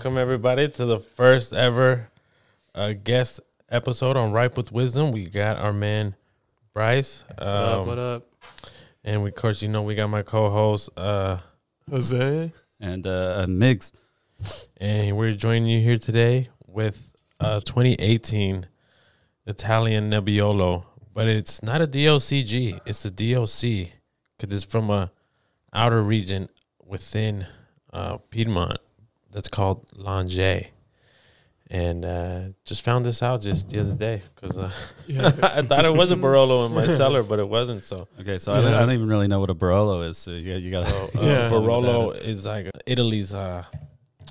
welcome, 0.00 0.16
uh, 0.16 0.20
everybody 0.20 0.66
to 0.66 0.86
the 0.86 0.98
first 0.98 1.52
ever 1.52 2.08
uh, 2.74 2.94
guest 3.04 3.38
episode 3.68 4.16
on 4.16 4.32
Ripe 4.32 4.56
with 4.56 4.72
Wisdom. 4.72 5.12
We 5.12 5.26
got 5.26 5.58
our 5.58 5.74
man 5.74 6.16
Bryce, 6.72 7.22
um, 7.36 7.46
What 7.46 7.68
up? 7.68 7.86
What 7.86 7.98
up? 7.98 8.26
and 9.04 9.22
we, 9.22 9.28
of 9.28 9.34
course, 9.34 9.60
you 9.60 9.68
know, 9.68 9.82
we 9.82 9.94
got 9.94 10.08
my 10.08 10.22
co-host, 10.22 10.88
uh, 10.96 11.36
Jose. 11.90 12.50
and 12.80 13.06
uh, 13.06 13.44
Migs. 13.46 13.92
and 14.78 15.18
we're 15.18 15.34
joining 15.34 15.66
you 15.66 15.82
here 15.82 15.98
today 15.98 16.48
with 16.66 17.12
uh 17.38 17.60
2018 17.60 18.68
Italian 19.46 20.10
Nebbiolo, 20.10 20.86
but 21.12 21.26
it's 21.28 21.62
not 21.62 21.82
a 21.82 21.86
DOCG, 21.86 22.80
it's 22.86 23.04
a 23.04 23.10
DOC 23.10 23.90
because 24.38 24.54
it's 24.54 24.64
from 24.64 24.88
a 24.88 25.12
outer 25.74 26.02
region 26.02 26.48
within 26.86 27.46
uh, 27.92 28.16
Piedmont 28.30 28.78
that's 29.30 29.48
called 29.48 29.86
Langhe. 29.92 30.68
And 31.72 32.04
uh, 32.04 32.40
just 32.64 32.82
found 32.82 33.04
this 33.06 33.22
out 33.22 33.42
just 33.42 33.68
the 33.68 33.78
other 33.80 33.94
day 33.94 34.22
because 34.34 34.58
uh, 34.58 34.72
Yeah. 35.06 35.26
I 35.42 35.62
thought 35.62 35.84
it 35.84 35.94
was 35.94 36.10
a 36.10 36.16
Barolo 36.16 36.66
in 36.66 36.74
my 36.74 36.84
cellar, 36.84 37.22
but 37.22 37.38
it 37.38 37.48
wasn't. 37.48 37.84
So, 37.84 38.08
Okay, 38.20 38.38
so 38.38 38.52
I, 38.52 38.60
don't, 38.60 38.74
I 38.74 38.80
don't 38.80 38.90
even 38.90 39.08
really 39.08 39.28
know 39.28 39.38
what 39.38 39.50
a 39.50 39.54
Barolo 39.54 40.08
is. 40.08 40.18
So 40.18 40.32
you, 40.32 40.54
you 40.56 40.70
got 40.72 40.88
so 40.88 41.06
to. 41.06 41.18
uh, 41.20 41.24
Yeah. 41.24 41.48
Barolo 41.48 42.10
is 42.20 42.44
like 42.44 42.68
Italy's, 42.86 43.32
uh, 43.32 43.62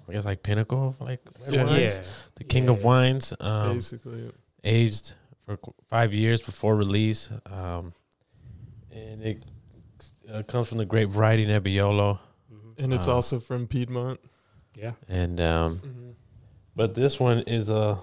I 0.10 0.12
guess, 0.12 0.26
like 0.26 0.44
pinnacle 0.44 0.90
of 0.90 1.00
like 1.00 1.22
Yeah. 1.48 1.64
wines. 1.64 2.00
Yeah. 2.00 2.06
the 2.36 2.44
king 2.44 2.68
of 2.68 2.84
wines, 2.84 3.32
um, 3.40 3.76
Basically. 3.76 4.32
aged 4.66 5.14
for 5.46 5.58
five 5.88 6.14
years 6.14 6.42
before 6.42 6.76
release, 6.76 7.30
um, 7.46 7.94
and 8.92 9.22
it 9.24 9.46
uh, 10.30 10.44
comes 10.44 10.68
from 10.68 10.78
the 10.78 10.86
grape 10.86 11.08
variety 11.10 11.46
Nebbiolo. 11.46 12.20
Mhm. 12.54 12.84
And 12.84 12.94
it's 12.94 13.08
Uh, 13.08 13.16
also 13.16 13.40
from 13.40 13.66
Piedmont. 13.66 14.20
Yeah. 14.80 14.94
And 15.08 15.40
um, 15.42 15.80
Mm-hmm. 15.80 16.10
but 16.76 16.96
this 16.96 17.20
one 17.20 17.40
is 17.40 17.70
a 17.70 18.00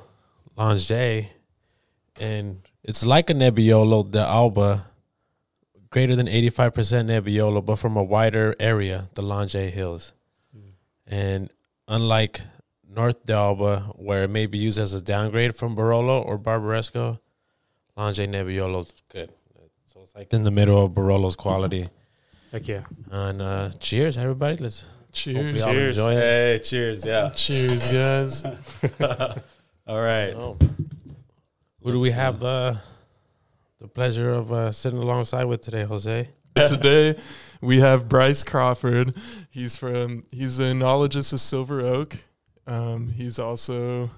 Langhe, 0.58 1.28
and 2.20 2.60
it's 2.82 3.04
like 3.06 3.30
a 3.30 3.34
Nebbiolo 3.34 4.10
d'Alba, 4.10 4.86
greater 5.90 6.14
than 6.16 6.28
eighty 6.28 6.50
five 6.50 6.74
percent 6.74 7.08
Nebbiolo, 7.08 7.64
but 7.64 7.76
from 7.76 7.96
a 7.96 8.02
wider 8.04 8.54
area, 8.60 9.08
the 9.14 9.22
Langhe 9.22 9.70
Hills. 9.70 10.12
Mm. 10.56 10.70
And 11.06 11.50
unlike 11.88 12.40
North 12.88 13.24
D'Alba, 13.24 13.92
where 13.96 14.24
it 14.24 14.30
may 14.30 14.46
be 14.46 14.58
used 14.58 14.78
as 14.78 14.94
a 14.94 15.00
downgrade 15.00 15.54
from 15.56 15.76
Barolo 15.76 16.20
or 16.24 16.38
Barbaresco, 16.38 17.20
Langhe 17.96 18.26
Nebbiolo 18.28 18.84
is 18.84 18.92
good. 19.08 19.30
So 19.86 20.00
it's 20.02 20.14
like 20.14 20.32
in 20.32 20.44
the 20.44 20.50
middle 20.50 20.84
of 20.84 20.92
Barolo's 20.92 21.36
quality. 21.36 21.88
Heck 22.52 22.68
yeah. 22.68 22.84
And 23.10 23.42
uh, 23.42 23.70
cheers, 23.80 24.16
everybody. 24.16 24.56
Let's 24.56 24.80
hope 24.80 24.90
Cheers. 25.16 25.64
Cheers. 25.64 25.98
enjoy. 25.98 26.14
Hey, 26.14 26.60
cheers! 26.62 27.06
Yeah. 27.06 27.30
Cheers, 27.34 27.90
guys. 27.90 28.44
All 29.86 30.00
right. 30.00 30.34
Oh. 30.34 30.58
Who 31.82 31.92
do 31.92 31.98
we 31.98 32.10
Let's, 32.10 32.16
have 32.16 32.42
uh, 32.42 32.74
the 33.80 33.88
pleasure 33.88 34.30
of 34.30 34.52
uh, 34.52 34.72
sitting 34.72 34.98
alongside 34.98 35.44
with 35.44 35.62
today, 35.62 35.84
Jose? 35.84 36.28
Today 36.56 37.18
we 37.62 37.80
have 37.80 38.10
Bryce 38.10 38.42
Crawford. 38.42 39.14
He's 39.50 39.74
from 39.76 40.22
he's 40.30 40.60
a 40.60 40.64
enologist 40.64 41.32
of 41.32 41.40
Silver 41.40 41.80
Oak. 41.80 42.18
Um, 42.66 43.08
he's 43.10 43.38
also 43.38 44.10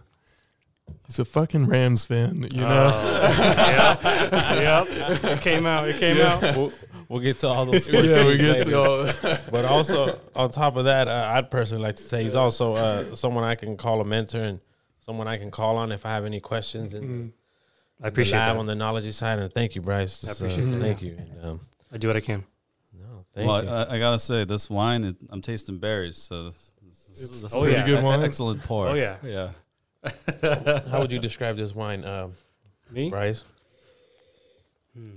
he's 1.06 1.19
a 1.19 1.25
fucking 1.25 1.66
Rams 1.66 2.04
fan, 2.04 2.47
you 2.53 2.60
know. 2.60 2.88
yep. 3.28 4.03
Yep. 4.03 5.25
It 5.25 5.41
came 5.41 5.66
out. 5.66 5.88
It 5.88 5.97
came 5.97 6.21
out. 6.21 6.43
We'll, 6.56 6.72
we'll 7.09 7.21
get 7.21 7.38
to 7.41 7.49
all 7.49 7.66
those. 7.66 7.84
sports 7.84 8.09
yeah, 8.09 8.26
we 8.26 8.37
get 8.37 8.66
later. 8.66 8.71
to 8.71 8.78
all 8.81 9.38
But 9.50 9.65
also 9.65 10.21
on 10.34 10.50
top 10.50 10.76
of 10.76 10.84
that, 10.84 11.09
uh, 11.09 11.31
I'd 11.34 11.50
personally 11.50 11.82
like 11.84 11.97
to 11.97 12.03
say 12.03 12.22
he's 12.22 12.37
also 12.37 12.75
uh, 12.75 13.15
someone 13.15 13.44
I 13.44 13.54
can 13.54 13.76
call 13.76 14.00
a 14.00 14.04
mentor 14.04 14.43
and 14.43 14.60
someone 15.00 15.26
I 15.28 15.38
can 15.38 15.50
call 15.50 15.76
on 15.76 15.93
if 15.93 16.04
I 16.06 16.10
have 16.10 16.25
any 16.25 16.41
questions 16.41 16.94
and 16.94 17.09
Mm. 17.09 17.32
I 18.00 18.09
appreciate 18.09 18.38
that. 18.38 18.56
on 18.56 18.66
the 18.66 18.76
knowledge 18.76 19.12
side. 19.12 19.41
And 19.41 19.53
thank 19.53 19.75
you, 19.75 19.82
Bryce. 19.82 20.25
I 20.28 20.31
appreciate 20.31 20.69
uh, 20.69 20.70
that. 20.70 20.81
Thank 20.81 21.03
you. 21.03 21.16
And, 21.19 21.44
um, 21.44 21.60
I 21.93 21.99
do 21.99 22.06
what 22.06 22.16
I 22.16 22.20
can. 22.20 22.44
no, 22.97 23.25
thank 23.34 23.49
well, 23.49 23.65
you. 23.65 23.69
I, 23.70 23.94
I 23.94 23.99
gotta 23.99 24.20
say, 24.20 24.44
this 24.44 24.70
wine, 24.70 25.03
it, 25.03 25.16
I'm 25.31 25.43
tasting 25.43 25.78
berries, 25.78 26.16
so 26.16 26.44
this, 26.44 26.72
this, 26.81 27.25
It's 27.25 27.41
this 27.43 27.53
Oh, 27.55 27.65
is 27.65 27.70
yeah. 27.72 27.75
pretty 27.82 27.91
good 27.91 27.99
an 27.99 28.05
wine. 28.05 28.22
Excellent 28.22 28.62
pour. 28.62 28.87
Oh, 28.87 28.94
yeah. 28.94 29.16
yeah. 29.25 29.50
How 30.91 31.00
would 31.00 31.12
you 31.12 31.19
describe 31.19 31.56
this 31.56 31.75
wine, 31.75 32.04
um, 32.04 32.34
Me? 32.91 33.10
Bryce? 33.10 33.44
Hmm. 34.94 35.16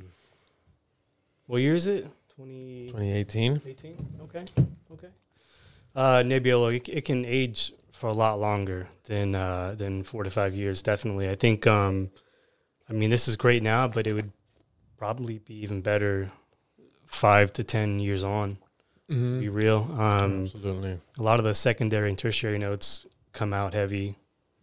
What 1.48 1.58
year 1.58 1.76
is 1.76 1.88
it? 1.88 2.08
20, 2.36 2.88
2018. 2.88 3.62
18? 3.66 4.08
Okay. 4.24 4.46
Okay. 4.94 5.08
Uh, 5.96 6.24
Nebbiolo, 6.24 6.76
it, 6.76 6.88
it 6.90 7.06
can 7.06 7.26
age 7.26 7.74
for 7.92 8.08
a 8.08 8.14
lot 8.14 8.40
longer 8.40 8.88
than 9.06 9.36
uh, 9.36 9.76
than 9.78 10.02
four 10.04 10.24
to 10.24 10.30
five 10.30 10.56
years. 10.56 10.82
Definitely. 10.82 11.30
I 11.30 11.36
think. 11.36 11.68
Um, 11.68 12.10
I 12.90 12.94
mean, 12.94 13.10
this 13.10 13.28
is 13.28 13.36
great 13.36 13.62
now, 13.64 13.88
but 13.88 14.08
it 14.08 14.14
would 14.14 14.32
probably 14.98 15.40
be 15.40 15.56
even 15.64 15.82
better 15.82 16.32
five 17.06 17.54
to 17.54 17.64
ten 17.64 18.00
years 18.00 18.24
on. 18.24 18.58
To 19.10 19.14
Mhm. 19.16 19.40
be 19.42 19.50
real. 19.50 19.88
Um, 20.00 20.44
Absolutely. 20.46 20.98
a 21.20 21.22
lot 21.22 21.40
of 21.40 21.46
the 21.46 21.54
secondary 21.54 22.08
and 22.10 22.18
tertiary 22.18 22.58
notes 22.58 23.06
come 23.34 23.54
out 23.54 23.74
heavy 23.74 24.16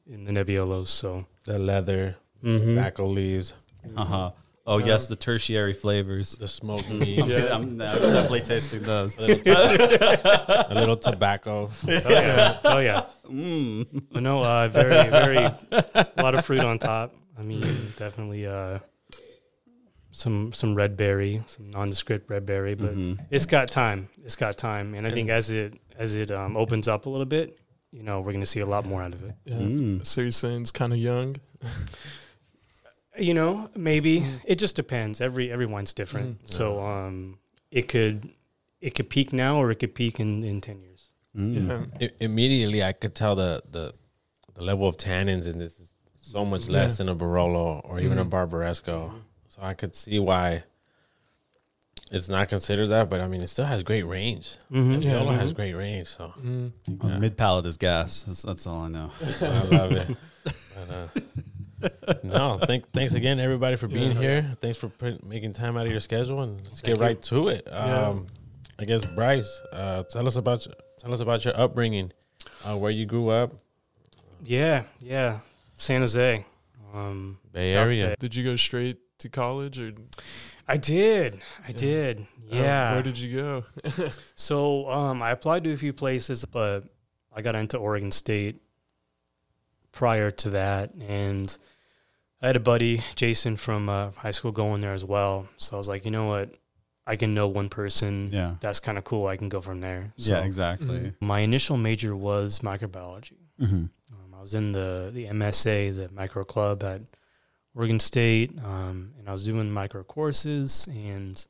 in 0.09 0.25
the 0.25 0.33
Nebbiolos. 0.33 0.89
So. 0.89 1.27
The 1.45 1.59
leather, 1.59 2.17
Mm-hmm. 2.45 2.77
tobacco 2.77 3.07
leaves, 3.09 3.53
Uh 3.97 4.05
huh. 4.05 4.31
Oh 4.65 4.79
yes, 4.79 5.09
the 5.09 5.17
tertiary 5.17 5.73
flavors. 5.73 6.37
the 6.37 6.47
smoked 6.47 6.89
meat, 7.01 7.21
I'm, 7.21 7.29
Yeah. 7.29 7.55
I'm, 7.55 7.63
I'm 7.63 7.79
definitely 7.79 8.43
tasting 8.43 8.83
those. 8.83 9.17
a 9.19 9.23
little, 9.23 9.39
toba- 9.45 10.67
a 10.71 10.75
little 10.75 10.97
tobacco. 10.97 11.71
Oh 11.89 11.91
yeah. 12.09 12.59
Oh 12.65 12.79
yeah. 12.79 13.03
Mm. 13.29 14.05
But 14.13 14.23
no, 14.23 14.43
uh, 14.45 14.69
very, 14.69 15.11
very, 15.11 15.37
a 15.73 16.07
lot 16.23 16.35
of 16.35 16.45
fruit 16.45 16.61
on 16.65 16.79
top. 16.79 17.15
I 17.39 17.43
mean, 17.43 17.63
definitely 17.97 18.47
uh, 18.47 18.79
some 20.13 20.53
some 20.53 20.75
red 20.75 20.97
berry, 20.97 21.43
some 21.47 21.71
nondescript 21.71 22.29
red 22.31 22.47
berry, 22.47 22.75
but 22.75 22.95
Mhm. 22.97 23.19
it's 23.31 23.47
got 23.47 23.71
time. 23.71 24.09
It's 24.25 24.37
got 24.37 24.57
time, 24.59 24.95
and 24.95 25.07
I 25.07 25.11
think 25.11 25.29
as 25.31 25.51
it 25.51 25.75
as 25.97 26.15
it 26.17 26.31
um, 26.31 26.57
opens 26.57 26.89
up 26.89 27.07
a 27.07 27.11
little 27.11 27.27
bit, 27.27 27.59
you 27.93 28.03
know, 28.03 28.21
we're 28.21 28.33
gonna 28.33 28.47
see 28.47 28.61
a 28.61 28.67
lot 28.67 28.85
more 28.87 29.03
out 29.03 29.13
of 29.15 29.23
it. 29.25 29.35
Yeah. 29.45 29.57
Mm. 29.57 30.05
So 30.05 30.21
you're 30.21 30.31
saying 30.31 30.63
it's 30.63 30.73
kind 30.73 30.93
of 30.93 30.99
young? 30.99 31.37
You 33.19 33.35
know, 33.35 33.69
maybe 33.75 34.25
it 34.45 34.61
just 34.61 34.77
depends. 34.77 35.21
Every 35.21 35.51
everyone's 35.51 35.93
different, 35.93 36.41
Mhm. 36.45 36.53
so 36.53 36.81
um, 36.81 37.39
it 37.73 37.89
could 37.89 38.31
it 38.81 38.95
could 38.95 39.11
peak 39.11 39.33
now 39.33 39.57
or 39.57 39.73
it 39.73 39.81
could 39.81 39.93
peak 39.93 40.21
in 40.21 40.45
in 40.45 40.61
ten 40.61 40.81
years. 40.81 41.09
Mm. 41.37 41.91
Yeah. 42.01 42.07
I- 42.07 42.13
immediately, 42.21 42.81
I 42.85 42.93
could 42.93 43.17
tell 43.17 43.35
the, 43.35 43.61
the 43.69 43.93
the 44.55 44.63
level 44.63 44.87
of 44.87 44.97
tannins 44.99 45.49
in 45.49 45.59
this 45.59 45.81
is 45.81 45.91
so 46.17 46.45
much 46.45 46.69
less 46.69 46.93
Yeah. 47.01 47.07
than 47.07 47.09
a 47.09 47.17
Barolo 47.17 47.81
or 47.83 47.99
even 47.99 48.19
a 48.19 48.25
Mhm. 48.25 48.31
Barbaresco. 48.31 49.11
So 49.49 49.59
I 49.63 49.75
could 49.75 49.97
see 49.97 50.21
why 50.21 50.63
it's 52.11 52.29
not 52.29 52.49
considered 52.49 52.89
that, 52.89 53.09
but 53.11 53.21
I 53.21 53.27
mean, 53.29 53.43
it 53.43 53.49
still 53.49 53.65
has 53.67 53.83
great 53.83 54.05
range. 54.05 54.57
Mm-hmm. 54.73 55.03
Yeah. 55.03 55.13
Nebbiolo 55.21 55.39
has 55.39 55.53
great 55.53 55.75
range, 55.75 56.09
so 56.09 56.33
Mm. 56.43 56.73
Well, 56.89 57.13
Yeah. 57.13 57.19
Mid 57.19 57.37
palate 57.37 57.67
is 57.67 57.77
gas. 57.77 58.23
That's, 58.27 58.43
that's 58.43 58.67
all 58.67 58.81
I 58.81 58.89
know. 58.89 59.11
I 59.41 59.63
love 59.65 59.93
it. 59.93 60.17
But, 60.45 60.91
uh, 60.91 62.15
no, 62.25 62.59
thank, 62.67 62.91
thanks 62.93 63.15
again, 63.15 63.39
everybody, 63.39 63.77
for 63.77 63.89
being 63.89 64.13
Yeah. 64.13 64.21
here. 64.21 64.57
Thanks 64.61 64.79
for 64.79 64.89
put, 64.89 65.25
making 65.25 65.53
time 65.53 65.77
out 65.77 65.87
of 65.87 65.93
your 65.93 66.01
schedule, 66.01 66.43
and 66.43 66.57
let's 66.63 66.81
Thank 66.81 66.87
get 66.87 66.97
you. 66.99 67.03
right 67.03 67.23
to 67.23 67.49
it. 67.49 67.65
Yeah. 67.67 68.09
Um, 68.09 68.27
I 68.81 68.85
guess 68.85 69.05
Bryce, 69.05 69.61
uh, 69.73 70.03
tell 70.05 70.27
us 70.27 70.37
about 70.37 70.65
your, 70.67 70.75
tell 70.99 71.13
us 71.13 71.21
about 71.21 71.45
your 71.45 71.59
upbringing, 71.61 72.13
uh, 72.65 72.77
where 72.77 72.91
you 72.91 73.07
grew 73.07 73.29
up, 73.29 73.53
Yeah, 74.45 74.85
yeah, 75.01 75.41
San 75.75 76.01
Jose, 76.01 76.45
um, 76.95 77.39
Bay 77.53 77.73
South 77.73 77.83
Area. 77.87 78.07
Bay. 78.09 78.15
Did 78.21 78.35
you 78.37 78.45
go 78.45 78.57
straight 78.57 78.99
to 79.19 79.29
college 79.29 79.79
or 79.81 79.93
I 80.69 80.77
did. 80.77 81.41
I 81.65 81.69
Yeah. 81.69 81.77
did. 81.77 82.27
Yeah. 82.51 82.93
where 82.95 83.03
did 83.03 83.19
you 83.19 83.37
go? 83.41 83.65
so 84.35 84.89
um, 84.91 85.23
I 85.23 85.31
applied 85.31 85.65
to 85.65 85.73
a 85.73 85.77
few 85.77 85.93
places, 85.93 86.45
but 86.45 86.85
I 87.35 87.43
got 87.43 87.55
into 87.57 87.77
Oregon 87.79 88.11
State 88.11 88.57
prior 89.93 90.31
to 90.31 90.51
that, 90.51 90.95
and 90.95 91.57
I 92.41 92.47
had 92.49 92.57
a 92.57 92.61
buddy, 92.61 93.03
Jason, 93.17 93.57
from 93.57 93.89
uh, 93.89 94.11
high 94.13 94.31
school 94.31 94.53
going 94.53 94.81
there 94.81 94.93
as 94.95 95.05
well. 95.05 95.49
So 95.57 95.77
I 95.77 95.79
was 95.79 95.89
like, 95.89 96.05
you 96.05 96.11
know 96.11 96.27
what? 96.27 96.55
I 97.07 97.17
can 97.17 97.35
know 97.35 97.49
one 97.49 97.69
person. 97.71 98.31
Yeah. 98.33 98.57
That's 98.61 98.81
kind 98.81 98.99
of 98.99 99.05
cool. 99.05 99.27
I 99.27 99.37
can 99.39 99.49
go 99.49 99.61
from 99.63 99.81
there. 99.81 100.13
So 100.17 100.33
yeah. 100.33 100.45
Exactly. 100.45 100.99
Mhm. 100.99 101.15
My 101.21 101.41
initial 101.41 101.77
major 101.79 102.15
was 102.15 102.59
microbiology. 102.59 103.39
Mm-hmm. 103.61 103.75
Um, 103.77 104.35
I 104.37 104.41
was 104.43 104.55
in 104.55 104.73
the 104.73 105.11
the 105.13 105.25
MSA, 105.27 105.97
the 105.97 106.11
micro 106.13 106.45
club 106.45 106.85
at 106.85 107.01
Oregon 107.79 108.01
State, 108.01 108.51
um, 108.65 109.13
and 109.19 109.29
I 109.29 109.33
was 109.33 109.45
doing 109.45 109.71
micro 109.71 110.03
courses. 110.03 110.89
And 110.91 111.47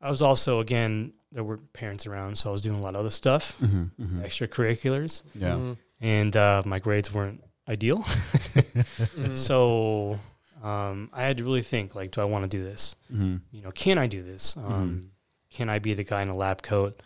I 0.00 0.08
was 0.08 0.22
also, 0.22 0.60
again, 0.60 1.12
there 1.32 1.44
were 1.44 1.58
parents 1.74 2.06
around, 2.06 2.38
so 2.38 2.48
I 2.48 2.52
was 2.52 2.62
doing 2.62 2.78
a 2.78 2.82
lot 2.82 2.94
of 2.94 3.00
other 3.00 3.10
stuff, 3.10 3.56
Mm-hmm. 3.60 4.02
Mm-hmm. 4.02 4.22
extracurriculars, 4.22 5.22
Yeah. 5.34 5.54
Mhm. 5.56 5.76
and 6.00 6.36
uh, 6.36 6.62
my 6.64 6.78
grades 6.78 7.12
weren't 7.12 7.44
ideal. 7.68 7.98
Mhm. 9.14 9.34
So 9.34 10.18
um, 10.62 11.10
I 11.12 11.22
had 11.24 11.36
to 11.38 11.44
really 11.44 11.62
think, 11.62 11.94
like, 11.94 12.10
do 12.10 12.20
I 12.20 12.24
want 12.24 12.44
to 12.44 12.48
do 12.48 12.62
this? 12.64 12.96
Mm-hmm. 13.12 13.36
You 13.52 13.62
know, 13.62 13.70
can 13.72 13.98
I 13.98 14.06
do 14.06 14.22
this? 14.22 14.56
Um, 14.56 15.10
Can 15.50 15.68
I 15.68 15.78
be 15.78 15.94
the 15.94 16.04
guy 16.04 16.22
in 16.22 16.28
a 16.30 16.36
lab 16.36 16.62
coat? 16.62 17.00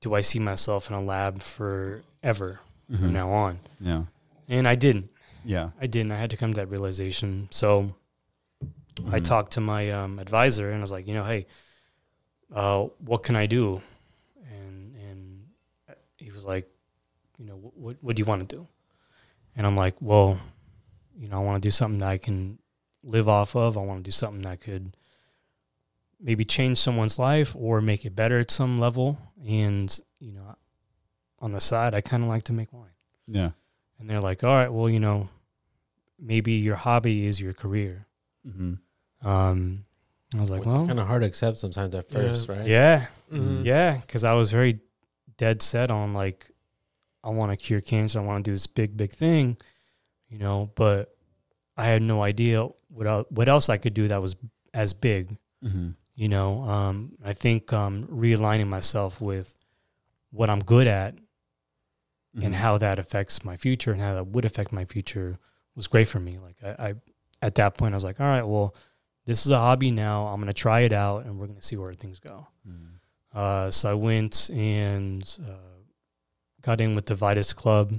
Do 0.00 0.14
I 0.14 0.20
see 0.22 0.38
myself 0.38 0.90
in 0.90 0.96
a 0.96 1.00
lab 1.00 1.40
forever? 1.42 2.60
From 2.90 3.12
now 3.14 3.30
on. 3.30 3.60
Yeah. 3.80 4.02
And 4.48 4.68
I 4.68 4.74
didn't. 4.74 5.08
Yeah. 5.44 5.70
I 5.80 5.86
didn't. 5.86 6.12
I 6.12 6.18
had 6.18 6.30
to 6.30 6.36
come 6.36 6.52
to 6.52 6.56
that 6.60 6.68
realization. 6.68 7.48
So 7.50 7.94
I 9.06 9.18
Mhm. 9.20 9.24
talked 9.24 9.52
to 9.52 9.60
my 9.60 9.90
um, 9.90 10.18
advisor 10.18 10.68
and 10.70 10.78
I 10.78 10.80
was 10.80 10.90
like, 10.92 11.06
you 11.06 11.14
know, 11.14 11.24
hey, 11.24 11.46
uh, 12.54 12.84
what 12.98 13.22
can 13.22 13.36
I 13.36 13.46
do? 13.46 13.82
And 14.50 14.94
and 14.96 15.44
he 16.18 16.30
was 16.30 16.44
like, 16.44 16.68
you 17.38 17.44
know, 17.46 17.56
what 17.56 17.96
what 18.00 18.16
do 18.16 18.20
you 18.20 18.26
want 18.26 18.48
to 18.48 18.56
do? 18.56 18.66
And 19.56 19.66
I'm 19.66 19.76
like, 19.76 19.96
well, 20.00 20.38
you 21.16 21.28
know, 21.28 21.36
I 21.40 21.44
want 21.44 21.62
to 21.62 21.66
do 21.66 21.70
something 21.70 21.98
that 21.98 22.08
I 22.08 22.18
can 22.18 22.58
live 23.02 23.28
off 23.28 23.54
of. 23.54 23.76
I 23.76 23.80
want 23.82 24.00
to 24.00 24.04
do 24.04 24.10
something 24.12 24.42
that 24.42 24.60
could 24.60 24.96
maybe 26.20 26.44
change 26.44 26.78
someone's 26.78 27.18
life 27.18 27.54
or 27.56 27.80
make 27.82 28.04
it 28.04 28.16
better 28.16 28.38
at 28.38 28.50
some 28.50 28.78
level. 28.78 29.18
And 29.46 29.96
you 30.20 30.32
know, 30.32 30.56
on 31.40 31.52
the 31.52 31.60
side, 31.60 31.94
I 31.94 32.00
kind 32.00 32.24
of 32.24 32.30
like 32.30 32.44
to 32.44 32.52
make 32.52 32.72
wine. 32.72 32.94
Yeah. 33.26 33.50
And 33.98 34.08
they're 34.08 34.20
like, 34.20 34.42
all 34.42 34.54
right, 34.54 34.72
well, 34.72 34.88
you 34.88 35.00
know, 35.00 35.28
maybe 36.18 36.52
your 36.52 36.76
hobby 36.76 37.26
is 37.26 37.40
your 37.40 37.52
career. 37.52 38.06
Mm-hmm. 38.46 39.26
Um, 39.28 39.84
I 40.34 40.40
was 40.40 40.50
like, 40.50 40.60
Which 40.60 40.68
well, 40.68 40.86
kind 40.86 40.98
of 41.00 41.06
hard 41.06 41.22
to 41.22 41.26
accept 41.28 41.58
sometimes 41.58 41.94
at 41.94 42.06
Yeah. 42.10 42.18
first, 42.18 42.48
right? 42.48 42.66
yeah, 42.66 43.06
Mhm. 43.32 43.64
yeah, 43.64 43.96
because 43.98 44.24
I 44.24 44.32
was 44.34 44.50
very 44.50 44.80
dead 45.36 45.62
set 45.62 45.90
on 45.90 46.12
like, 46.12 46.50
I 47.22 47.30
want 47.30 47.50
to 47.52 47.56
cure 47.56 47.80
cancer. 47.80 48.18
I 48.20 48.22
want 48.22 48.44
to 48.44 48.50
do 48.50 48.54
this 48.54 48.66
big, 48.66 48.96
big 48.96 49.10
thing, 49.12 49.56
you 50.28 50.38
know. 50.38 50.70
But 50.74 51.16
I 51.76 51.86
had 51.86 52.02
no 52.02 52.22
idea 52.22 52.64
what 52.88 53.06
el- 53.06 53.26
what 53.30 53.48
else 53.48 53.68
I 53.70 53.78
could 53.78 53.94
do 53.94 54.08
that 54.08 54.20
was 54.20 54.36
as 54.74 54.92
big, 54.92 55.36
Mm-hmm. 55.64 55.90
you 56.16 56.28
know. 56.28 56.62
Um, 56.64 57.12
I 57.24 57.32
think 57.32 57.72
um, 57.72 58.04
realigning 58.08 58.66
myself 58.68 59.20
with 59.20 59.56
what 60.30 60.50
I'm 60.50 60.60
good 60.60 60.86
at 60.86 61.14
Mm-hmm. 61.14 62.46
and 62.46 62.54
how 62.56 62.78
that 62.78 62.98
affects 62.98 63.44
my 63.44 63.56
future 63.56 63.92
and 63.92 64.00
how 64.00 64.14
that 64.14 64.26
would 64.26 64.44
affect 64.44 64.72
my 64.72 64.84
future 64.84 65.38
was 65.76 65.86
great 65.88 66.08
for 66.08 66.20
me. 66.20 66.38
Like 66.38 66.56
I, 66.62 66.88
I 66.90 66.94
at 67.42 67.54
that 67.56 67.76
point, 67.76 67.94
I 67.94 67.96
was 67.96 68.04
like, 68.04 68.20
all 68.20 68.26
right, 68.26 68.46
well, 68.46 68.74
this 69.26 69.44
is 69.44 69.52
a 69.52 69.58
hobby 69.58 69.90
now. 69.90 70.26
I'm 70.26 70.40
gonna 70.40 70.52
try 70.52 70.80
it 70.80 70.92
out, 70.92 71.24
and 71.26 71.38
we're 71.38 71.46
gonna 71.46 71.62
see 71.62 71.76
where 71.76 71.92
things 71.94 72.20
go. 72.20 72.46
Mhm. 72.68 72.88
Uh, 73.34 73.70
so 73.70 73.90
I 73.90 73.94
went 73.94 74.48
and 74.50 75.38
uh, 75.48 75.52
got 76.62 76.80
in 76.80 76.94
with 76.94 77.06
the 77.06 77.14
Vitus 77.14 77.52
Club, 77.52 77.92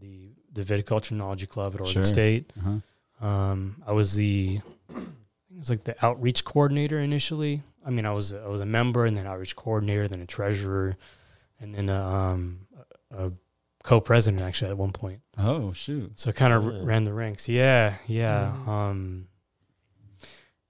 the 0.00 0.32
the 0.52 0.62
Viticulturenology 0.62 1.48
Club 1.48 1.74
at 1.74 1.80
Oregon 1.80 2.02
Sure. 2.02 2.04
State. 2.04 2.52
Uh-huh. 2.58 3.26
Um, 3.26 3.82
I 3.86 3.92
was 3.92 4.14
the 4.16 4.60
it 4.94 5.58
was 5.58 5.70
like 5.70 5.84
the 5.84 5.94
outreach 6.04 6.44
coordinator 6.44 6.98
initially. 6.98 7.62
I 7.86 7.90
mean, 7.90 8.04
I 8.06 8.12
was 8.12 8.32
I 8.34 8.46
was 8.48 8.60
a 8.60 8.66
member, 8.66 9.06
and 9.06 9.16
then 9.16 9.26
outreach 9.26 9.56
coordinator, 9.56 10.06
then 10.08 10.20
a 10.20 10.26
treasurer, 10.26 10.96
and 11.60 11.74
then 11.74 11.88
a, 11.88 12.04
um, 12.04 12.66
a, 13.10 13.26
a 13.28 13.32
co-president 13.82 14.42
actually 14.42 14.70
at 14.70 14.76
one 14.78 14.92
point. 14.92 15.20
Oh 15.36 15.72
shoot. 15.72 16.12
So 16.18 16.32
kind 16.32 16.52
of 16.52 16.64
Yeah. 16.64 16.80
ran 16.84 17.04
the 17.04 17.12
ranks. 17.12 17.48
Yeah, 17.48 17.96
yeah. 18.06 18.52
Mhm. 18.56 18.68
Um, 18.68 19.28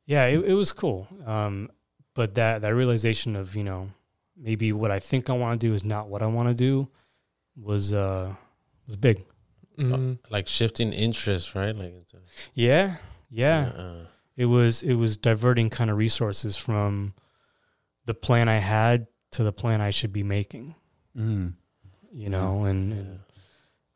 yeah, 0.06 0.26
it, 0.26 0.44
it 0.44 0.55
was 0.55 0.73
cool. 0.73 1.06
Um, 1.26 1.70
but 2.14 2.35
that 2.35 2.62
that 2.62 2.75
realization 2.75 3.37
of 3.37 3.55
you 3.56 3.64
know 3.64 3.91
maybe 4.37 4.73
what 4.73 4.91
I 4.91 4.99
think 4.99 5.31
I 5.31 5.35
want 5.35 5.61
to 5.61 5.67
do 5.67 5.75
is 5.75 5.85
not 5.85 6.09
what 6.09 6.23
I 6.23 6.26
want 6.26 6.49
to 6.49 6.55
do 6.55 6.88
was 7.56 7.93
uh 7.93 8.35
was 8.87 8.97
big. 8.97 9.25
Mhm. 9.79 10.19
Like 10.31 10.49
shifting 10.49 10.93
interest, 10.93 11.55
right? 11.55 11.75
Like, 11.75 11.94
it's 12.03 12.12
a, 12.15 12.19
Yeah, 12.55 12.97
yeah. 13.31 13.73
uh, 13.76 14.06
It 14.37 14.47
was 14.47 14.82
it 14.82 14.94
was 14.94 15.17
diverting 15.17 15.70
kind 15.70 15.91
of 15.91 15.97
resources 15.97 16.56
from 16.56 17.15
the 18.05 18.15
plan 18.15 18.49
I 18.49 18.58
had 18.58 19.06
to 19.32 19.44
the 19.44 19.53
plan 19.53 19.81
I 19.81 19.91
should 19.91 20.12
be 20.12 20.23
making. 20.23 20.75
Mm-hmm. 21.17 21.49
You 22.14 22.29
know, 22.29 22.64
and, 22.64 22.93
and 22.93 23.19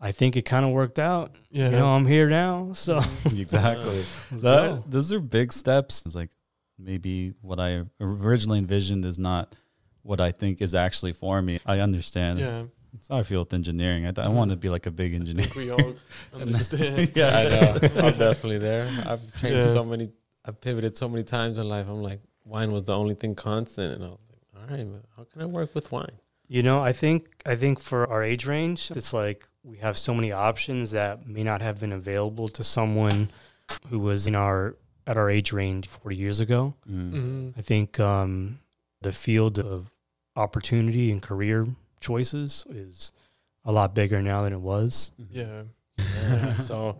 I 0.01 0.11
think 0.13 0.37
it 0.37 0.43
kind 0.43 0.65
of 0.65 0.73
worked 0.73 0.99
out. 0.99 1.37
Yeah. 1.51 1.67
You 1.67 1.77
know, 1.77 1.89
I'm 1.89 2.07
here 2.07 2.29
now, 2.29 2.73
so 2.73 3.01
exactly. 3.27 4.03
That, 4.33 4.85
those 4.91 5.13
are 5.13 5.21
big 5.21 5.53
steps. 5.53 6.03
It's 6.07 6.15
like 6.15 6.31
maybe 6.79 7.35
what 7.43 7.61
I 7.61 7.83
originally 8.01 8.59
envisioned 8.59 9.05
is 9.05 9.19
not 9.19 9.55
what 10.03 10.21
I 10.21 10.33
think 10.33 10.61
is 10.63 10.75
actually 10.75 11.13
for 11.13 11.41
me. 11.43 11.61
I 11.67 11.81
understand. 11.81 12.39
yeah. 12.39 12.63
That's 12.93 13.09
how 13.09 13.19
I 13.19 13.23
feel 13.25 13.41
with 13.41 13.53
engineering. 13.53 14.07
I, 14.07 14.13
th- 14.13 14.25
I 14.27 14.31
want 14.31 14.51
to 14.53 14.57
be 14.57 14.71
like 14.71 14.87
a 14.87 14.91
big 14.91 15.13
I 15.13 15.17
engineer. 15.17 15.45
think 15.45 15.55
we 15.57 15.71
all 15.77 15.95
understand. 16.35 17.13
yeah, 17.15 17.37
I 17.37 17.49
know. 17.49 17.73
I'm 18.07 18.19
definitely 18.19 18.59
there. 18.59 18.89
I've 19.05 19.21
changed 19.39 19.57
Yeah. 19.67 19.73
so 19.73 19.85
many. 19.85 20.09
I've 20.47 20.59
pivoted 20.63 20.97
so 20.97 21.07
many 21.09 21.23
times 21.25 21.59
in 21.59 21.69
life. 21.69 21.87
I'm 21.89 22.03
like, 22.03 22.21
wine 22.45 22.73
was 22.73 22.85
the 22.85 22.97
only 22.97 23.15
thing 23.15 23.35
constant, 23.35 23.93
and 23.93 24.05
I 24.05 24.07
was 24.09 24.19
like, 24.31 24.41
all 24.71 24.77
right, 24.77 24.87
but 24.91 25.03
how 25.17 25.25
can 25.25 25.43
I 25.43 25.47
work 25.47 25.75
with 25.75 25.93
wine? 25.93 26.13
You 26.49 26.63
know, 26.63 26.83
I 26.85 26.93
think 26.93 27.27
I 27.45 27.57
think 27.57 27.81
for 27.81 28.09
our 28.09 28.23
age 28.23 28.47
range, 28.47 28.91
it's 28.93 29.13
like 29.13 29.47
we 29.65 29.79
have 29.79 29.99
so 29.99 30.15
many 30.15 30.33
options 30.33 30.93
that 30.93 31.27
may 31.27 31.43
not 31.43 31.61
have 31.61 31.81
been 31.81 31.93
available 31.93 32.49
to 32.49 32.63
someone 32.63 33.31
who 33.89 33.99
was 33.99 34.27
in 34.27 34.35
our 34.37 34.77
at 35.09 35.19
our 35.19 35.29
age 35.31 35.53
range 35.53 35.87
40 35.89 36.17
years 36.17 36.41
ago. 36.41 36.75
Mm. 36.89 37.13
Mhm. 37.13 37.55
I 37.59 37.63
think 37.63 37.99
um, 38.01 38.59
the 39.03 39.13
field 39.13 39.59
of 39.59 39.91
opportunity 40.37 41.11
and 41.11 41.23
career 41.23 41.67
choices 42.01 42.65
is 42.71 43.13
a 43.65 43.73
lot 43.73 43.95
bigger 43.95 44.23
now 44.23 44.43
than 44.43 44.53
it 44.53 44.61
was. 44.61 45.11
Yeah. 45.31 45.63
Yeah. 45.99 46.53
so, 46.53 46.99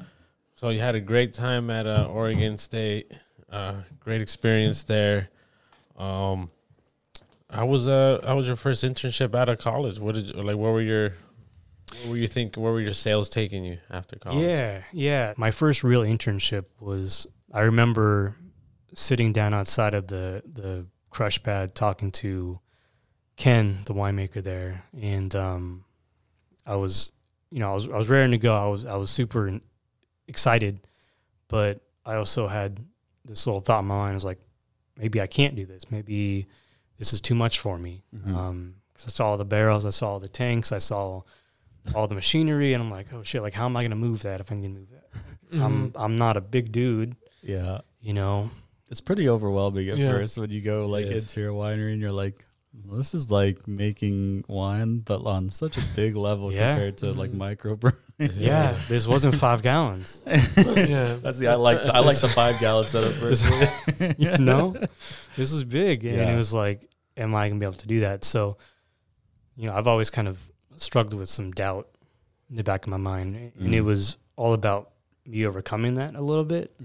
so 0.55 0.71
you 0.71 0.81
had 0.81 0.95
a 0.95 1.01
great 1.01 1.33
time 1.35 1.71
at 1.71 1.87
uh, 1.87 2.07
Oregon 2.11 2.57
State. 2.57 3.13
Uh, 3.51 3.75
great 4.01 4.21
experience 4.23 4.85
there. 4.85 5.29
Um, 5.97 6.51
I 7.51 7.65
was 7.65 7.87
uh, 7.89 8.21
I 8.27 8.35
was 8.35 8.47
your 8.47 8.57
first 8.57 8.85
internship 8.85 9.35
out 9.35 9.49
of 9.49 9.59
college. 9.59 9.99
What 9.99 10.15
did 10.15 10.29
you, 10.29 10.43
like? 10.43 10.57
What 10.57 10.73
were 10.73 10.83
your 10.83 11.11
what 12.03 12.11
were 12.11 12.17
you 12.17 12.29
think? 12.29 12.57
Where 12.57 12.73
were 12.73 12.81
your 12.81 12.93
sails 12.93 13.29
taking 13.29 13.65
you 13.65 13.79
after 13.91 14.17
college? 14.17 14.45
Yeah, 14.45 14.83
yeah. 14.93 15.35
My 15.37 15.51
first 15.51 15.85
real 15.85 16.03
internship 16.03 16.65
was 16.81 17.27
I 17.53 17.61
remember 17.63 18.35
sitting 18.95 19.33
down 19.33 19.55
outside 19.55 19.95
of 19.95 20.09
the 20.09 20.43
the 20.51 20.87
crush 21.11 21.43
pad 21.43 21.75
talking 21.75 22.11
to 22.11 22.59
Ken, 23.37 23.79
the 23.85 23.95
winemaker 23.95 24.43
there, 24.43 24.85
and 25.01 25.35
um, 25.37 25.85
I 26.67 26.77
was, 26.77 27.13
you 27.51 27.61
know, 27.61 27.71
I 27.71 27.75
was 27.75 27.89
I 27.89 27.97
was 27.97 28.09
raring 28.09 28.33
to 28.33 28.39
go. 28.39 28.57
I 28.57 28.67
was 28.67 28.85
I 28.85 28.97
was 28.97 29.11
super 29.11 29.61
excited, 30.27 30.81
but 31.49 31.81
I 32.05 32.17
also 32.17 32.49
had 32.49 32.81
this 33.25 33.47
little 33.47 33.61
thought 33.61 33.81
in 33.81 33.87
my 33.87 33.97
mind. 33.97 34.13
I 34.13 34.15
was 34.15 34.25
like, 34.25 34.41
maybe 34.97 35.21
I 35.21 35.27
can't 35.27 35.55
do 35.55 35.65
this. 35.65 35.91
Maybe 35.91 36.47
this 36.99 37.13
is 37.13 37.21
too 37.21 37.35
much 37.35 37.59
for 37.59 37.79
me. 37.79 38.03
Mhm. 38.15 38.35
Um 38.37 38.75
'cause 38.95 39.07
I 39.07 39.11
saw 39.11 39.31
all 39.31 39.37
the 39.37 39.45
barrels, 39.45 39.85
I 39.85 39.91
saw 39.91 40.13
all 40.13 40.21
the 40.21 40.29
tanks, 40.29 40.73
I 40.73 40.79
saw 40.79 41.23
all 41.95 42.09
the 42.09 42.15
machinery, 42.15 42.73
and 42.73 42.83
I'm 42.83 42.91
like, 42.91 43.13
oh 43.13 43.23
shit! 43.23 43.43
Like, 43.43 43.53
how 43.55 43.67
am 43.67 43.77
I 43.77 43.83
gonna 43.85 43.95
move 43.97 44.23
that 44.23 44.41
if 44.41 44.51
I 44.51 44.55
can 44.61 44.73
move 44.75 44.89
that? 44.91 45.09
I'm 45.63 45.91
Mhm. 45.91 45.93
I'm 45.97 46.17
not 46.19 46.37
a 46.37 46.41
big 46.41 46.73
dude, 46.73 47.15
Yeah. 47.43 47.81
you 48.01 48.13
know. 48.13 48.51
It's 48.89 49.01
pretty 49.01 49.29
overwhelming 49.29 49.89
at 49.89 49.99
Yeah. 49.99 50.11
first 50.13 50.39
when 50.39 50.51
you 50.51 50.61
go 50.61 50.87
like 50.87 51.07
Yes. 51.07 51.23
into 51.25 51.41
your 51.41 51.53
winery 51.53 51.93
and 51.93 52.01
you're 52.01 52.11
like, 52.13 52.37
well, 52.39 52.47
this 52.85 53.15
is 53.15 53.31
like 53.31 53.67
making 53.67 54.45
wine, 54.49 54.99
but 54.99 55.23
on 55.25 55.51
such 55.51 55.77
a 55.77 55.83
big 55.95 56.17
level 56.17 56.53
Yeah. 56.53 56.73
compared 56.73 56.99
to 56.99 57.13
like 57.13 57.31
Mhm. 57.33 57.37
micro 57.39 57.79
Yeah, 58.19 58.77
this 58.89 59.07
wasn't 59.07 59.35
five 59.35 59.63
gallons. 59.63 60.23
yeah. 60.27 61.17
That's 61.23 61.39
the 61.39 61.49
I 61.49 61.55
like 61.55 61.79
I 61.81 62.01
like 62.01 62.19
the 62.19 62.29
five 62.29 62.59
gallon 62.61 62.87
setup 62.87 63.15
personally. 63.15 64.15
you 64.19 64.39
know, 64.39 64.77
this 65.37 65.53
was 65.53 65.65
big, 65.65 66.05
and 66.05 66.17
Yeah. 66.17 66.33
it 66.33 66.37
was 66.37 66.53
like, 66.55 66.89
am 67.17 67.35
I 67.35 67.49
gonna 67.49 67.59
be 67.61 67.67
able 67.67 67.77
to 67.79 67.87
do 67.87 68.01
that? 68.01 68.25
So, 68.25 68.57
you 69.57 69.67
know, 69.67 69.75
I've 69.75 69.87
always 69.87 70.11
kind 70.11 70.29
of 70.29 70.39
struggled 70.77 71.19
with 71.19 71.29
some 71.29 71.51
doubt 71.53 71.89
in 72.51 72.57
the 72.57 72.65
back 72.65 72.85
of 72.87 72.91
my 72.91 72.97
mind, 72.99 73.53
and 73.59 73.75
it 73.75 73.83
Mm. 73.83 73.87
was 73.87 74.17
all 74.37 74.53
about 74.53 74.91
me 75.27 75.45
overcoming 75.47 75.95
that 75.95 76.15
a 76.15 76.21
little 76.21 76.45
bit. 76.45 76.77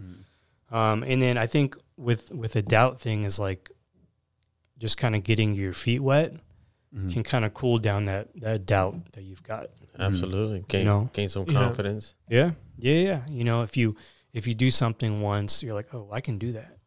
Um, 0.72 1.04
and 1.04 1.22
then 1.22 1.38
I 1.38 1.48
think 1.48 1.76
with 1.98 2.32
with 2.32 2.54
the 2.54 2.62
doubt 2.62 3.00
thing 3.00 3.24
is 3.26 3.38
like 3.40 3.70
just 4.82 4.98
kind 4.98 5.16
of 5.16 5.24
getting 5.24 5.54
your 5.56 5.74
feet 5.74 6.00
wet 6.02 6.34
Mhm. 6.94 7.14
can 7.14 7.24
kind 7.24 7.46
of 7.46 7.54
cool 7.54 7.78
down 7.78 8.04
that 8.04 8.28
that 8.42 8.66
doubt 8.66 9.14
that 9.14 9.24
you've 9.24 9.44
got. 9.44 9.70
absolutely. 9.98 10.66
Gain 10.68 10.86
know? 10.86 11.10
gain 11.14 11.30
some 11.30 11.46
confidence. 11.46 12.16
Yeah, 12.28 12.52
yeah, 12.78 12.96
yeah. 13.10 13.22
You 13.30 13.46
know, 13.46 13.62
if 13.64 13.78
you 13.78 13.96
if 14.34 14.46
you 14.48 14.54
do 14.54 14.70
something 14.72 15.22
once, 15.22 15.64
you're 15.64 15.74
like, 15.74 15.94
oh, 15.94 16.10
I 16.12 16.20
can 16.20 16.38
do 16.38 16.52
that. 16.52 16.78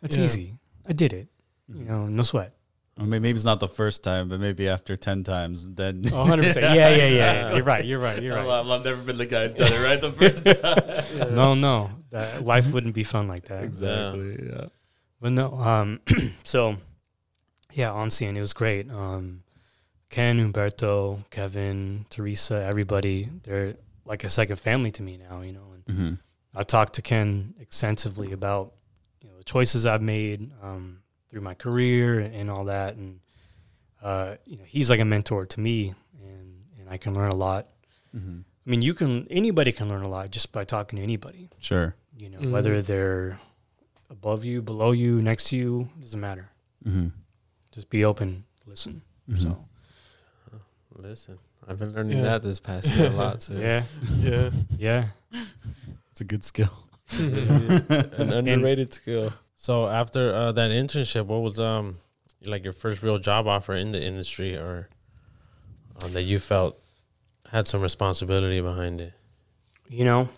That's 0.00 0.16
Yeah. 0.16 0.24
easy. 0.24 0.54
I 0.86 0.92
did 0.92 1.12
it. 1.12 1.28
You 1.72 1.84
know, 1.84 2.06
no 2.08 2.22
sweat. 2.22 2.52
Or 2.98 3.06
may- 3.06 3.18
maybe 3.20 3.36
it's 3.36 3.44
not 3.44 3.58
the 3.60 3.68
first 3.68 4.02
time, 4.04 4.28
but 4.28 4.38
maybe 4.40 4.68
after 4.68 4.96
ten 4.96 5.22
times, 5.24 5.68
then. 5.70 6.02
Oh, 6.12 6.20
100 6.22 6.42
percent. 6.46 6.74
Yeah, 6.74 6.88
yeah, 6.90 6.96
yeah, 6.96 7.08
yeah. 7.08 7.54
You're 7.56 7.64
right. 7.64 7.84
You're 7.84 7.98
right. 8.00 8.22
You're 8.22 8.36
right. 8.36 8.48
I've, 8.60 8.68
I've 8.68 8.84
never 8.84 9.02
been 9.02 9.18
the 9.18 9.26
guy 9.26 9.42
who's 9.44 9.54
done 9.54 9.72
it 9.72 9.82
right 9.82 10.00
the 10.00 10.12
first 10.12 10.44
time. 10.46 11.18
Yeah. 11.18 11.34
No, 11.34 11.54
no. 11.54 11.90
That, 12.10 12.44
life 12.44 12.72
wouldn't 12.72 12.94
be 12.94 13.02
fun 13.04 13.26
like 13.28 13.44
that. 13.46 13.62
exactly. 13.64 14.38
Yeah. 14.50 14.66
But 15.20 15.30
no. 15.32 15.52
Um. 15.54 16.00
so, 16.44 16.76
yeah, 17.74 17.90
on 17.92 18.10
scene, 18.10 18.36
it 18.36 18.40
was 18.40 18.52
great. 18.52 18.90
Um, 18.90 19.42
Ken, 20.10 20.38
Umberto, 20.38 21.24
Kevin, 21.30 22.06
Teresa, 22.10 22.62
everybody. 22.62 23.28
They're 23.42 23.74
like 24.04 24.22
a 24.24 24.28
second 24.28 24.56
family 24.56 24.90
to 24.92 25.02
me 25.02 25.16
now. 25.18 25.40
You 25.42 25.52
know, 25.52 25.66
and 25.74 25.84
Mm-hmm. 25.86 26.14
I 26.56 26.62
talked 26.62 26.94
to 26.94 27.02
Ken 27.02 27.54
extensively 27.60 28.32
about 28.32 28.72
you 29.20 29.28
know 29.28 29.36
the 29.38 29.44
choices 29.44 29.84
I've 29.86 30.02
made 30.02 30.50
um, 30.62 31.00
through 31.28 31.40
my 31.42 31.54
career 31.54 32.20
and 32.20 32.50
all 32.50 32.64
that, 32.66 32.94
and 32.96 33.20
uh, 34.02 34.36
you 34.46 34.56
know 34.56 34.64
he's 34.64 34.88
like 34.88 35.00
a 35.00 35.04
mentor 35.04 35.46
to 35.46 35.60
me, 35.60 35.94
and 36.22 36.64
and 36.78 36.88
I 36.88 36.96
can 36.96 37.14
learn 37.14 37.30
a 37.30 37.36
lot 37.36 37.68
hmm 38.12 38.40
I 38.66 38.70
mean, 38.70 38.80
you 38.80 38.94
can 38.94 39.26
anybody 39.28 39.72
can 39.72 39.90
learn 39.90 40.04
a 40.04 40.08
lot 40.08 40.30
just 40.30 40.50
by 40.50 40.64
talking 40.64 40.96
to 40.96 41.02
anybody. 41.02 41.50
Sure. 41.60 41.94
You 42.16 42.30
know, 42.30 42.38
Mhm. 42.38 42.50
whether 42.52 42.80
they're 42.80 43.38
above 44.08 44.42
you, 44.46 44.62
below 44.62 44.92
you, 44.92 45.20
next 45.20 45.48
to 45.48 45.56
you, 45.58 45.90
it 45.98 46.00
doesn't 46.02 46.20
matter. 46.20 46.48
Just 47.74 47.90
be 47.90 48.04
open, 48.04 48.44
listen. 48.66 49.02
So 49.38 49.58
Listen, 50.96 51.38
I've 51.66 51.78
been 51.78 51.92
learning 51.92 52.18
Yeah. 52.18 52.22
that 52.24 52.42
this 52.42 52.60
past 52.60 52.86
year 52.96 53.08
a 53.08 53.10
lot 53.10 53.40
too. 53.46 53.58
yeah, 53.58 53.82
Yeah. 54.20 54.50
yeah. 54.78 55.08
it's 56.12 56.20
a 56.20 56.24
good 56.24 56.44
skill. 56.44 56.70
an 57.18 58.32
underrated 58.32 58.92
skill. 58.94 59.32
So 59.56 59.88
after 59.88 60.32
uh, 60.32 60.52
that 60.52 60.70
internship, 60.70 61.26
what 61.26 61.42
was 61.42 61.58
um 61.58 61.96
like 62.44 62.62
your 62.64 62.72
first 62.72 63.02
real 63.02 63.18
job 63.18 63.46
offer 63.48 63.74
in 63.74 63.90
the 63.92 64.02
industry, 64.02 64.54
or 64.56 64.88
um, 66.02 66.12
that 66.12 66.22
you 66.22 66.38
felt 66.38 66.78
had 67.50 67.66
some 67.66 67.80
responsibility 67.82 68.60
behind 68.60 69.00
it? 69.00 69.12
You 69.88 70.04
know, 70.04 70.28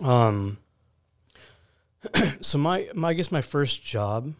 um. 0.00 0.58
so 2.40 2.58
my, 2.58 2.88
my 2.94 3.08
I 3.08 3.12
guess 3.14 3.32
my 3.32 3.40
first 3.42 3.82
job. 3.84 4.32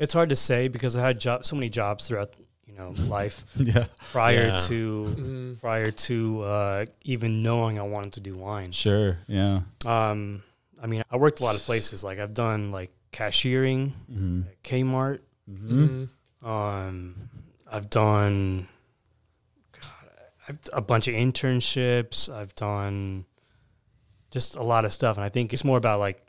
It's 0.00 0.14
hard 0.14 0.30
to 0.30 0.36
say 0.36 0.66
because 0.68 0.96
I 0.96 1.06
had 1.06 1.20
job 1.20 1.44
so 1.44 1.54
many 1.54 1.68
jobs 1.68 2.08
throughout 2.08 2.34
you 2.66 2.74
know 2.74 2.90
life 3.06 3.44
yeah. 3.56 3.86
prior 4.12 4.46
Yeah. 4.48 4.56
to 4.68 4.78
Mm. 5.18 5.60
prior 5.60 5.90
to 6.08 6.42
uh, 6.42 6.84
even 7.04 7.42
knowing 7.42 7.78
I 7.78 7.82
wanted 7.82 8.12
to 8.14 8.20
do 8.20 8.34
wine. 8.34 8.72
Sure. 8.72 9.18
Yeah. 9.28 9.60
Um, 9.84 10.42
I 10.82 10.86
mean, 10.86 11.02
I 11.10 11.16
worked 11.18 11.40
a 11.40 11.44
lot 11.44 11.54
of 11.54 11.60
places. 11.62 12.02
Like 12.02 12.18
I've 12.18 12.32
done 12.34 12.72
like 12.72 12.90
cashiering 13.12 13.92
hmm 14.08 14.42
at 14.50 14.62
Kmart. 14.64 15.20
hmm 15.46 16.04
Mm. 16.42 16.48
Um, 16.48 17.28
I've 17.70 17.90
done 17.90 18.66
God, 19.78 20.08
I've 20.48 20.58
a 20.72 20.80
bunch 20.80 21.06
of 21.08 21.14
internships. 21.14 22.32
I've 22.32 22.54
done 22.54 23.26
just 24.30 24.56
a 24.56 24.62
lot 24.62 24.84
of 24.86 24.92
stuff, 24.92 25.16
and 25.18 25.24
I 25.24 25.28
think 25.28 25.52
it's 25.52 25.64
more 25.64 25.76
about 25.76 26.00
like 26.00 26.24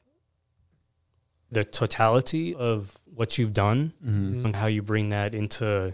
the 1.52 1.64
totality 1.64 2.56
of 2.56 2.98
what 3.14 3.38
you've 3.38 3.54
done 3.54 3.94
hmm 4.04 4.46
and 4.46 4.56
how 4.56 4.68
you 4.68 4.82
bring 4.82 5.10
that 5.10 5.34
into 5.36 5.94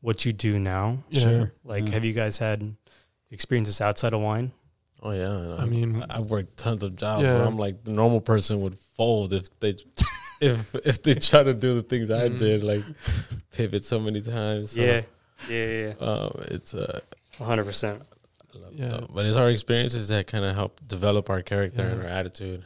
what 0.00 0.24
you 0.24 0.32
do 0.32 0.58
now. 0.58 0.98
Yeah. 1.10 1.20
Sure. 1.20 1.52
Like, 1.64 1.86
Yeah. 1.86 1.92
have 1.92 2.04
you 2.04 2.12
guys 2.12 2.38
had 2.38 2.74
experiences 3.30 3.80
outside 3.80 4.14
of 4.14 4.20
wine? 4.20 4.52
Oh 5.02 5.10
yeah, 5.12 5.30
and 5.36 5.60
I 5.60 5.64
mean- 5.66 6.02
I- 6.08 6.18
I've 6.18 6.30
worked 6.30 6.56
tons 6.56 6.82
of 6.82 6.96
jobs 6.96 7.22
Yeah. 7.24 7.38
where 7.38 7.46
I'm 7.46 7.56
like 7.58 7.84
the 7.84 7.92
normal 7.92 8.20
person 8.20 8.60
would 8.62 8.78
fold 8.96 9.32
if 9.32 9.48
they 9.60 9.74
if 10.40 10.74
if 10.86 11.02
they 11.02 11.14
try 11.14 11.42
to 11.42 11.54
do 11.54 11.74
the 11.74 11.82
things 11.82 12.10
I 12.10 12.28
Mhm. 12.28 12.38
did, 12.38 12.62
like 12.64 12.84
pivot 13.52 13.84
so 13.84 13.98
many 14.00 14.20
times. 14.20 14.72
So, 14.72 14.80
yeah, 14.80 15.02
yeah, 15.48 15.66
yeah, 15.66 15.92
um, 16.06 16.32
it's 16.50 16.72
a 16.74 17.00
one 17.38 17.48
hundred 17.48 17.64
percent. 17.66 18.02
Yeah. 18.74 18.88
that. 18.88 19.12
but 19.14 19.26
it's 19.26 19.36
our 19.36 19.50
experiences 19.50 20.08
that 20.08 20.26
kind 20.26 20.44
of 20.44 20.54
help 20.54 20.80
develop 20.86 21.28
our 21.30 21.42
character 21.42 21.82
and 21.82 22.00
our 22.02 22.06
attitude, 22.08 22.64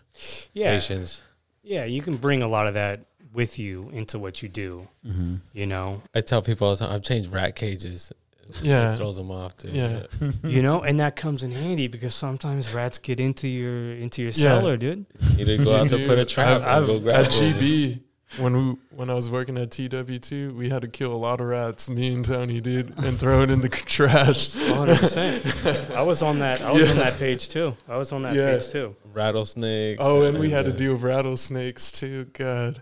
Yeah, 0.53 0.73
patience. 0.73 1.23
Yeah. 1.67 1.85
You 1.85 2.01
can 2.03 2.17
bring 2.17 2.43
a 2.43 2.49
lot 2.49 2.67
of 2.67 2.75
that 2.75 3.01
with 3.35 3.59
you 3.59 3.91
into 3.93 4.19
what 4.19 4.43
you 4.43 4.49
do. 4.49 4.89
hmm 5.05 5.35
You 5.53 5.67
know, 5.67 6.01
I 6.15 6.21
tell 6.23 6.41
people 6.41 6.69
all 6.69 6.75
the 6.77 6.85
time, 6.87 6.95
I've 6.95 7.03
changed 7.03 7.31
rat 7.31 7.55
cages. 7.57 8.13
Yeah. 8.63 8.93
It 8.93 8.99
throws 8.99 9.17
them 9.17 9.33
off 9.33 9.57
too. 9.57 9.71
Yeah. 9.73 10.07
you 10.45 10.63
know, 10.63 10.81
and 10.83 11.01
that 11.01 11.17
comes 11.17 11.43
in 11.43 11.51
handy 11.51 11.89
because 11.89 12.15
sometimes 12.15 12.73
rats 12.73 12.97
get 12.99 13.19
into 13.19 13.49
your 13.49 13.93
into 13.95 14.23
your 14.23 14.31
Yeah. 14.31 14.43
cellar, 14.61 14.77
dude. 14.77 15.05
You 15.37 15.45
need 15.45 15.59
to 15.59 15.65
go 15.65 15.75
out 15.75 15.89
to 15.89 16.07
put 16.07 16.19
a 16.21 16.25
trap 16.25 16.63
I've- 16.63 16.65
and 16.65 16.87
go 16.87 16.95
I've- 16.95 17.03
grab 17.03 17.25
At 17.27 17.33
one. 17.33 17.53
GB, 17.53 18.01
when 18.39 18.57
we 18.57 18.77
when 18.91 19.09
I 19.09 19.15
was 19.15 19.31
working 19.31 19.57
at 19.57 19.71
TW2, 19.71 20.55
we 20.55 20.69
had 20.69 20.83
to 20.83 20.89
kill 20.89 21.13
a 21.13 21.17
lot 21.17 21.41
of 21.41 21.47
rats. 21.47 21.89
Me 21.89 22.13
and 22.13 22.25
Tony 22.25 22.61
did, 22.61 22.93
and 22.99 23.19
throw 23.19 23.43
it 23.43 23.51
in 23.51 23.61
the 23.61 23.69
trash. 23.97 24.55
One 24.55 24.77
hundred 24.79 24.99
percent. 24.99 25.91
I 25.93 26.03
was 26.03 26.23
on 26.23 26.41
that. 26.41 26.61
I 26.63 26.73
was 26.73 26.91
on 26.91 26.97
that 26.99 27.19
page 27.19 27.49
too. 27.49 27.77
I 27.89 27.97
was 27.97 28.11
on 28.13 28.23
that 28.23 28.35
Yeah. 28.35 28.55
page 28.59 28.69
too. 28.69 28.97
rattlesnakes. 29.13 29.99
Oh, 30.03 30.23
and 30.23 30.39
we 30.39 30.51
had 30.51 30.65
to 30.67 30.73
deal 30.73 30.95
with 30.95 31.03
rattlesnakes 31.03 31.91
too. 31.93 32.25
God. 32.33 32.81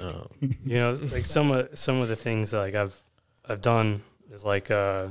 um, 0.00 0.28
You 0.64 0.74
know, 0.78 0.92
like 1.12 1.26
some 1.26 1.50
of 1.50 1.78
some 1.78 2.00
of 2.00 2.08
the 2.08 2.16
things 2.16 2.50
that 2.52 2.58
like 2.60 2.74
I've 2.74 2.96
I've 3.48 3.60
done 3.60 4.02
is 4.32 4.44
like 4.44 4.70
uh, 4.70 5.08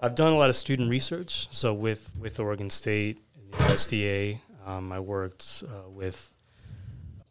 I've 0.00 0.14
done 0.14 0.32
a 0.32 0.36
lot 0.36 0.48
of 0.48 0.56
student 0.56 0.88
research. 0.90 1.48
So 1.50 1.74
with 1.74 2.08
with 2.18 2.38
Oregon 2.38 2.70
State 2.70 3.20
and 3.36 3.52
the 3.52 3.56
USDA, 3.74 4.38
um, 4.64 4.92
I 4.92 5.00
worked 5.00 5.64
uh, 5.66 5.88
with 5.90 6.30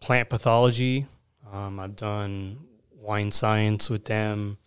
plant 0.01 0.27
pathology. 0.29 1.05
Um, 1.53 1.79
I've 1.79 1.95
done 1.95 2.57
wine 2.99 3.31
science 3.31 3.89
with 3.89 4.05
them. 4.05 4.57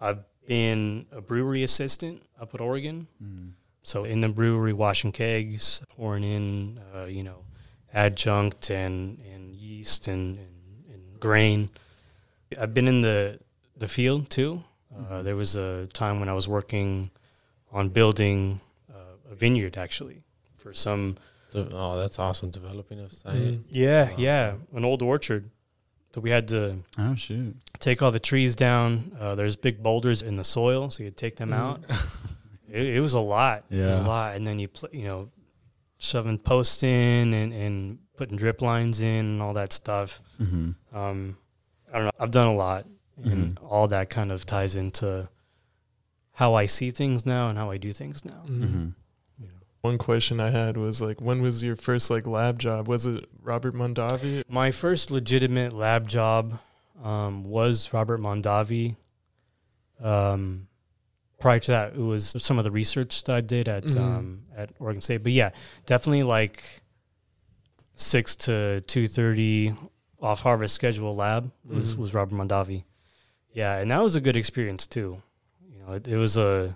I've 0.00 0.24
been 0.46 1.06
a 1.12 1.20
brewery 1.20 1.62
assistant 1.62 2.22
up 2.40 2.54
at 2.54 2.60
Oregon. 2.60 3.06
hmm 3.18 3.48
So 3.82 4.04
in 4.04 4.20
the 4.20 4.28
brewery, 4.28 4.72
washing 4.72 5.12
kegs, 5.12 5.82
pouring 5.96 6.24
in, 6.24 6.80
uh, 6.94 7.04
you 7.04 7.22
know, 7.22 7.44
adjunct 7.92 8.70
and, 8.70 9.18
and 9.32 9.54
yeast 9.54 10.08
and, 10.08 10.38
and, 10.38 10.54
and 10.92 11.20
grain. 11.20 11.68
I've 12.58 12.74
been 12.74 12.88
in 12.88 13.00
the 13.02 13.38
the 13.76 13.88
field 13.88 14.30
too. 14.30 14.62
Uh, 14.94 14.98
Mhm. 15.20 15.24
there 15.24 15.36
was 15.36 15.56
a 15.56 15.86
time 15.92 16.20
when 16.20 16.28
I 16.28 16.34
was 16.34 16.46
working 16.46 17.10
on 17.72 17.88
building 17.88 18.60
uh, 18.92 19.32
a 19.32 19.34
vineyard 19.34 19.76
actually 19.76 20.22
for 20.56 20.72
some. 20.72 21.16
oh, 21.54 21.98
that's 21.98 22.18
awesome. 22.18 22.50
Developing 22.50 23.00
a 23.00 23.10
site. 23.10 23.34
Mm. 23.34 23.62
Yeah, 23.68 24.02
Awesome. 24.04 24.20
yeah, 24.20 24.54
an 24.78 24.84
old 24.84 25.02
orchard. 25.02 25.50
So 26.14 26.20
we 26.20 26.30
had 26.30 26.46
to 26.48 26.76
Oh 26.96 27.16
shoot. 27.16 27.56
take 27.80 28.00
all 28.00 28.12
the 28.12 28.20
trees 28.20 28.54
down. 28.54 29.16
Uh, 29.18 29.34
there's 29.34 29.56
big 29.56 29.82
boulders 29.82 30.22
in 30.22 30.36
the 30.36 30.44
soil, 30.44 30.88
so 30.90 31.02
you 31.02 31.10
take 31.10 31.34
them 31.34 31.52
out. 31.52 31.80
it, 32.70 32.86
it 32.96 33.00
was 33.00 33.14
a 33.14 33.20
lot. 33.20 33.64
It 33.68 33.84
was 33.84 33.98
a 33.98 34.02
lot, 34.02 34.36
and 34.36 34.46
then 34.46 34.60
you 34.60 34.68
pl- 34.68 34.90
you 34.92 35.04
know, 35.04 35.28
shoving 35.98 36.38
posts 36.38 36.84
in 36.84 37.34
and, 37.34 37.52
and 37.52 37.98
putting 38.16 38.36
drip 38.36 38.62
lines 38.62 39.00
in 39.00 39.24
and 39.26 39.42
all 39.42 39.54
that 39.54 39.72
stuff. 39.72 40.22
hmm 40.38 40.70
Um, 40.92 41.36
I 41.92 41.96
don't 41.98 42.04
know. 42.04 42.10
I've 42.20 42.30
done 42.30 42.46
a 42.46 42.54
lot, 42.54 42.86
and 43.24 43.58
Mhm. 43.58 43.64
all 43.68 43.88
that 43.88 44.08
kind 44.08 44.30
of 44.30 44.46
ties 44.46 44.76
into 44.76 45.28
how 46.32 46.54
I 46.54 46.66
see 46.66 46.90
things 46.92 47.26
now 47.26 47.48
and 47.48 47.58
how 47.58 47.70
I 47.72 47.76
do 47.76 47.92
things 47.92 48.24
now. 48.24 48.42
Mm. 48.46 48.94
One 49.84 49.98
question 49.98 50.40
I 50.40 50.48
had 50.48 50.78
was 50.78 51.02
like, 51.02 51.20
when 51.20 51.42
was 51.42 51.62
your 51.62 51.76
first 51.76 52.08
like 52.08 52.26
lab 52.26 52.58
job? 52.58 52.88
Was 52.88 53.04
it 53.04 53.26
Robert 53.42 53.74
Mondavi? 53.74 54.42
My 54.48 54.70
first 54.70 55.10
legitimate 55.10 55.74
lab 55.74 56.08
job 56.08 56.58
um, 57.02 57.44
was 57.44 57.92
Robert 57.92 58.18
Mondavi. 58.18 58.96
Um, 60.02 60.68
prior 61.38 61.58
to 61.58 61.70
that, 61.72 61.92
it 61.92 61.98
was 62.00 62.34
some 62.38 62.56
of 62.56 62.64
the 62.64 62.70
research 62.70 63.24
that 63.24 63.36
I 63.36 63.42
did 63.42 63.68
at 63.68 63.84
Mhm. 63.84 64.00
um, 64.00 64.42
at 64.56 64.72
Oregon 64.78 65.02
State. 65.02 65.22
But 65.22 65.32
yeah, 65.32 65.50
definitely 65.84 66.22
like 66.22 66.64
six 67.94 68.34
to 68.36 68.80
two 68.86 69.06
thirty 69.06 69.74
off 70.18 70.40
harvest 70.40 70.74
schedule 70.74 71.14
lab 71.14 71.52
was 71.62 71.92
Mhm. 71.94 71.98
was 71.98 72.14
Robert 72.14 72.34
Mondavi. 72.34 72.84
Yeah, 73.52 73.76
and 73.76 73.90
that 73.90 74.02
was 74.02 74.14
a 74.16 74.20
good 74.22 74.34
experience 74.36 74.86
too. 74.86 75.20
You 75.70 75.78
know, 75.80 75.92
it, 75.92 76.08
it 76.08 76.16
was 76.16 76.38
a 76.38 76.74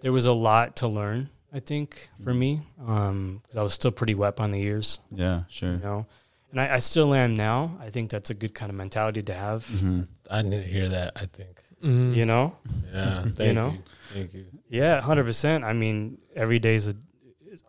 there 0.00 0.12
was 0.12 0.26
a 0.26 0.32
lot 0.32 0.76
to 0.76 0.88
learn. 0.88 1.28
I 1.52 1.60
think 1.60 2.10
for 2.22 2.34
me, 2.34 2.62
um, 2.86 3.40
'cause 3.46 3.56
I 3.56 3.62
was 3.62 3.72
still 3.74 3.90
pretty 3.90 4.14
wet 4.14 4.38
on 4.40 4.52
the 4.52 4.60
ears 4.60 5.00
Yeah. 5.10 5.44
Sure. 5.48 5.72
you 5.72 5.78
know 5.78 6.06
and 6.50 6.60
I, 6.60 6.76
I 6.76 6.78
still 6.78 7.12
am 7.14 7.36
now 7.36 7.76
i 7.80 7.90
think 7.90 8.08
that's 8.10 8.30
a 8.30 8.34
good 8.34 8.54
kind 8.54 8.70
of 8.70 8.76
mentality 8.76 9.22
to 9.24 9.34
have 9.34 9.66
hmm 9.80 10.02
I 10.30 10.40
need 10.42 10.62
to 10.62 10.68
hear 10.76 10.88
that. 10.90 11.12
I 11.16 11.26
think. 11.26 11.62
Mm. 11.82 12.14
you 12.14 12.24
know 12.26 12.56
Yeah. 12.92 13.22
Thank 13.36 13.54
know? 13.54 13.70
you. 13.72 13.82
Thank 14.14 14.34
you. 14.34 14.44
yeah 14.68 15.00
100% 15.00 15.64
i 15.64 15.72
mean 15.72 16.18
every 16.36 16.58
day 16.58 16.74
is 16.76 16.86
an 16.88 16.98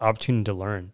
opportunity 0.01 0.43
to 0.45 0.53
learn 0.53 0.91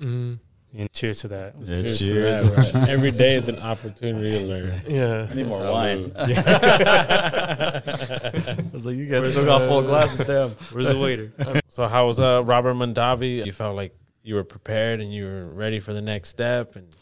Mm. 0.00 0.38
And 0.76 0.90
cheers 0.92 1.20
to 1.20 1.28
that 1.28 1.54
Yeah, 1.60 1.66
Cheers 1.66 1.98
to 1.98 2.14
that, 2.22 2.72
right? 2.74 2.88
Every 2.88 3.10
day 3.12 3.34
is 3.34 3.48
an 3.48 3.58
opportunity 3.60 4.30
to 4.30 4.44
learn. 4.46 4.82
Yeah. 4.88 5.28
I 5.30 5.34
need 5.34 5.46
more 5.46 5.60
Salud. 5.60 5.72
wine. 5.72 6.12
I 8.64 8.66
was 8.72 8.86
like, 8.86 8.96
you 8.96 9.06
guys 9.06 9.30
still 9.30 9.44
got 9.44 9.68
full 9.68 9.82
glasses, 9.82 10.26
damn. 10.26 10.50
where's 10.72 10.88
the 10.88 10.98
waiter 10.98 11.32
So 11.68 11.86
how 11.88 12.06
was 12.06 12.18
uh, 12.20 12.42
Robert 12.44 12.74
Mondavi? 12.74 13.44
You 13.46 13.52
felt 13.52 13.76
like 13.76 13.94
you 14.22 14.34
were 14.36 14.44
prepared 14.44 15.00
and 15.00 15.12
you 15.12 15.24
were 15.26 15.48
ready 15.48 15.80
for 15.80 15.92
the 15.92 16.00
next 16.02 16.30
step, 16.30 16.76
and 16.76 16.94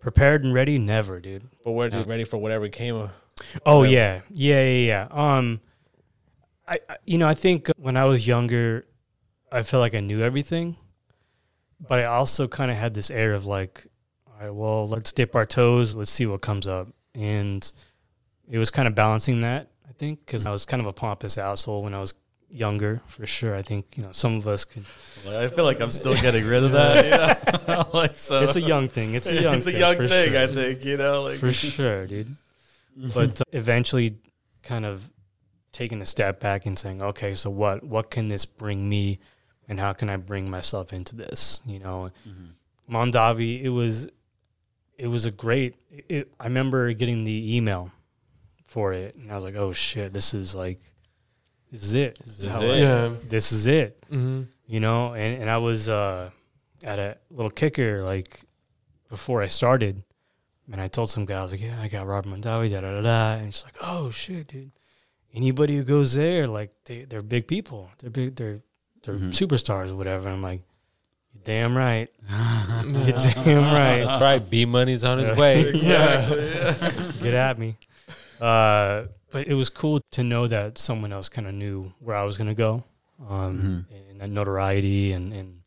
prepared 0.00 0.44
and 0.44 0.54
ready 0.54 0.78
never 0.78 1.20
dude 1.20 1.44
but 1.62 1.72
were 1.72 1.88
you 1.88 1.98
Yeah. 1.98 2.04
ready 2.06 2.24
for 2.24 2.38
whatever 2.38 2.68
came? 2.68 2.96
uh, 2.96 3.08
oh 3.66 3.80
Whatever. 3.80 3.94
yeah 3.94 4.20
yeah 4.30 4.64
yeah 4.64 4.86
yeah 4.86 5.08
um 5.36 5.60
I, 6.66 6.78
I 6.88 6.96
you 7.04 7.18
know 7.18 7.28
i 7.28 7.34
think 7.34 7.70
when 7.76 7.96
i 7.96 8.04
was 8.04 8.26
younger 8.26 8.84
i 9.52 9.62
felt 9.62 9.80
like 9.80 9.94
i 9.94 10.00
knew 10.00 10.20
everything 10.22 10.76
but 11.86 11.98
i 11.98 12.04
also 12.04 12.48
kind 12.48 12.70
of 12.70 12.76
had 12.76 12.94
this 12.94 13.10
air 13.10 13.32
of 13.32 13.46
like 13.46 13.86
all 14.26 14.34
right 14.40 14.54
well 14.54 14.88
let's 14.88 15.12
dip 15.12 15.34
our 15.34 15.46
toes 15.46 15.94
let's 15.94 16.10
see 16.10 16.26
what 16.26 16.40
comes 16.40 16.66
up 16.66 16.88
and 17.14 17.72
it 18.48 18.58
was 18.58 18.70
kind 18.70 18.88
of 18.88 18.94
balancing 18.94 19.40
that 19.40 19.70
i 19.88 19.92
think 19.92 20.24
because 20.24 20.46
i 20.46 20.50
was 20.50 20.64
kind 20.64 20.80
of 20.80 20.86
a 20.86 20.92
pompous 20.92 21.38
asshole 21.38 21.82
when 21.82 21.94
i 21.94 22.00
was 22.00 22.14
younger 22.50 23.00
for 23.06 23.26
sure 23.26 23.56
i 23.56 23.62
think 23.62 23.96
you 23.96 24.02
know 24.02 24.12
some 24.12 24.36
of 24.36 24.46
us 24.46 24.64
could 24.66 24.84
I 25.26 25.48
feel 25.48 25.64
like 25.64 25.80
I'm 25.80 25.90
still 25.90 26.14
getting 26.20 26.44
rid 26.44 26.64
of 26.64 26.72
that. 26.72 27.04
You 27.04 27.74
know? 27.74 27.88
like 27.94 28.18
so, 28.18 28.42
it's 28.42 28.56
a 28.56 28.60
young 28.60 28.88
thing 28.88 29.14
it's 29.14 29.26
a 29.26 29.40
young 29.40 29.52
thing. 29.52 29.58
it's 29.60 29.66
a 29.68 29.78
young 29.78 29.96
for 29.96 30.06
thing. 30.06 30.32
sure. 30.32 30.42
I 30.42 30.46
think 30.48 30.84
you 30.84 30.98
know, 30.98 31.22
like 31.22 31.38
for 31.38 31.50
sure 31.50 32.06
dude 32.06 32.26
but 32.96 33.40
uh, 33.40 33.44
eventually 33.52 34.18
kind 34.62 34.84
of 34.84 35.10
taking 35.72 36.02
a 36.02 36.06
step 36.06 36.40
back 36.40 36.66
and 36.66 36.78
saying, 36.78 37.02
okay, 37.02 37.34
so 37.34 37.50
what 37.50 37.82
what 37.82 38.10
can 38.10 38.28
this 38.28 38.44
bring 38.44 38.88
me, 38.88 39.18
and 39.68 39.78
how 39.80 39.92
can 39.92 40.08
I 40.10 40.16
bring 40.16 40.50
myself 40.50 40.92
into 40.92 41.16
this? 41.16 41.62
You 41.66 41.78
know, 41.78 42.10
Mm-hmm. 42.28 42.94
Mondavi, 42.94 43.62
it 43.62 43.68
was 43.70 44.08
it 44.98 45.06
was 45.06 45.24
a 45.24 45.30
great. 45.30 45.76
It, 45.90 46.32
I 46.38 46.44
remember 46.44 46.92
getting 46.92 47.24
the 47.24 47.56
email 47.56 47.90
for 48.66 48.92
it, 48.92 49.14
and 49.16 49.30
I 49.30 49.34
was 49.34 49.44
like, 49.44 49.54
oh 49.56 49.72
shit, 49.72 50.12
this 50.12 50.34
is 50.34 50.54
like, 50.54 50.80
this 51.70 51.82
is 51.84 51.94
it. 51.94 52.18
This 52.18 52.28
is 52.28 52.36
This 52.38 52.46
is 52.46 52.52
how 52.52 52.60
it. 52.62 52.70
I- 52.72 52.76
Yeah. 52.78 53.12
this 53.28 53.52
is 53.52 53.66
it 53.66 54.04
Mm-hmm. 54.10 54.42
you 54.66 54.80
know 54.80 55.14
and, 55.14 55.40
and 55.42 55.48
i 55.50 55.56
was 55.56 55.88
uh 55.88 56.30
at 56.84 56.98
a 56.98 57.16
little 57.30 57.50
kicker 57.50 58.02
like 58.04 58.42
before 59.08 59.42
i 59.42 59.46
started 59.46 60.02
and 60.70 60.80
i 60.80 60.86
told 60.88 61.08
some 61.08 61.24
guy 61.24 61.38
i 61.38 61.42
was 61.42 61.52
like 61.52 61.62
yeah 61.62 61.80
i 61.80 61.88
got 61.88 62.06
robert 62.06 62.28
mondavi 62.28 62.68
da 62.70 62.80
da 62.82 62.90
da 62.96 63.00
da 63.00 63.32
and 63.38 63.48
it's 63.48 63.64
like 63.64 63.76
oh 63.80 64.10
shit 64.10 64.48
dude 64.48 64.70
anybody 65.34 65.76
who 65.78 65.82
goes 65.84 66.12
there 66.14 66.46
like 66.46 66.70
they, 66.84 67.04
they're 67.04 67.22
big 67.22 67.46
people 67.46 67.88
they're 67.98 68.10
big 68.10 68.36
they're 68.36 68.60
they're 69.02 69.14
Mhm. 69.16 69.30
superstars 69.30 69.90
or 69.90 69.96
whatever 69.96 70.28
i'm 70.28 70.42
like 70.42 70.60
you're 71.34 71.42
damn 71.44 71.76
right 71.76 72.08
you're 72.30 73.18
damn 73.44 73.72
right 73.72 74.04
That's 74.06 74.20
right. 74.22 74.50
B 74.50 74.64
Money's 74.64 75.02
on 75.04 75.18
his 75.18 75.28
Yeah. 75.30 75.34
way. 75.38 75.72
Yeah. 75.74 76.84
get 77.22 77.34
at 77.34 77.58
me 77.58 77.76
uh 78.40 79.04
but 79.30 79.46
it 79.46 79.54
was 79.54 79.70
cool 79.70 80.00
to 80.12 80.22
know 80.22 80.46
that 80.46 80.76
someone 80.78 81.12
else 81.12 81.28
kind 81.28 81.46
of 81.48 81.54
knew 81.54 81.92
where 82.00 82.16
i 82.16 82.22
was 82.24 82.36
going 82.38 82.48
to 82.48 82.54
go 82.54 82.84
um 83.28 83.86
and 84.10 84.20
that 84.20 84.28
notoriety 84.30 85.12
and 85.12 85.32
and 85.32 85.58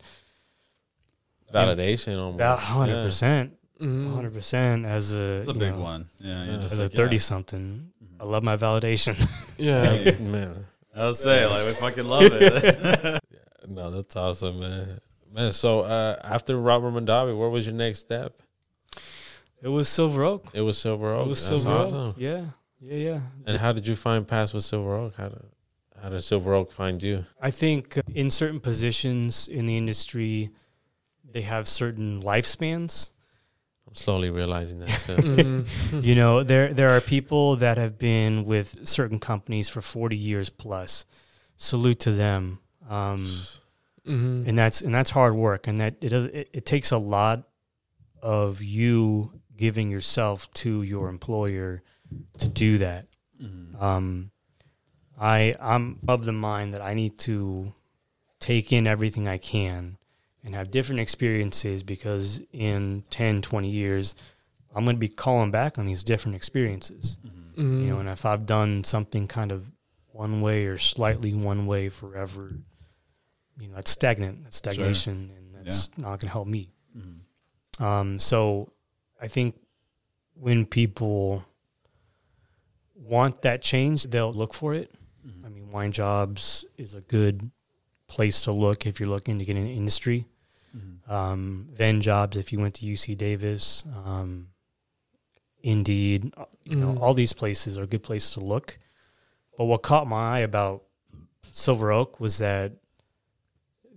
Validation 1.54 2.18
almost. 2.20 2.36
About 2.36 2.60
hundred 2.60 3.04
percent, 3.06 3.54
Mhm. 3.80 4.14
hundred 4.14 4.34
percent. 4.34 4.86
As 4.86 5.14
a 5.14 5.36
It's 5.38 5.48
a 5.48 5.54
big 5.54 5.74
know, 5.74 5.80
one. 5.82 6.06
Yeah. 6.20 6.44
Yeah. 6.44 6.52
you're 6.56 6.62
As 6.66 6.80
a 6.80 6.84
like, 6.84 6.92
yeah. 6.92 6.98
thirty 6.98 7.18
something, 7.18 7.92
Mhm. 8.04 8.22
I 8.22 8.26
love 8.26 8.44
my 8.44 8.58
validation. 8.58 9.16
Yeah. 9.58 9.94
Yeah, 9.94 10.18
man. 10.20 10.66
I'll 10.96 11.14
say, 11.14 11.46
like, 11.46 11.66
we 11.66 11.74
fucking 11.74 12.06
love 12.06 12.24
it. 12.26 13.22
No, 13.68 13.90
that's 13.92 14.16
awesome, 14.16 14.60
man. 14.60 15.00
Man, 15.34 15.52
so 15.52 15.82
uh, 15.82 16.18
after 16.24 16.58
Robert 16.58 16.92
Mondavi, 16.92 17.38
where 17.38 17.50
was 17.50 17.66
your 17.66 17.76
next 17.76 18.00
step? 18.00 18.42
it 19.62 19.68
was 19.70 19.90
Silver 19.90 20.24
Oak. 20.24 20.48
It 20.54 20.62
was 20.62 20.78
Silver 20.78 21.14
Oak. 21.14 21.26
it 21.26 21.30
was 21.30 21.50
That's 21.50 21.62
Silver 21.64 21.78
awesome. 21.84 22.14
Yeah, 22.18 22.46
yeah, 22.80 22.96
yeah. 22.96 23.20
And 23.46 23.58
how 23.58 23.72
did 23.72 23.88
you 23.88 23.96
find 23.96 24.28
Pass 24.28 24.54
with 24.54 24.64
Silver 24.64 24.96
Oak? 24.96 25.16
How 25.18 25.30
did 25.30 25.42
how 26.02 26.10
did 26.10 26.22
Silver 26.22 26.54
Oak 26.54 26.72
find 26.72 27.02
you? 27.02 27.26
I 27.42 27.52
think 27.52 27.98
in 28.14 28.30
certain 28.30 28.60
positions 28.60 29.48
in 29.48 29.66
the 29.66 29.76
industry, 29.78 30.52
they 31.30 31.42
have 31.42 31.68
certain 31.68 32.22
lifespans. 32.22 33.12
I'm 33.88 33.96
slowly 33.96 34.30
realizing 34.30 34.80
that. 34.80 34.90
Too. 34.90 35.16
Mhm. 35.16 36.04
you 36.04 36.16
know, 36.16 36.44
there 36.44 36.74
there 36.74 36.90
are 36.90 37.02
people 37.02 37.56
that 37.58 37.78
have 37.78 37.98
been 37.98 38.46
with 38.46 38.88
certain 38.88 39.20
companies 39.20 39.68
for 39.70 39.82
forty 39.82 40.18
years 40.18 40.50
plus. 40.50 41.06
Salute 41.58 42.00
to 42.02 42.12
them. 42.12 42.60
Um, 42.90 43.26
Mhm. 44.06 44.48
and 44.48 44.58
that's 44.58 44.82
and 44.82 44.94
that's 44.94 45.10
hard 45.10 45.34
work 45.34 45.66
and 45.68 45.78
that 45.80 45.96
it 46.02 46.10
does 46.10 46.26
it, 46.26 46.50
it 46.54 46.66
takes 46.66 46.92
a 46.92 46.98
lot 47.00 47.48
of 48.22 48.62
you 48.62 49.32
giving 49.58 49.90
yourself 49.90 50.52
to 50.54 50.84
your 50.84 51.10
employer 51.10 51.82
to 52.38 52.48
do 52.48 52.78
that 52.78 53.08
Mhm. 53.42 53.82
um 53.82 54.32
i 55.20 55.56
i'm 55.60 56.00
of 56.08 56.26
the 56.26 56.32
mind 56.32 56.74
that 56.76 56.82
i 56.82 56.94
need 56.94 57.18
to 57.18 57.74
take 58.40 58.72
in 58.72 58.86
everything 58.86 59.28
i 59.28 59.40
can 59.40 59.98
and 60.44 60.54
have 60.54 60.70
different 60.70 61.00
experiences 61.02 61.82
because 61.82 62.42
in 62.54 63.04
10 63.10 63.42
20 63.42 63.70
years 63.72 64.14
i'm 64.76 64.86
going 64.86 64.96
to 64.98 65.00
be 65.00 65.10
calling 65.10 65.50
back 65.50 65.80
on 65.80 65.86
these 65.86 66.04
different 66.04 66.36
experiences 66.36 67.18
Mhm. 67.26 67.56
Mhm. 67.56 67.82
you 67.82 67.88
know 67.90 67.98
and 68.00 68.10
if 68.10 68.24
i've 68.24 68.46
done 68.46 68.84
something 68.84 69.26
kind 69.28 69.52
of 69.52 69.72
one 70.12 70.42
way 70.42 70.66
or 70.68 70.78
slightly 70.78 71.34
one 71.34 71.66
way 71.66 71.90
forever 71.90 72.52
you 73.60 73.68
know 73.68 73.76
that's 73.76 73.92
stagnant 73.92 74.44
that's 74.44 74.58
Sure. 74.62 74.74
stagnation 74.74 75.32
and 75.36 75.56
that's 75.56 75.96
not 75.98 76.20
going 76.20 76.28
to 76.28 76.28
help 76.30 76.48
me 76.48 76.70
Mhm. 76.98 77.84
um, 77.84 78.20
so 78.20 78.72
i 79.22 79.28
think 79.28 79.56
when 80.34 80.66
people 80.66 81.46
want 82.94 83.42
that 83.42 83.62
change 83.62 84.04
they'll 84.06 84.34
look 84.34 84.54
for 84.54 84.74
it 84.74 84.92
Mhm. 85.26 85.46
i 85.46 85.50
mean 85.50 85.72
wine 85.72 85.92
jobs 85.92 86.66
is 86.78 86.94
a 86.94 87.02
good 87.02 87.52
place 88.08 88.42
to 88.44 88.52
look 88.52 88.86
if 88.86 89.00
you're 89.00 89.10
looking 89.10 89.40
to 89.40 89.46
get 89.46 89.56
in 89.56 89.66
the 89.66 89.74
industry 89.74 90.26
Mhm. 90.76 91.10
um, 91.10 91.70
Venn 91.72 92.02
jobs 92.02 92.36
if 92.38 92.52
you 92.52 92.60
went 92.60 92.74
to 92.76 92.86
UC 92.86 93.16
Davis, 93.16 93.86
um, 94.06 94.50
Indeed, 95.64 96.32
uh, 96.38 96.46
you 96.64 96.76
know, 96.76 96.94
Mhm. 96.94 97.02
all 97.02 97.14
these 97.16 97.34
places 97.34 97.78
are 97.78 97.88
good 97.88 98.04
places 98.04 98.34
to 98.34 98.40
look. 98.40 98.78
But 99.58 99.66
what 99.66 99.82
caught 99.82 100.08
my 100.08 100.36
eye 100.38 100.40
about 100.42 100.84
Silver 101.52 101.92
Oak 101.92 102.20
was 102.20 102.38
that 102.38 102.74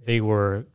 they 0.09 0.21
were 0.23 0.67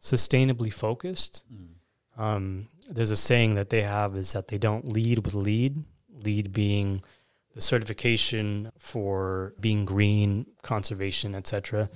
sustainably 0.00 0.70
focused. 0.72 1.44
Mhm. 1.52 2.20
Um, 2.22 2.68
there's 2.94 3.10
a 3.10 3.16
saying 3.16 3.54
that 3.54 3.70
they 3.70 3.82
have 3.82 4.14
is 4.16 4.32
that 4.32 4.48
they 4.48 4.58
don't 4.58 4.86
lead 4.88 5.18
with 5.24 5.34
LEED, 5.34 5.82
LEED 6.26 6.52
being 6.52 7.02
the 7.54 7.60
certification 7.60 8.70
for 8.78 9.54
being 9.60 9.84
green, 9.84 10.46
conservation, 10.62 11.34
etc 11.34 11.88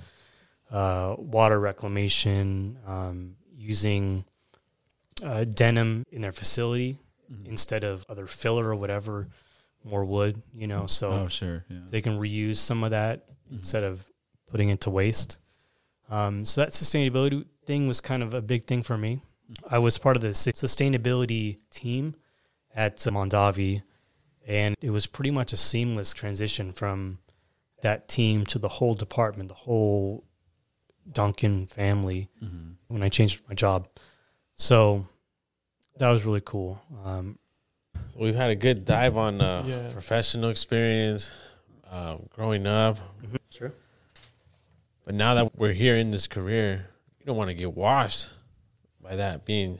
uh, 0.71 1.15
water 1.17 1.59
reclamation, 1.59 2.77
um, 2.85 3.35
using 3.55 4.23
uh, 5.23 5.43
denim 5.43 6.05
in 6.11 6.21
their 6.21 6.31
facility 6.31 6.99
Mhm. 7.31 7.45
instead 7.47 7.83
of 7.83 8.05
other 8.07 8.27
filler 8.27 8.65
or 8.69 8.75
whatever, 8.75 9.27
more 9.83 10.05
wood, 10.05 10.43
you 10.53 10.67
know, 10.67 10.85
so 10.85 11.11
oh, 11.11 11.27
sure. 11.27 11.65
Yeah. 11.69 11.79
they 11.89 12.01
can 12.03 12.19
reuse 12.19 12.57
some 12.57 12.83
of 12.83 12.91
that 12.91 13.27
Mhm. 13.27 13.57
instead 13.57 13.83
of 13.83 14.05
putting 14.45 14.69
it 14.69 14.79
to 14.81 14.91
waste. 14.91 15.39
Um, 16.09 16.45
so 16.45 16.61
that 16.61 16.69
sustainability 16.69 17.45
thing 17.65 17.87
was 17.87 18.01
kind 18.01 18.23
of 18.23 18.33
a 18.33 18.41
big 18.41 18.65
thing 18.65 18.81
for 18.83 18.97
me. 18.97 19.21
I 19.69 19.79
was 19.79 19.97
part 19.97 20.15
of 20.15 20.21
the 20.21 20.29
sustainability 20.29 21.57
team 21.71 22.15
at 22.75 22.97
Mondavi, 22.97 23.81
and 24.47 24.75
it 24.81 24.89
was 24.91 25.05
pretty 25.07 25.31
much 25.31 25.53
a 25.53 25.57
seamless 25.57 26.13
transition 26.13 26.71
from 26.71 27.19
that 27.81 28.07
team 28.07 28.45
to 28.47 28.59
the 28.59 28.67
whole 28.67 28.95
department, 28.95 29.49
the 29.49 29.55
whole 29.55 30.23
Duncan 31.11 31.65
family 31.67 32.29
Mhm. 32.43 32.75
when 32.87 33.01
I 33.03 33.09
changed 33.09 33.41
my 33.47 33.55
job. 33.55 33.87
So 34.55 35.07
that 35.97 36.09
was 36.09 36.25
really 36.25 36.41
cool. 36.41 36.81
Um, 37.03 37.39
So 38.07 38.19
we've 38.19 38.35
had 38.35 38.49
a 38.49 38.55
good 38.55 38.85
dive 38.85 39.17
on 39.17 39.41
uh, 39.41 39.63
Yeah. 39.65 39.91
professional 39.91 40.49
experience, 40.49 41.31
uh, 41.89 42.17
growing 42.29 42.65
up. 42.67 42.97
sure. 43.21 43.38
But 45.09 45.15
now 45.15 45.33
that 45.33 45.57
we're 45.57 45.73
here 45.73 45.95
in 45.95 46.11
this 46.11 46.27
career, 46.27 46.85
you 47.19 47.25
don't 47.25 47.35
want 47.35 47.47
to 47.49 47.55
get 47.55 47.73
washed 47.75 48.29
by 49.01 49.15
that 49.15 49.43
being 49.43 49.79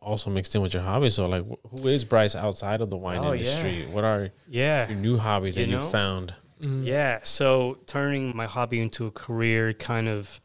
also 0.00 0.30
mixed 0.30 0.56
in 0.56 0.62
with 0.62 0.74
your 0.74 0.82
hobby. 0.82 1.10
So, 1.10 1.28
like, 1.28 1.44
wh- 1.48 1.80
who 1.80 1.86
is 1.86 2.04
Bryce 2.04 2.34
outside 2.34 2.80
of 2.80 2.90
the 2.90 2.96
wine 2.96 3.20
Oh, 3.20 3.34
industry? 3.34 3.86
What 3.88 4.02
are 4.02 4.30
Yeah. 4.48 4.88
your 4.88 4.98
new 4.98 5.16
hobbies 5.16 5.56
You 5.56 5.62
that 5.66 5.70
you 5.70 5.76
know? 5.76 5.84
found? 5.84 6.34
Mhm. 6.60 6.84
Yeah, 6.84 7.20
so 7.22 7.78
turning 7.86 8.36
my 8.36 8.46
hobby 8.46 8.80
into 8.80 9.06
a 9.06 9.12
career 9.12 9.72
kind 9.74 10.08
of 10.08 10.40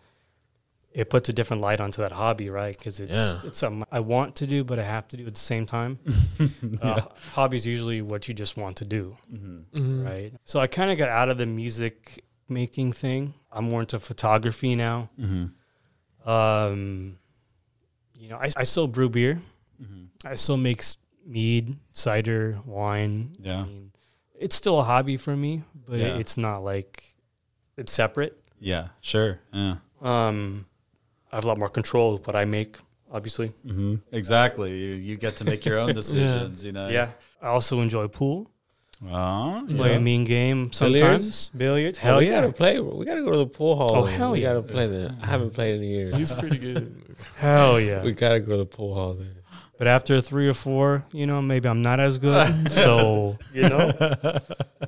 it 0.94 1.10
puts 1.10 1.28
a 1.30 1.34
different 1.34 1.64
light 1.64 1.80
onto 1.82 2.04
that 2.04 2.12
hobby, 2.12 2.52
right? 2.52 2.78
Because 2.78 3.00
it's 3.00 3.18
Yeah. 3.18 3.40
it's 3.46 3.58
something 3.58 3.84
I 3.92 4.00
want 4.02 4.36
to 4.36 4.46
do, 4.46 4.64
but 4.64 4.78
I 4.78 4.84
have 4.84 5.08
to 5.08 5.18
do 5.18 5.26
at 5.26 5.34
the 5.34 5.40
same 5.40 5.66
time. 5.66 5.98
uh, 6.84 7.02
hobby 7.34 7.58
is 7.58 7.66
usually 7.66 8.04
what 8.04 8.28
you 8.28 8.36
just 8.36 8.58
want 8.58 8.78
to 8.78 8.86
do, 8.86 9.18
Mhm. 9.34 9.66
Mhm. 9.74 10.06
right? 10.06 10.34
So 10.44 10.60
I 10.60 10.68
kind 10.68 10.92
of 10.92 11.00
got 11.00 11.10
out 11.10 11.30
of 11.30 11.40
the 11.40 11.48
music 11.48 12.24
making 12.48 12.94
thing. 12.94 13.34
I'm 13.58 13.66
more 13.70 13.82
into 13.82 14.00
photography 14.00 14.76
now. 14.76 15.10
Mhm. 15.20 15.52
Um, 16.26 17.18
you 18.20 18.30
know, 18.30 18.38
I, 18.38 18.50
I 18.56 18.64
still 18.64 18.88
brew 18.88 19.10
beer. 19.10 19.42
Mhm. 19.82 20.08
I 20.26 20.36
still 20.36 20.58
make 20.58 20.84
mead, 21.26 21.78
cider, 21.92 22.60
wine. 22.66 23.36
Yeah. 23.40 23.62
I 23.62 23.66
mean, 23.66 23.92
it's 24.40 24.56
still 24.56 24.80
a 24.80 24.84
hobby 24.84 25.18
for 25.18 25.36
me, 25.36 25.64
but 25.86 26.00
Yeah. 26.00 26.18
it's 26.18 26.38
not 26.38 26.60
like 26.64 27.16
it's 27.78 27.92
separate. 27.94 28.38
Yeah. 28.60 28.90
Sure. 29.02 29.40
Yeah. 29.54 29.78
Um, 30.02 30.66
I 31.32 31.36
have 31.38 31.46
a 31.46 31.48
lot 31.48 31.58
more 31.58 31.70
control 31.70 32.14
with 32.14 32.28
what 32.28 32.36
I 32.36 32.46
make, 32.46 32.78
obviously. 33.12 33.48
hmm 33.66 33.96
Exactly. 34.12 34.78
You, 34.80 34.94
you 34.96 35.18
get 35.18 35.36
to 35.38 35.46
make 35.46 35.66
your 35.66 35.78
own 35.80 35.94
decisions. 36.02 36.64
You 36.66 36.72
know. 36.74 36.90
yeah. 36.90 37.10
I 37.42 37.48
also 37.48 37.82
enjoy 37.82 38.08
pool, 38.08 38.50
Oh, 39.06 39.64
play 39.70 39.92
Yeah. 39.92 39.98
a 39.98 40.00
mean 40.00 40.24
game 40.24 40.70
Billiards? 40.70 40.78
sometimes. 40.78 41.50
Billiards? 41.50 41.98
Hell 42.00 42.18
we 42.18 42.26
yeah. 42.28 42.42
gotta 42.42 42.52
play. 42.52 42.80
We 42.80 43.06
gotta 43.06 43.22
go 43.22 43.32
to 43.32 43.38
the 43.38 43.46
pool 43.48 43.76
hall. 43.76 43.92
Oh, 43.96 44.04
hell 44.04 44.32
we 44.32 44.42
yeah. 44.42 44.50
gotta 44.54 44.64
play 44.64 44.88
that. 44.88 45.16
I 45.22 45.26
haven't 45.28 45.52
played 45.54 45.76
in 45.76 45.84
years. 45.84 46.16
He's 46.16 46.32
pretty 46.32 46.58
good. 46.58 46.96
Hell 47.38 47.80
yeah. 47.80 48.02
We 48.04 48.12
gotta 48.12 48.40
go 48.40 48.54
to 48.54 48.58
the 48.60 48.66
pool 48.66 48.94
hall. 48.96 49.14
Then. 49.14 49.36
But 49.78 49.86
after 49.88 50.20
three 50.22 50.48
or 50.48 50.56
four, 50.56 51.06
you 51.12 51.28
know, 51.28 51.40
maybe 51.42 51.70
I'm 51.70 51.84
not 51.84 52.00
as 52.00 52.18
good. 52.18 52.72
so, 52.72 53.38
you 53.54 53.70
know, 53.70 53.92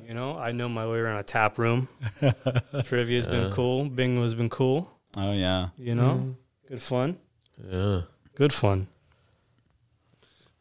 you 0.06 0.14
know, 0.14 0.36
I 0.36 0.50
know 0.50 0.68
my 0.68 0.86
way 0.88 0.98
around 0.98 1.18
a 1.18 1.22
tap 1.22 1.58
room. 1.58 1.88
Trivia's 2.84 3.26
been 3.26 3.52
cool. 3.52 3.88
Bingo's 3.88 4.34
been 4.34 4.48
cool. 4.50 4.90
Oh 5.16 5.32
yeah. 5.32 5.68
You 5.76 5.94
know, 5.94 6.10
Mhm. 6.14 6.34
good 6.68 6.82
fun. 6.82 7.16
Yeah. 7.70 8.02
Good 8.34 8.52
fun. 8.52 8.88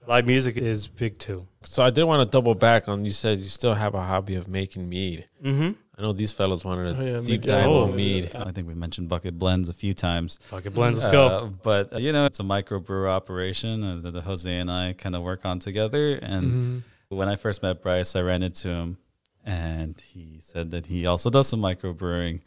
Live 0.09 0.25
music 0.25 0.57
is 0.57 0.87
big 0.87 1.19
too. 1.19 1.45
So 1.61 1.83
I 1.83 1.91
did 1.91 2.03
want 2.03 2.27
to 2.27 2.35
double 2.35 2.55
back 2.55 2.89
on. 2.89 3.05
You 3.05 3.11
said 3.11 3.37
you 3.37 3.45
still 3.45 3.75
have 3.75 3.93
a 3.93 4.01
hobby 4.01 4.33
of 4.33 4.47
making 4.47 4.89
mead. 4.89 5.27
Mm-hmm. 5.43 5.73
I 5.95 6.01
know 6.01 6.13
these 6.13 6.31
fellas 6.31 6.65
wanted 6.65 6.95
a 6.95 6.99
Oh, 6.99 7.05
yeah, 7.05 7.19
deep 7.21 7.43
dive 7.43 7.69
on 7.69 7.95
mead. 7.95 8.31
I 8.35 8.49
think 8.51 8.67
we 8.67 8.73
mentioned 8.73 9.07
bucket 9.07 9.37
blends 9.37 9.69
a 9.69 9.73
few 9.73 9.93
times. 9.93 10.39
Bucket 10.49 10.73
blends. 10.73 10.97
Let's 10.97 11.09
Uh, 11.09 11.11
go. 11.11 11.53
But 11.61 11.93
uh, 11.93 11.97
you 11.99 12.11
know, 12.11 12.25
it's 12.25 12.39
a 12.39 12.43
microbrew 12.43 13.07
operation 13.07 13.83
uh, 13.83 14.09
that 14.09 14.19
Jose 14.23 14.51
and 14.51 14.71
I 14.71 14.93
kind 14.93 15.15
of 15.15 15.21
work 15.21 15.45
on 15.45 15.59
together. 15.59 16.15
And 16.15 16.53
Mhm. 16.53 16.83
when 17.09 17.29
I 17.29 17.35
first 17.35 17.61
met 17.61 17.83
Bryce, 17.83 18.15
I 18.15 18.21
ran 18.21 18.41
into 18.41 18.69
him, 18.69 18.97
and 19.45 20.01
he 20.01 20.39
said 20.41 20.71
that 20.71 20.87
he 20.87 21.05
also 21.05 21.29
does 21.29 21.47
some 21.49 21.61
microbrewing, 21.61 22.39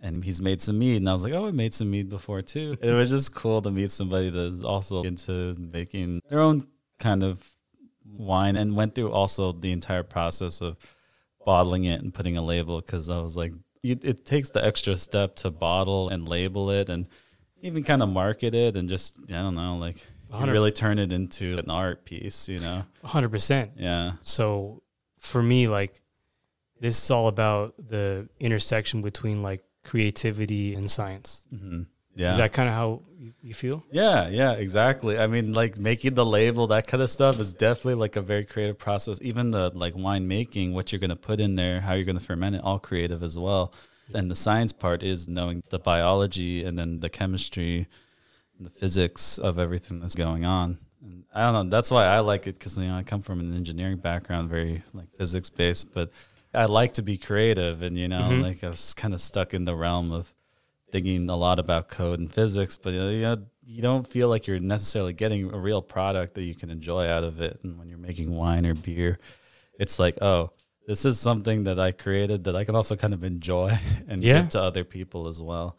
and 0.00 0.22
he's 0.22 0.40
made 0.40 0.60
some 0.60 0.78
mead. 0.78 0.98
And 0.98 1.10
I 1.10 1.12
was 1.12 1.24
like, 1.24 1.32
oh, 1.32 1.48
I 1.48 1.50
made 1.50 1.74
some 1.74 1.90
mead 1.90 2.08
before 2.08 2.40
too. 2.42 2.76
It 2.80 2.92
was 2.92 3.10
just 3.10 3.34
cool 3.34 3.60
to 3.62 3.70
meet 3.72 3.90
somebody 3.90 4.30
that's 4.30 4.62
also 4.62 5.02
into 5.02 5.56
making 5.58 6.20
their 6.30 6.38
own 6.40 6.68
kind 7.00 7.24
of 7.24 7.50
wine, 8.04 8.54
and 8.54 8.76
went 8.76 8.94
through 8.94 9.10
also 9.10 9.50
the 9.50 9.72
entire 9.72 10.04
process 10.04 10.60
of 10.60 10.76
bottling 11.44 11.84
it 11.86 12.00
and 12.00 12.14
putting 12.14 12.36
a 12.36 12.42
label. 12.42 12.80
Because 12.80 13.10
I 13.10 13.18
was 13.20 13.36
like, 13.36 13.52
it, 13.82 14.04
it 14.04 14.24
takes 14.24 14.50
the 14.50 14.64
extra 14.64 14.96
step 14.96 15.34
to 15.36 15.50
bottle 15.50 16.08
and 16.08 16.28
label 16.28 16.70
it, 16.70 16.88
and 16.88 17.08
even 17.60 17.82
kind 17.82 18.02
of 18.02 18.08
market 18.08 18.54
it, 18.54 18.76
and 18.76 18.88
just 18.88 19.18
I 19.28 19.32
don't 19.32 19.56
know, 19.56 19.76
like. 19.76 19.96
really 20.32 20.70
turn 20.70 21.00
it 21.00 21.10
into 21.10 21.58
an 21.58 21.68
art 21.68 22.04
piece, 22.04 22.48
you 22.48 22.58
know? 22.58 22.84
100%. 23.04 23.70
Yeah. 23.74 24.12
So 24.22 24.80
for 25.18 25.42
me, 25.42 25.66
like, 25.66 26.00
this 26.78 27.02
is 27.02 27.10
all 27.10 27.26
about 27.26 27.74
the 27.76 28.28
intersection 28.38 29.02
between 29.02 29.42
like 29.42 29.64
creativity 29.84 30.74
and 30.74 30.88
science. 30.88 31.46
hmm 31.50 31.82
Yeah. 32.14 32.30
Is 32.30 32.36
that 32.38 32.52
kind 32.52 32.68
of 32.68 32.74
how 32.74 33.02
you, 33.18 33.32
you 33.42 33.54
feel? 33.54 33.84
yeah, 33.92 34.28
yeah, 34.28 34.52
exactly. 34.52 35.18
I 35.18 35.26
mean, 35.26 35.52
like 35.52 35.78
making 35.78 36.14
the 36.14 36.26
label, 36.26 36.66
that 36.68 36.86
kind 36.86 37.02
of 37.02 37.10
stuff 37.10 37.38
is 37.38 37.52
definitely 37.54 37.94
like 37.94 38.16
a 38.16 38.20
very 38.22 38.44
creative 38.44 38.78
process. 38.78 39.18
Even 39.22 39.52
the 39.52 39.70
like 39.74 39.94
wine 39.96 40.26
making, 40.26 40.74
what 40.74 40.90
you're 40.92 40.98
going 40.98 41.10
to 41.10 41.16
put 41.16 41.40
in 41.40 41.54
there, 41.56 41.80
how 41.82 41.94
you're 41.94 42.04
going 42.04 42.18
to 42.18 42.24
ferment 42.24 42.56
it, 42.56 42.62
all 42.64 42.78
creative 42.78 43.22
as 43.22 43.38
well. 43.38 43.72
And 44.12 44.28
the 44.30 44.34
science 44.34 44.72
part 44.72 45.02
is 45.04 45.28
knowing 45.28 45.62
the 45.70 45.78
biology 45.78 46.64
and 46.64 46.76
then 46.76 46.98
the 46.98 47.08
chemistry 47.08 47.86
and 48.58 48.66
the 48.66 48.70
physics 48.70 49.38
of 49.38 49.58
everything 49.58 50.00
that's 50.00 50.16
going 50.16 50.44
on. 50.44 50.78
And 51.02 51.24
I 51.32 51.42
don't 51.42 51.54
know. 51.54 51.70
That's 51.70 51.92
why 51.92 52.06
I 52.06 52.18
like 52.18 52.46
it 52.48 52.58
because 52.58 52.76
you 52.76 52.88
know 52.88 52.96
I 52.96 53.04
come 53.04 53.22
from 53.22 53.38
an 53.38 53.54
engineering 53.54 53.98
background, 53.98 54.50
very 54.50 54.82
like 54.92 55.10
physics 55.16 55.48
based, 55.48 55.94
but 55.94 56.10
I 56.52 56.64
like 56.64 56.94
to 56.94 57.02
be 57.02 57.16
creative. 57.18 57.82
And 57.82 57.96
you 57.96 58.08
know, 58.08 58.22
Mhm. 58.22 58.42
like 58.42 58.64
I 58.64 58.70
was 58.70 58.94
kind 58.94 59.14
of 59.14 59.20
stuck 59.20 59.54
in 59.54 59.64
the 59.64 59.76
realm 59.76 60.10
of 60.10 60.34
thinking 60.92 61.28
a 61.30 61.36
lot 61.36 61.58
about 61.58 61.88
code 61.88 62.18
and 62.18 62.30
physics, 62.30 62.76
but 62.76 62.92
you 62.92 63.20
know, 63.22 63.42
you 63.64 63.82
don't 63.82 64.06
feel 64.06 64.28
like 64.28 64.46
you're 64.46 64.58
necessarily 64.58 65.12
getting 65.12 65.52
a 65.52 65.58
real 65.58 65.80
product 65.82 66.34
that 66.34 66.42
you 66.42 66.54
can 66.54 66.70
enjoy 66.70 67.06
out 67.08 67.22
of 67.24 67.40
it. 67.40 67.60
And 67.62 67.78
when 67.78 67.88
you're 67.88 67.98
making 67.98 68.34
wine 68.34 68.66
or 68.66 68.74
beer, 68.74 69.18
it's 69.78 69.98
like, 69.98 70.18
oh, 70.20 70.50
this 70.86 71.04
is 71.04 71.20
something 71.20 71.64
that 71.64 71.78
I 71.78 71.92
created 71.92 72.44
that 72.44 72.56
I 72.56 72.64
can 72.64 72.74
also 72.74 72.96
kind 72.96 73.14
of 73.14 73.22
enjoy 73.22 73.78
and 74.08 74.22
Yeah. 74.24 74.40
give 74.40 74.48
to 74.50 74.60
other 74.62 74.82
people 74.84 75.28
as 75.28 75.40
well. 75.40 75.78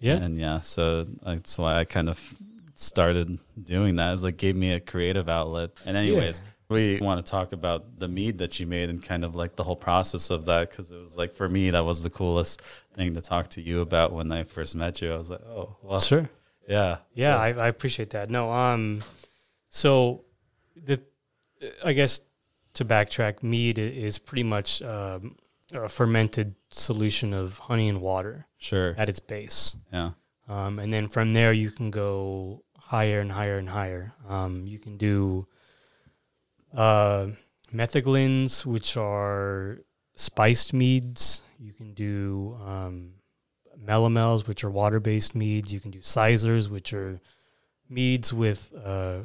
Yeah. 0.00 0.14
And 0.16 0.38
yeah, 0.38 0.60
so 0.62 1.04
that's 1.22 1.56
why 1.58 1.76
I 1.76 1.84
kind 1.84 2.08
of 2.08 2.34
started 2.74 3.38
doing 3.62 3.96
that. 3.96 4.12
It's 4.12 4.22
like 4.22 4.36
gave 4.36 4.56
me 4.56 4.72
a 4.72 4.80
creative 4.80 5.28
outlet. 5.28 5.70
And 5.86 5.96
anyways, 5.96 6.42
we 6.70 6.98
want 7.00 7.24
to 7.24 7.28
talk 7.30 7.52
about 7.52 7.98
the 7.98 8.08
mead 8.08 8.38
that 8.38 8.60
you 8.60 8.66
made 8.66 8.90
and 8.90 9.02
kind 9.02 9.24
of 9.24 9.34
like 9.34 9.56
the 9.56 9.64
whole 9.64 9.76
process 9.76 10.28
of 10.30 10.44
that 10.44 10.68
because 10.70 10.92
it 10.92 11.00
was 11.00 11.16
like 11.16 11.34
for 11.34 11.48
me 11.48 11.70
that 11.70 11.84
was 11.84 12.02
the 12.02 12.10
coolest 12.10 12.60
thing 12.94 13.14
to 13.14 13.20
talk 13.22 13.48
to 13.48 13.62
you 13.62 13.80
about 13.80 14.12
when 14.12 14.30
I 14.30 14.42
first 14.44 14.74
met 14.74 15.00
you. 15.00 15.12
I 15.12 15.16
was 15.16 15.30
like, 15.30 15.40
oh, 15.46 15.76
well, 15.82 16.00
Sure. 16.00 16.28
yeah, 16.68 16.98
Yeah, 17.14 17.36
So- 17.36 17.40
I, 17.40 17.48
I 17.64 17.68
appreciate 17.68 18.10
that. 18.10 18.30
No, 18.30 18.52
um, 18.52 19.02
so 19.70 20.24
the, 20.76 21.02
I 21.82 21.94
guess 21.94 22.20
to 22.74 22.84
backtrack, 22.84 23.42
mead 23.42 23.78
i- 23.78 23.82
is 23.82 24.18
pretty 24.18 24.42
much 24.44 24.82
um, 24.82 25.36
a 25.72 25.88
fermented 25.88 26.54
solution 26.70 27.32
of 27.32 27.58
honey 27.58 27.88
and 27.88 28.02
water 28.02 28.46
sure, 28.58 28.94
at 28.98 29.08
its 29.08 29.20
base. 29.20 29.74
yeah, 29.90 30.10
Um, 30.48 30.78
and 30.78 30.92
then 30.92 31.08
from 31.08 31.32
there, 31.32 31.52
you 31.54 31.70
can 31.70 31.90
go 31.90 32.62
higher 32.76 33.20
and 33.20 33.32
higher 33.32 33.56
and 33.56 33.70
higher. 33.70 34.12
Um, 34.28 34.66
you 34.66 34.78
can 34.78 34.96
do 34.98 35.46
uh, 36.74 37.28
metheglins, 37.74 38.64
which 38.66 38.96
are 38.96 39.78
spiced 40.14 40.72
meads. 40.72 41.42
You 41.58 41.72
can 41.72 41.94
do 41.94 42.56
um, 42.64 43.12
melomels, 43.82 44.46
which 44.46 44.64
are 44.64 44.70
water-based 44.70 45.34
meads. 45.34 45.72
You 45.72 45.80
can 45.80 45.90
do 45.90 46.00
cysers, 46.00 46.68
which 46.70 46.92
are 46.92 47.20
meads 47.88 48.32
with 48.32 48.72
uh, 48.84 49.20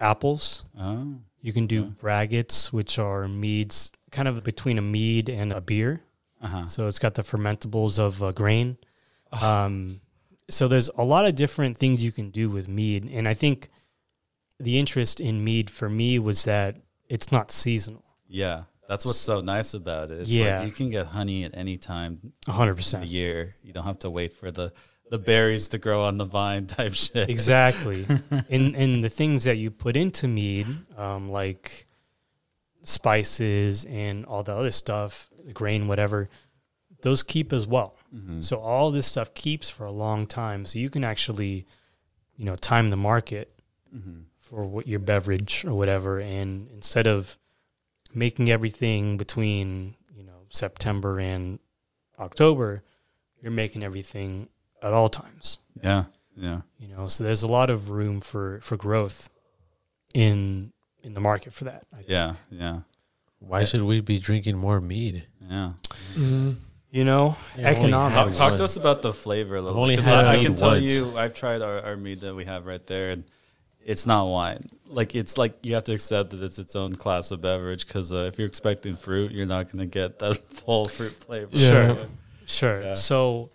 apples. 0.00 0.64
oh, 0.78 1.14
You 1.40 1.52
can 1.52 1.66
do 1.66 1.82
Okay. 1.84 1.92
braggots, 2.02 2.72
which 2.72 2.98
are 2.98 3.28
meads 3.28 3.92
kind 4.10 4.28
of 4.28 4.42
between 4.42 4.78
a 4.78 4.82
mead 4.82 5.28
and 5.28 5.52
a 5.52 5.60
beer. 5.60 6.02
uh 6.42 6.46
huh, 6.48 6.66
So 6.66 6.86
it's 6.86 6.98
got 6.98 7.14
the 7.14 7.22
fermentables 7.22 7.98
of 7.98 8.22
uh, 8.22 8.32
grain. 8.32 8.76
Ah. 9.32 9.64
Um, 9.66 10.00
so 10.50 10.66
there's 10.66 10.88
a 10.96 11.04
lot 11.04 11.26
of 11.26 11.34
different 11.34 11.76
things 11.76 12.02
you 12.02 12.10
can 12.12 12.30
do 12.30 12.48
with 12.48 12.68
mead, 12.68 13.04
and 13.12 13.28
I 13.28 13.34
think 13.34 13.68
the 14.58 14.78
interest 14.78 15.20
in 15.20 15.44
mead 15.44 15.68
for 15.70 15.90
me 15.90 16.18
was 16.18 16.44
that 16.44 16.78
it's 17.08 17.30
not 17.32 17.50
seasonal. 17.50 18.04
yeah. 18.28 18.64
That's 18.88 19.04
what's 19.04 19.18
so 19.18 19.42
nice 19.42 19.74
about 19.74 20.10
it. 20.10 20.20
It's 20.20 20.30
Yeah. 20.30 20.60
like 20.60 20.66
you 20.68 20.72
can 20.72 20.88
get 20.88 21.08
honey 21.08 21.44
at 21.44 21.54
any 21.54 21.76
time 21.76 22.32
100% 22.46 23.02
a 23.02 23.06
year. 23.06 23.54
You 23.62 23.74
don't 23.74 23.84
have 23.84 23.98
to 23.98 24.08
wait 24.10 24.32
for 24.32 24.50
the 24.50 24.72
the 25.10 25.18
berries 25.18 25.68
to 25.68 25.78
grow 25.78 26.04
on 26.04 26.16
the 26.16 26.24
vine 26.24 26.66
type 26.78 26.94
shit. 26.94 27.28
Exactly. 27.28 28.06
and 28.50 28.74
and 28.74 29.04
the 29.04 29.10
things 29.10 29.44
that 29.44 29.56
you 29.58 29.70
put 29.70 29.94
into 29.94 30.26
mead, 30.26 30.66
um, 30.96 31.30
like 31.30 31.86
spices 32.82 33.84
and 33.86 34.24
all 34.26 34.42
the 34.42 34.54
other 34.54 34.70
stuff, 34.70 35.28
the 35.44 35.52
grain, 35.52 35.88
whatever, 35.88 36.28
those 37.02 37.22
keep 37.22 37.52
as 37.52 37.66
well. 37.66 37.96
Mhm. 38.14 38.42
So 38.42 38.58
all 38.58 38.90
this 38.90 39.06
stuff 39.06 39.34
keeps 39.34 39.68
for 39.68 39.84
a 39.84 39.92
long 39.92 40.26
time. 40.26 40.64
So 40.64 40.78
you 40.78 40.90
can 40.90 41.04
actually, 41.04 41.66
you 42.36 42.44
know, 42.44 42.54
time 42.56 42.88
the 42.88 42.96
market 42.96 43.52
Mhm. 43.94 44.24
For 44.48 44.64
what 44.64 44.86
your 44.86 44.98
beverage 45.00 45.64
or 45.66 45.74
whatever 45.74 46.18
and 46.18 46.68
instead 46.70 47.06
of 47.06 47.36
making 48.14 48.50
everything 48.50 49.16
between 49.18 49.94
you 50.16 50.24
know 50.24 50.40
september 50.50 51.18
and 51.20 51.58
october 52.18 52.82
you're 53.42 53.52
making 53.52 53.82
everything 53.82 54.48
at 54.82 54.92
all 54.92 55.08
times 55.08 55.58
Yeah, 55.82 56.04
yeah, 56.36 56.60
you 56.78 56.88
know 56.88 57.08
so 57.08 57.24
there's 57.24 57.42
a 57.42 57.48
lot 57.48 57.68
of 57.70 57.90
room 57.90 58.20
for 58.20 58.60
for 58.62 58.76
growth 58.76 59.28
in 60.14 60.72
in 61.02 61.14
the 61.14 61.20
market 61.20 61.52
for 61.52 61.64
that 61.64 61.84
I 61.92 61.96
think. 61.98 62.08
yeah, 62.08 62.34
yeah, 62.50 62.78
Why 63.40 63.64
should 63.64 63.82
we 63.82 64.00
be 64.00 64.18
drinking 64.18 64.56
more 64.56 64.80
mead? 64.80 65.26
yeah. 65.48 65.72
Mhm. 66.14 66.56
you 66.90 67.04
know 67.04 67.36
Yeah, 67.56 67.68
economics 67.68 68.36
Talk, 68.38 68.48
talk 68.50 68.58
to 68.58 68.64
us 68.64 68.76
about 68.76 69.02
the 69.02 69.12
flavor 69.12 69.56
a 69.56 69.62
little. 69.62 69.78
only 69.80 69.94
Because 69.96 70.06
had 70.06 70.24
I, 70.24 70.32
I 70.32 70.36
mead 70.36 70.46
can 70.46 70.54
tell 70.56 70.70
once. 70.70 70.84
you, 70.86 71.16
I've 71.18 71.34
tried 71.34 71.60
our, 71.62 71.80
our 71.82 71.96
mead 71.96 72.20
that 72.20 72.34
we 72.34 72.44
have 72.46 72.64
right 72.66 72.84
there, 72.86 73.10
and 73.10 73.24
it's 73.88 74.04
not 74.06 74.26
wine. 74.26 74.68
Like 74.86 75.14
it's 75.14 75.38
like 75.38 75.54
you 75.62 75.74
have 75.74 75.84
to 75.84 75.92
accept 75.94 76.30
that 76.30 76.42
it's 76.42 76.58
its 76.58 76.76
own 76.76 76.94
class 76.94 77.30
of 77.30 77.40
beverage. 77.40 77.86
Because 77.86 78.12
uh, 78.12 78.28
if 78.30 78.38
you're 78.38 78.46
expecting 78.46 78.96
fruit, 78.96 79.32
you're 79.32 79.46
not 79.46 79.64
going 79.72 79.78
to 79.78 79.86
get 79.86 80.18
that 80.18 80.34
full 80.50 80.86
fruit 80.86 81.12
flavor. 81.12 81.48
Yeah. 81.52 81.94
Sure. 81.94 82.06
Sure. 82.46 82.82
Yeah. 82.82 82.94
So, 82.94 83.50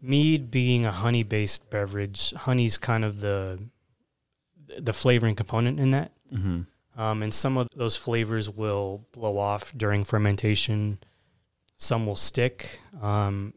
mead 0.00 0.50
being 0.50 0.84
a 0.86 0.90
honey 0.92 1.22
based 1.22 1.68
beverage, 1.70 2.32
honey's 2.34 2.78
kind 2.78 3.04
of 3.04 3.20
the 3.20 3.58
the 4.78 4.92
flavoring 4.92 5.34
component 5.36 5.78
in 5.78 5.90
that. 5.90 6.12
hmm 6.30 6.62
Um, 6.96 7.22
and 7.22 7.32
some 7.32 7.58
of 7.58 7.68
those 7.76 7.96
flavors 7.96 8.48
will 8.50 9.06
blow 9.12 9.38
off 9.38 9.72
during 9.76 10.04
fermentation. 10.04 10.98
Some 11.76 12.06
will 12.06 12.16
stick. 12.16 12.80
Um, 13.02 13.54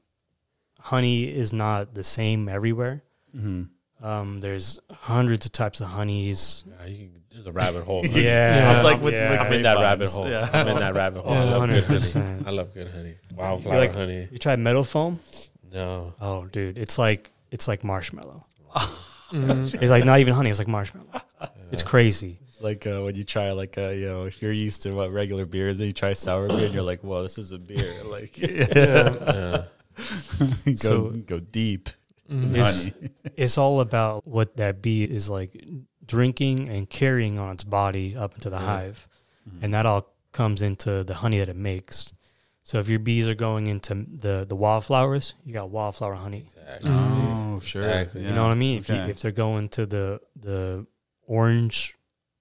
honey 0.80 1.24
is 1.26 1.54
not 1.54 1.94
the 1.94 2.04
same 2.04 2.50
everywhere. 2.50 3.04
hmm 3.32 3.64
Um, 4.04 4.40
there's 4.42 4.78
hundreds 4.92 5.46
of 5.46 5.52
types 5.52 5.82
of 5.82 5.88
honeys. 5.88 6.64
Yeah, 6.68 6.86
you 6.88 6.98
can, 6.98 7.12
there's 7.32 7.48
a 7.48 7.52
rabbit 7.52 7.84
hole. 7.86 8.06
Yeah, 8.06 8.68
Just 8.68 8.84
like 8.84 9.02
with- 9.02 9.14
yeah. 9.14 9.32
with 9.32 9.40
I'm 9.42 9.54
in 9.54 9.64
that 9.64 9.78
grapevines. 9.78 10.02
rabbit 10.02 10.10
hole. 10.12 10.30
Yeah. 10.30 10.50
I'm 10.54 10.68
in 10.68 10.80
that 10.80 10.94
rabbit 10.96 11.24
hole. 11.24 11.34
I 11.34 11.44
Yeah. 11.46 11.56
love 11.56 11.70
good 11.70 11.84
honey. 11.86 12.00
100%. 12.00 12.48
I 12.48 12.52
love 12.52 12.74
good 12.74 12.88
honey. 12.92 13.16
Wildflower 13.36 13.78
like- 13.78 13.94
honey. 13.94 14.28
You 14.32 14.38
tried 14.38 14.60
metal 14.60 14.84
foam? 14.84 15.20
No. 15.74 16.14
Oh, 16.22 16.46
dude, 16.46 16.78
it's 16.78 16.98
like 16.98 17.32
it's 17.52 17.68
like 17.68 17.84
marshmallow. 17.84 18.46
Mhm. 19.32 19.74
It's 19.82 19.90
like 19.90 20.06
not 20.06 20.20
even 20.20 20.34
honey. 20.36 20.52
It's 20.52 20.60
like 20.60 20.68
marshmallow. 20.68 21.10
It's 21.72 21.82
crazy. 21.82 22.38
It's 22.48 22.62
like 22.62 22.86
uh, 22.86 23.02
when 23.02 23.16
you 23.16 23.24
try 23.24 23.52
like 23.54 23.76
uh, 23.78 23.90
you 23.90 24.06
know 24.08 24.24
if 24.26 24.40
you're 24.42 24.52
used 24.52 24.84
to 24.84 24.92
what 24.96 25.12
regular 25.12 25.46
beer 25.48 25.68
is, 25.68 25.80
then 25.80 25.88
you 25.88 25.94
try 25.94 26.14
sour 26.14 26.48
beer 26.48 26.66
and 26.66 26.74
you're 26.74 26.84
like, 26.84 27.02
whoa, 27.02 27.24
this 27.24 27.38
is 27.40 27.52
a 27.52 27.58
beer. 27.58 27.92
Like 28.06 28.38
Yeah. 28.38 29.66
go 29.98 30.76
So- 30.76 31.10
go 31.26 31.40
deep. 31.40 31.90
Mhm. 32.32 32.56
Is- 32.58 32.92
It's 33.38 33.58
all 33.58 33.82
about 33.82 34.26
what 34.26 34.56
that 34.58 34.82
bee 34.82 35.04
is 35.04 35.30
like 35.30 35.62
drinking 36.06 36.70
and 36.70 36.90
carrying 36.90 37.38
on 37.40 37.52
its 37.54 37.64
body 37.66 38.16
up 38.16 38.34
into 38.36 38.50
the 38.50 38.58
Yeah. 38.60 38.66
hive, 38.66 39.08
and 39.62 39.74
that 39.74 39.86
all 39.86 40.08
comes 40.32 40.62
into 40.62 41.04
the 41.04 41.16
honey 41.16 41.40
that 41.40 41.50
it 41.50 41.56
makes. 41.56 42.14
So 42.64 42.80
if 42.80 42.88
your 42.90 43.00
bees 43.00 43.28
are 43.28 43.36
going 43.36 43.68
into 43.68 43.94
the 44.10 44.46
the 44.48 44.56
wildflowers, 44.56 45.36
you 45.46 45.54
got 45.54 45.70
wildflower 45.70 46.16
honey. 46.16 46.46
Exactly. 46.48 46.90
Oh, 46.92 47.60
sure. 47.60 47.84
Exactly. 47.84 48.24
You 48.24 48.32
know 48.34 48.44
what 48.44 48.52
I 48.52 48.56
mean? 48.56 48.78
If, 48.80 48.90
you, 48.90 48.96
if 48.96 49.20
they're 49.20 49.32
going 49.32 49.70
to 49.70 49.86
the 49.86 50.20
the 50.40 50.86
orange 51.28 51.96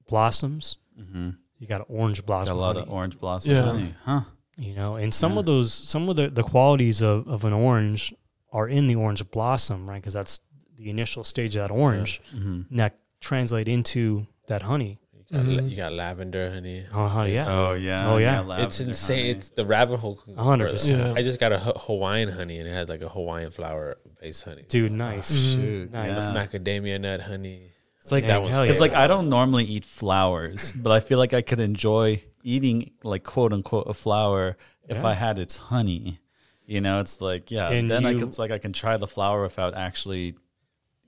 blossoms. 0.08 0.76
Mm-hmm. 1.00 1.30
You 1.58 1.66
got 1.66 1.84
orange 1.88 2.18
Got 2.20 2.26
blossom. 2.26 2.56
a 2.56 2.60
lot 2.60 2.76
honey, 2.76 2.86
of 2.86 2.92
orange 2.92 3.18
blossom 3.18 3.50
Yeah. 3.52 3.62
honey, 3.62 3.94
huh? 4.04 4.20
you 4.56 4.74
know, 4.74 4.96
and 4.96 5.12
some 5.12 5.32
Yeah. 5.34 5.38
of 5.40 5.46
those, 5.46 5.72
some 5.72 6.08
of 6.08 6.16
the, 6.16 6.28
the 6.30 6.42
qualities 6.42 7.02
of, 7.02 7.26
of 7.26 7.44
an 7.44 7.52
orange 7.52 8.14
are 8.54 8.68
in 8.68 8.86
the 8.86 8.94
orange 8.94 9.22
blossom, 9.30 9.86
right? 9.90 10.00
Because 10.00 10.14
that's 10.14 10.40
the 10.76 10.88
initial 10.88 11.24
stage 11.24 11.54
of 11.56 11.68
that 11.68 11.74
orange. 11.74 12.22
Mm-hmm. 12.34 12.60
And 12.70 12.78
that 12.78 12.98
translate 13.20 13.68
into 13.68 14.26
that 14.46 14.62
honey. 14.62 14.98
You 15.30 15.38
got, 15.38 15.46
la- 15.46 15.62
Mhm. 15.62 15.70
you 15.70 15.76
got 15.76 15.92
lavender 15.92 16.50
honey. 16.50 16.84
Uh 16.92 17.08
huh. 17.08 17.22
Yeah. 17.24 17.46
Oh 17.48 17.72
yeah. 17.74 17.98
Oh, 18.12 18.16
yeah. 18.18 18.62
It's 18.64 18.80
insane. 18.80 19.16
honey. 19.18 19.30
It's 19.30 19.50
the 19.50 19.64
rabbit 19.66 19.96
hole. 19.98 20.18
A 20.36 20.42
hundred 20.42 20.66
further. 20.66 20.74
percent. 20.74 20.98
Yeah. 21.00 21.14
I 21.20 21.22
just 21.22 21.40
got 21.40 21.52
a 21.52 21.58
Hawaiian 21.58 22.28
honey, 22.30 22.58
and 22.58 22.68
it 22.68 22.72
has 22.72 22.88
like 22.88 23.02
a 23.02 23.08
Hawaiian 23.08 23.50
flower 23.50 23.96
based 24.20 24.44
honey. 24.44 24.64
Dude, 24.68 24.92
nice. 24.92 25.32
Mhm. 25.36 25.54
Shoot, 25.54 25.92
Nice. 25.92 26.08
yeah. 26.34 26.34
Macadamia 26.46 27.00
nut 27.00 27.20
honey. 27.22 27.70
It's 28.00 28.12
like 28.12 28.24
Dang, 28.24 28.28
that 28.28 28.42
one. 28.42 28.50
Because 28.62 28.76
yeah. 28.76 28.80
like 28.82 28.94
I 28.94 29.06
don't 29.06 29.28
normally 29.30 29.64
eat 29.64 29.84
flowers, 29.86 30.72
but 30.76 30.92
I 30.92 31.00
feel 31.00 31.18
like 31.18 31.32
I 31.34 31.40
could 31.42 31.58
enjoy 31.60 32.22
eating 32.42 32.90
like 33.02 33.24
quote 33.24 33.52
unquote 33.54 33.86
a 33.88 33.94
flower 33.94 34.56
if 34.88 34.98
Yeah. 34.98 35.06
I 35.06 35.14
had 35.14 35.38
its 35.38 35.56
honey. 35.56 36.20
You 36.66 36.81
know, 36.81 37.00
it's 37.00 37.20
like 37.20 37.50
yeah. 37.50 37.70
And 37.70 37.90
then 37.90 38.07
I 38.07 38.14
can 38.14 38.29
it's 38.29 38.38
like 38.38 38.50
I 38.50 38.59
can 38.59 38.72
try 38.72 38.96
the 38.96 39.07
flower 39.07 39.42
without 39.42 39.74
actually 39.74 40.35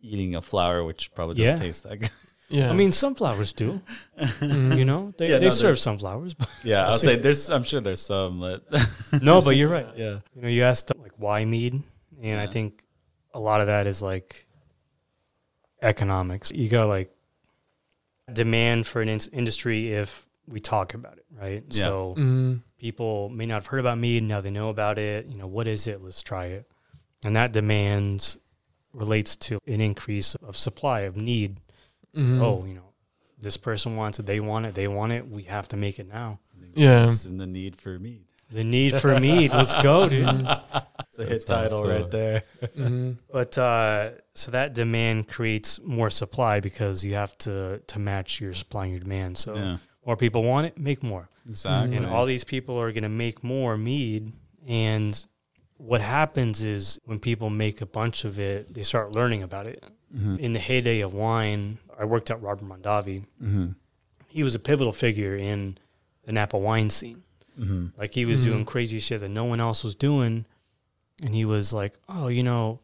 eating 0.03 0.35
a 0.37 0.43
flower, 0.43 0.85
which 0.85 1.13
probably 1.15 1.37
doesn't 1.37 1.57
Yeah. 1.59 1.63
taste 1.67 1.83
that 1.85 1.97
good. 2.01 2.11
Yeah. 2.49 2.71
I 2.71 2.75
mean, 2.75 2.93
sunflowers 2.93 3.53
do. 3.55 3.81
Mhm. 4.21 4.79
You 4.79 4.85
know, 4.85 5.13
they, 5.19 5.31
Yeah, 5.31 5.39
they 5.41 5.47
no, 5.47 5.51
serve 5.51 5.63
there's- 5.71 5.83
sunflowers. 5.83 6.35
But 6.35 6.49
Yeah, 6.63 6.87
I'll 6.87 6.93
say 6.99 7.17
there's. 7.25 7.51
I'm 7.51 7.65
sure 7.65 7.81
there's 7.81 8.03
some, 8.03 8.39
but 8.39 8.63
no, 9.21 9.41
but 9.41 9.57
you're 9.57 9.69
right. 9.69 9.89
yeah, 9.97 10.19
You 10.37 10.43
know, 10.43 10.49
you 10.49 10.63
asked 10.63 10.93
like 10.97 11.11
why 11.17 11.45
mead, 11.45 11.83
and 12.23 12.39
I 12.41 12.47
think 12.47 12.85
a 13.35 13.41
lot 13.41 13.61
of 13.61 13.67
that 13.67 13.89
is 13.89 14.01
like 14.01 14.47
economics. 15.83 16.53
You 16.53 16.69
got 16.69 16.87
like 16.89 17.11
demand 18.33 18.87
for 18.87 19.03
an 19.03 19.09
in- 19.09 19.21
industry 19.33 19.93
if 19.93 20.26
we 20.47 20.61
talk 20.61 20.95
about 20.95 21.19
it, 21.19 21.25
right? 21.37 21.65
Yeah. 21.69 21.81
So 21.83 22.15
Mhm. 22.17 22.63
people 22.79 23.29
may 23.31 23.47
not 23.47 23.55
have 23.57 23.67
heard 23.67 23.81
about 23.81 23.99
mead, 23.99 24.23
now 24.23 24.41
they 24.41 24.51
know 24.51 24.69
about 24.69 24.99
it. 24.99 25.27
You 25.27 25.37
know, 25.37 25.47
what 25.47 25.67
is 25.67 25.87
it? 25.87 26.03
Let's 26.03 26.23
try 26.23 26.47
it. 26.47 26.67
And 27.25 27.35
that 27.37 27.53
demand 27.53 28.37
relates 28.93 29.37
to 29.37 29.59
an 29.67 29.81
increase 29.81 30.35
of 30.37 30.57
supply 30.57 31.01
of 31.01 31.17
need. 31.17 31.61
Mhm. 32.17 32.41
Oh, 32.41 32.65
you 32.65 32.75
know, 32.75 32.93
this 33.39 33.57
person 33.57 33.97
wants 33.97 34.19
it, 34.19 34.27
they 34.27 34.41
want 34.41 34.67
it, 34.67 34.75
they 34.75 34.89
want 34.89 35.13
it. 35.13 35.29
We 35.29 35.43
have 35.45 35.69
to 35.69 35.77
make 35.77 35.99
it 35.99 36.09
now. 36.09 36.41
Yeah. 36.75 37.05
It's 37.05 37.25
in 37.27 37.39
the 37.39 37.47
need 37.47 37.77
for 37.77 37.99
mead. 37.99 38.23
The 38.51 38.63
need 38.63 38.95
for 38.95 39.19
mead. 39.19 39.53
Let's 39.53 39.75
go, 39.83 40.09
dude. 40.09 40.29
It's 40.29 41.19
a 41.19 41.23
hit 41.25 41.29
That's 41.31 41.45
title 41.45 41.79
also- 41.79 41.91
right 41.91 42.11
there. 42.11 42.45
Mhm. 42.77 43.19
But 43.33 43.59
uh, 43.59 44.11
so 44.35 44.51
that 44.53 44.73
demand 44.75 45.27
creates 45.27 45.81
more 45.83 46.11
supply 46.11 46.61
because 46.61 47.05
you 47.05 47.15
have 47.15 47.37
to 47.39 47.81
to 47.87 47.99
match 47.99 48.41
your 48.41 48.55
supply 48.55 48.85
and 48.85 48.93
your 48.93 49.01
demand. 49.01 49.37
So 49.39 49.57
yeah, 49.57 49.77
more 50.07 50.17
people 50.17 50.43
want 50.45 50.67
it, 50.67 50.79
make 50.79 51.03
more. 51.03 51.29
exactly. 51.49 51.97
And 51.97 52.07
all 52.07 52.27
these 52.27 52.45
people 52.45 52.79
are 52.81 52.91
going 52.93 53.03
to 53.03 53.09
make 53.09 53.43
more 53.45 53.77
mead. 53.77 54.33
And 54.67 55.27
what 55.79 56.01
happens 56.01 56.63
is 56.63 56.99
when 57.05 57.19
people 57.21 57.51
make 57.51 57.81
a 57.81 57.87
bunch 57.87 58.25
of 58.25 58.39
it, 58.39 58.73
they 58.73 58.83
start 58.83 59.15
learning 59.15 59.43
about 59.43 59.67
it. 59.67 59.83
Mhm. 60.17 60.39
In 60.39 60.53
the 60.53 60.59
heyday 60.59 61.01
of 61.01 61.13
wine, 61.15 61.79
I 61.99 62.05
worked 62.05 62.31
at 62.31 62.41
Robert 62.41 62.65
Mondavi. 62.67 63.25
Mhm. 63.43 63.75
He 64.29 64.43
was 64.43 64.55
a 64.55 64.59
pivotal 64.59 64.93
figure 64.93 65.35
in 65.35 65.79
the 66.25 66.33
Napa 66.33 66.57
wine 66.59 66.91
scene. 66.91 67.23
Mhm. 67.61 67.93
Like 67.99 68.13
he 68.15 68.25
was 68.25 68.41
Mhm. 68.41 68.45
doing 68.45 68.65
crazy 68.65 68.99
shit 69.01 69.21
that 69.21 69.29
no 69.29 69.45
one 69.45 69.61
else 69.61 69.83
was 69.85 69.95
doing. 69.95 70.47
And 71.23 71.35
he 71.35 71.45
was 71.45 71.73
like, 71.73 71.95
oh, 72.09 72.29
you 72.29 72.43
know, 72.43 72.81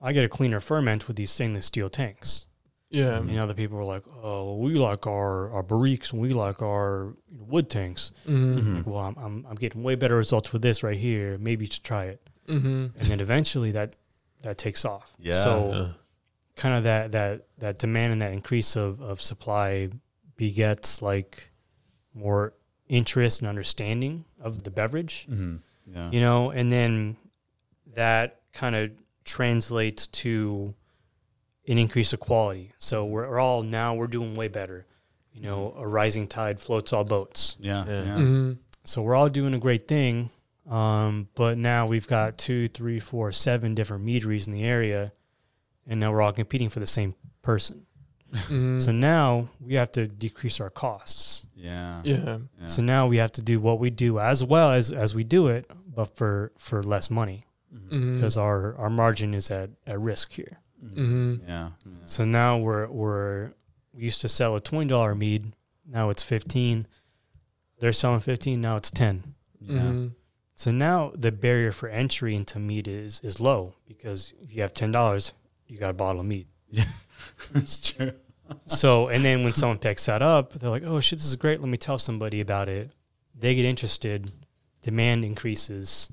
I 0.00 0.12
get 0.12 0.24
a 0.24 0.28
cleaner 0.28 0.60
ferment 0.60 1.08
with 1.08 1.16
these 1.16 1.30
stainless 1.30 1.66
steel 1.66 1.88
tanks. 1.90 2.46
Yeah. 2.96 3.16
And 3.18 3.38
other 3.38 3.54
people 3.54 3.76
were 3.76 3.84
like, 3.96 4.04
oh, 4.22 4.56
we 4.56 4.74
like 4.74 5.06
our, 5.06 5.50
our 5.50 5.62
barriques 5.62 6.12
and 6.12 6.20
we 6.20 6.30
like 6.30 6.62
our 6.62 7.14
wood 7.52 7.68
tanks. 7.70 8.12
Mhm. 8.26 8.58
Mhm. 8.58 8.76
Like, 8.76 8.86
well, 8.86 8.98
I'm, 9.08 9.16
I'm, 9.18 9.46
I'm 9.48 9.56
getting 9.56 9.82
way 9.82 9.94
better 9.96 10.16
results 10.16 10.52
with 10.52 10.62
this 10.62 10.82
right 10.82 10.96
here. 10.98 11.36
Maybe 11.38 11.64
you 11.66 11.70
should 11.70 11.84
try 11.84 12.04
it. 12.06 12.20
Mhm. 12.48 12.92
And 12.98 13.06
then 13.10 13.20
eventually 13.20 13.72
that, 13.72 13.96
that 14.42 14.56
takes 14.58 14.84
off. 14.84 15.14
Yeah. 15.18 15.32
So 15.44 15.52
Uh, 15.72 15.92
kind 16.56 16.74
of 16.78 16.84
that, 16.84 17.12
that, 17.12 17.46
that 17.58 17.78
demand 17.78 18.12
and 18.14 18.22
that 18.22 18.32
increase 18.32 18.76
of, 18.76 19.00
of 19.02 19.20
supply 19.20 19.88
begets 20.36 21.02
like 21.02 21.50
more 22.14 22.54
interest 22.88 23.40
and 23.40 23.48
understanding 23.48 24.24
of 24.40 24.62
the 24.64 24.70
beverage. 24.70 25.26
Mhm. 25.30 25.60
Yeah. 25.94 26.10
you 26.10 26.20
know, 26.20 26.50
and 26.50 26.68
then 26.70 27.16
that 27.94 28.40
kind 28.52 28.74
of 28.74 28.90
translates 29.24 30.06
to 30.08 30.74
an 31.68 31.78
increase 31.78 32.12
of 32.12 32.20
quality. 32.20 32.72
So 32.78 33.04
we're, 33.04 33.28
we're 33.28 33.38
all 33.40 33.62
now 33.62 33.94
we're 33.94 34.06
doing 34.06 34.34
way 34.34 34.48
better. 34.48 34.86
You 35.32 35.42
know, 35.42 35.74
a 35.76 35.86
rising 35.86 36.28
tide 36.28 36.58
floats 36.60 36.92
all 36.92 37.04
boats. 37.04 37.56
Yeah. 37.60 37.84
Yeah. 37.86 38.04
Yeah. 38.04 38.14
Mhm. 38.16 38.58
So 38.84 39.02
we're 39.02 39.14
all 39.14 39.28
doing 39.28 39.52
a 39.54 39.58
great 39.58 39.86
thing. 39.86 40.30
Um, 40.68 41.28
but 41.34 41.58
now 41.58 41.86
we've 41.86 42.08
got 42.08 42.38
two, 42.38 42.68
three, 42.68 42.98
four, 42.98 43.30
seven 43.32 43.74
different 43.74 44.02
meaderies 44.04 44.46
in 44.48 44.52
the 44.52 44.64
area, 44.64 45.12
and 45.86 46.00
now 46.00 46.10
we're 46.10 46.22
all 46.22 46.32
competing 46.32 46.68
for 46.70 46.80
the 46.80 46.86
same 46.86 47.14
person. 47.42 47.86
Mhm. 48.32 48.80
So 48.80 48.90
now 48.90 49.48
we 49.60 49.74
have 49.74 49.92
to 49.92 50.08
decrease 50.08 50.58
our 50.60 50.70
costs. 50.70 51.46
Yeah. 51.54 52.00
yeah. 52.04 52.38
Yeah. 52.60 52.66
So 52.66 52.82
now 52.82 53.06
we 53.06 53.18
have 53.18 53.30
to 53.32 53.42
do 53.42 53.60
what 53.60 53.78
we 53.78 53.90
do 53.90 54.18
as 54.18 54.42
well 54.42 54.72
as 54.72 54.90
as 54.90 55.14
we 55.14 55.22
do 55.22 55.46
it, 55.48 55.70
but 55.94 56.16
for 56.16 56.52
for 56.58 56.82
less 56.82 57.10
money. 57.10 57.44
Mhm. 57.74 57.88
Mhm. 57.90 58.14
because 58.14 58.36
our, 58.36 58.74
our 58.76 58.88
margin 58.90 59.34
is 59.34 59.50
at, 59.50 59.70
at 59.86 60.00
risk 60.00 60.32
here. 60.32 60.58
Mhm. 60.84 61.40
Yeah. 61.46 61.70
yeah. 61.84 61.92
So 62.04 62.24
now 62.24 62.58
we're 62.58 62.86
we're 62.88 63.52
we 63.92 64.02
used 64.04 64.20
to 64.22 64.28
sell 64.28 64.54
a 64.54 64.60
twenty 64.60 64.88
dollar 64.88 65.14
mead, 65.14 65.52
now 65.86 66.10
it's 66.10 66.22
fifteen. 66.22 66.86
They're 67.78 67.92
selling 67.92 68.20
fifteen, 68.20 68.60
now 68.60 68.76
it's 68.76 68.90
ten. 68.90 69.34
Yeah. 69.60 69.80
Mhm. 69.80 70.14
So 70.54 70.70
now 70.70 71.12
the 71.14 71.32
barrier 71.32 71.72
for 71.72 71.88
entry 71.88 72.34
into 72.34 72.58
mead 72.58 72.88
is 72.88 73.20
is 73.22 73.40
low 73.40 73.74
because 73.86 74.32
if 74.40 74.54
you 74.54 74.62
have 74.62 74.72
ten 74.74 74.92
dollars, 74.92 75.32
you 75.66 75.78
got 75.78 75.90
a 75.90 75.94
bottle 75.94 76.20
of 76.20 76.26
mead. 76.26 76.46
It's 77.54 77.80
true. 77.92 78.12
So 78.66 79.08
and 79.08 79.24
then 79.24 79.42
when 79.42 79.54
someone 79.54 79.78
picks 79.78 80.06
that 80.06 80.22
up, 80.22 80.52
they're 80.52 80.70
like, 80.70 80.84
Oh 80.84 81.00
shit, 81.00 81.18
this 81.18 81.26
is 81.26 81.34
great, 81.36 81.60
let 81.60 81.68
me 81.68 81.76
tell 81.76 81.98
somebody 81.98 82.40
about 82.40 82.68
it. 82.68 82.92
They 83.34 83.54
get 83.56 83.64
interested, 83.64 84.30
demand 84.82 85.24
increases. 85.24 86.12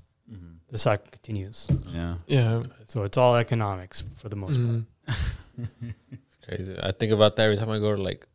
The 0.73 0.77
cycle 0.79 1.07
continues. 1.11 1.67
Yeah. 1.69 1.75
Mm-hmm. 1.75 2.13
Yeah. 2.27 2.63
So 2.87 3.03
it's 3.07 3.17
all 3.17 3.35
economics 3.35 4.03
for 4.19 4.27
the 4.29 4.35
most 4.43 4.57
part. 4.57 4.69
Mhm. 4.69 4.85
it's 6.11 6.37
crazy. 6.45 6.75
I 6.81 6.91
think 6.91 7.11
about 7.11 7.35
that 7.35 7.43
every 7.43 7.57
time 7.57 7.69
I 7.69 7.79
go 7.79 7.95
to 7.95 8.01
like 8.01 8.25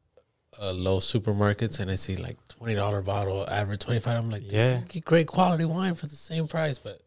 uh, 0.61 0.73
low 0.73 0.99
supermarkets 0.99 1.81
and 1.81 1.91
I 1.91 1.97
see 1.97 2.17
like 2.17 2.37
twenty 2.49 2.75
dollar 2.75 3.03
bottle, 3.03 3.45
average 3.49 3.81
twenty 3.81 4.01
five. 4.01 4.17
I'm 4.17 4.31
like, 4.31 4.51
Yeah. 4.51 4.81
get 4.89 5.05
great 5.05 5.27
quality 5.27 5.65
wine 5.65 5.95
for 5.95 6.07
the 6.07 6.17
same 6.17 6.47
price, 6.49 6.79
but 6.79 7.01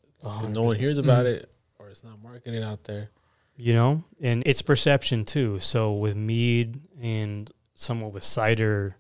no 0.50 0.64
one 0.64 0.76
hears 0.76 0.98
about 0.98 1.26
Mhm. 1.26 1.36
it 1.36 1.52
or 1.80 1.90
it's 1.90 2.04
not 2.04 2.22
marketed 2.22 2.64
out 2.64 2.84
there. 2.84 3.10
you 3.58 3.74
know 3.74 4.04
and 4.22 4.42
it's 4.46 4.62
perception 4.62 5.24
too 5.26 5.60
so 5.60 5.94
with 5.94 6.16
mead 6.16 6.80
and 7.02 7.52
somewhat 7.76 8.12
with 8.14 8.24
cider 8.24 8.96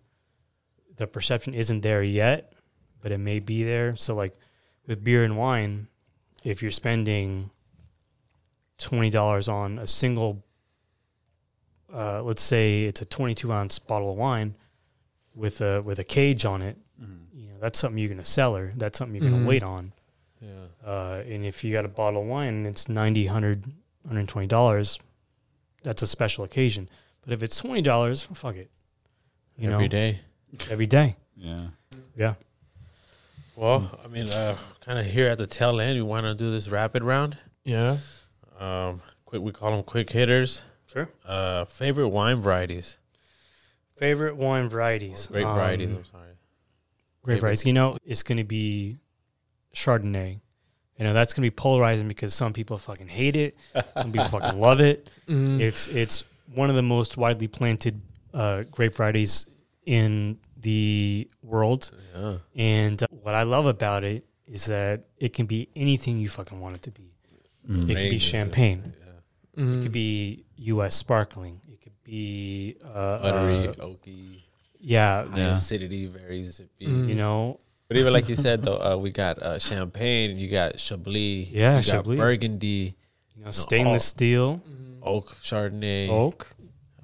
the 0.97 1.07
perception 1.07 1.53
isn't 1.53 1.81
there 1.81 2.03
yet 2.03 2.53
but 3.01 3.11
it 3.11 3.17
may 3.17 3.39
be 3.39 3.63
there 3.63 3.95
so 3.95 4.13
like 4.13 4.33
with 4.87 5.03
beer 5.03 5.23
and 5.23 5.37
wine 5.37 5.87
if 6.43 6.61
you're 6.61 6.71
spending 6.71 7.49
$20 8.79 9.51
on 9.51 9.79
a 9.79 9.87
single 9.87 10.43
uh, 11.93 12.21
let's 12.23 12.41
say 12.41 12.83
it's 12.83 13.01
a 13.01 13.05
22 13.05 13.51
ounce 13.51 13.77
bottle 13.79 14.11
of 14.11 14.17
wine 14.17 14.55
with 15.35 15.61
a 15.61 15.81
with 15.81 15.99
a 15.99 16.03
cage 16.03 16.45
on 16.45 16.61
it 16.61 16.77
Mhm. 17.01 17.25
you 17.33 17.47
know 17.49 17.55
that's 17.59 17.77
something 17.79 17.97
you're 17.97 18.07
going 18.07 18.17
to 18.17 18.23
sell 18.23 18.55
or 18.55 18.71
that's 18.77 18.97
something 18.97 19.21
you're 19.21 19.29
going 19.29 19.43
to 19.43 19.47
wait 19.47 19.63
on. 19.63 19.91
Yeah, 20.39 20.65
uh, 20.89 21.23
and 21.27 21.45
if 21.45 21.63
you 21.63 21.71
got 21.71 21.85
a 21.85 21.87
bottle 21.89 22.21
of 22.21 22.27
wine 22.27 22.53
and 22.53 22.67
it's 22.67 22.87
90 22.89 23.25
100 23.25 23.65
120 24.03 24.47
dollars 24.47 24.99
that's 25.83 26.01
a 26.01 26.07
special 26.07 26.43
occasion. 26.43 26.89
But 27.23 27.33
if 27.33 27.43
it's 27.43 27.57
20 27.57 27.81
dollars 27.81 28.27
fuck 28.33 28.55
it. 28.55 28.69
You 29.57 29.71
every 29.71 29.85
know? 29.85 29.89
day. 29.89 30.19
every 30.69 30.87
day. 30.87 31.15
Yeah. 31.35 31.67
yeah. 32.15 32.33
Well, 33.55 33.99
I 34.03 34.07
mean, 34.07 34.29
uh, 34.29 34.55
kind 34.91 35.07
of 35.07 35.13
here 35.13 35.29
at 35.29 35.37
the 35.37 35.47
tail 35.47 35.79
end, 35.79 35.95
we 35.97 36.01
want 36.01 36.25
to 36.25 36.35
do 36.35 36.51
this 36.51 36.67
rapid 36.69 37.01
round. 37.03 37.37
Yeah. 37.63 37.97
Um, 38.59 39.01
quick, 39.25 39.41
we 39.41 39.51
call 39.53 39.71
them 39.71 39.83
quick 39.83 40.09
hitters. 40.09 40.63
Sure. 40.85 41.09
Uh, 41.25 41.63
favorite 41.65 42.09
wine 42.09 42.41
varieties. 42.41 42.97
favorite 43.95 44.35
wine 44.35 44.67
varieties 44.67 45.27
Great 45.27 45.45
Um, 45.45 45.53
varieties. 45.55 45.89
I'm 45.89 46.05
sorry. 46.05 46.23
great 47.23 47.35
Favorite. 47.35 47.41
varieties 47.41 47.65
you 47.65 47.73
know 47.73 47.97
it's 48.03 48.23
going 48.23 48.39
to 48.39 48.43
be 48.43 48.97
chardonnay 49.75 50.39
you 50.97 51.03
know 51.05 51.13
that's 51.13 51.33
going 51.33 51.43
to 51.43 51.51
be 51.51 51.55
polarizing 51.55 52.07
because 52.07 52.33
some 52.33 52.51
people 52.51 52.77
fucking 52.79 53.07
hate 53.07 53.35
it 53.35 53.55
some 53.95 54.11
people 54.11 54.27
fucking 54.39 54.59
love 54.59 54.81
it 54.81 55.07
Mhm. 55.27 55.59
it's 55.61 55.87
it's 55.87 56.23
one 56.55 56.69
of 56.71 56.75
the 56.75 56.81
most 56.81 57.15
widely 57.15 57.47
planted 57.47 58.01
uh, 58.33 58.63
grape 58.71 58.95
varieties 58.95 59.45
in 59.85 60.39
the 60.57 61.29
world 61.43 61.91
Yeah. 62.15 62.37
And 62.55 63.01
uh, 63.03 63.07
what 63.11 63.35
I 63.35 63.43
love 63.43 63.67
about 63.67 64.03
it 64.03 64.25
is 64.51 64.65
that 64.65 65.05
it 65.17 65.31
can 65.33 65.45
be 65.45 65.69
anything 65.75 66.17
you 66.19 66.27
fucking 66.29 66.59
want 66.59 66.75
it 66.75 66.81
to 66.83 66.91
be. 66.91 67.07
Mhm. 67.69 67.89
It 67.89 67.95
could 67.95 68.09
be 68.09 68.17
champagne. 68.19 68.81
Yeah. 68.83 69.13
It 69.55 69.59
Mhm. 69.65 69.83
could 69.83 69.91
be 69.91 70.45
U.S. 70.75 70.95
sparkling. 70.95 71.61
It 71.71 71.79
could 71.81 71.97
be 72.03 72.75
uh, 72.83 73.19
Buttery, 73.23 73.67
uh, 73.69 73.73
oaky. 73.87 74.43
yeah, 74.79 75.25
Yeah. 75.35 75.51
acidity, 75.51 76.05
very 76.07 76.43
zippy. 76.43 76.85
Mm. 76.87 77.07
you 77.09 77.15
know, 77.15 77.59
But 77.87 77.97
even 77.97 78.13
like 78.13 78.27
you 78.29 78.35
said 78.47 78.63
though, 78.63 78.79
uh, 78.81 78.97
we 78.97 79.09
got 79.11 79.39
uh, 79.41 79.59
champagne, 79.59 80.37
you 80.37 80.47
got 80.49 80.79
Chablis, 80.79 81.49
Yeah, 81.51 81.77
you 81.77 81.83
got 81.83 81.85
Chablis. 81.85 82.17
Burgundy, 82.17 82.95
you 83.35 83.43
know, 83.45 83.51
stainless 83.51 84.05
steel, 84.05 84.61
Oak 85.03 85.35
Chardonnay. 85.41 86.07
oak. 86.09 86.55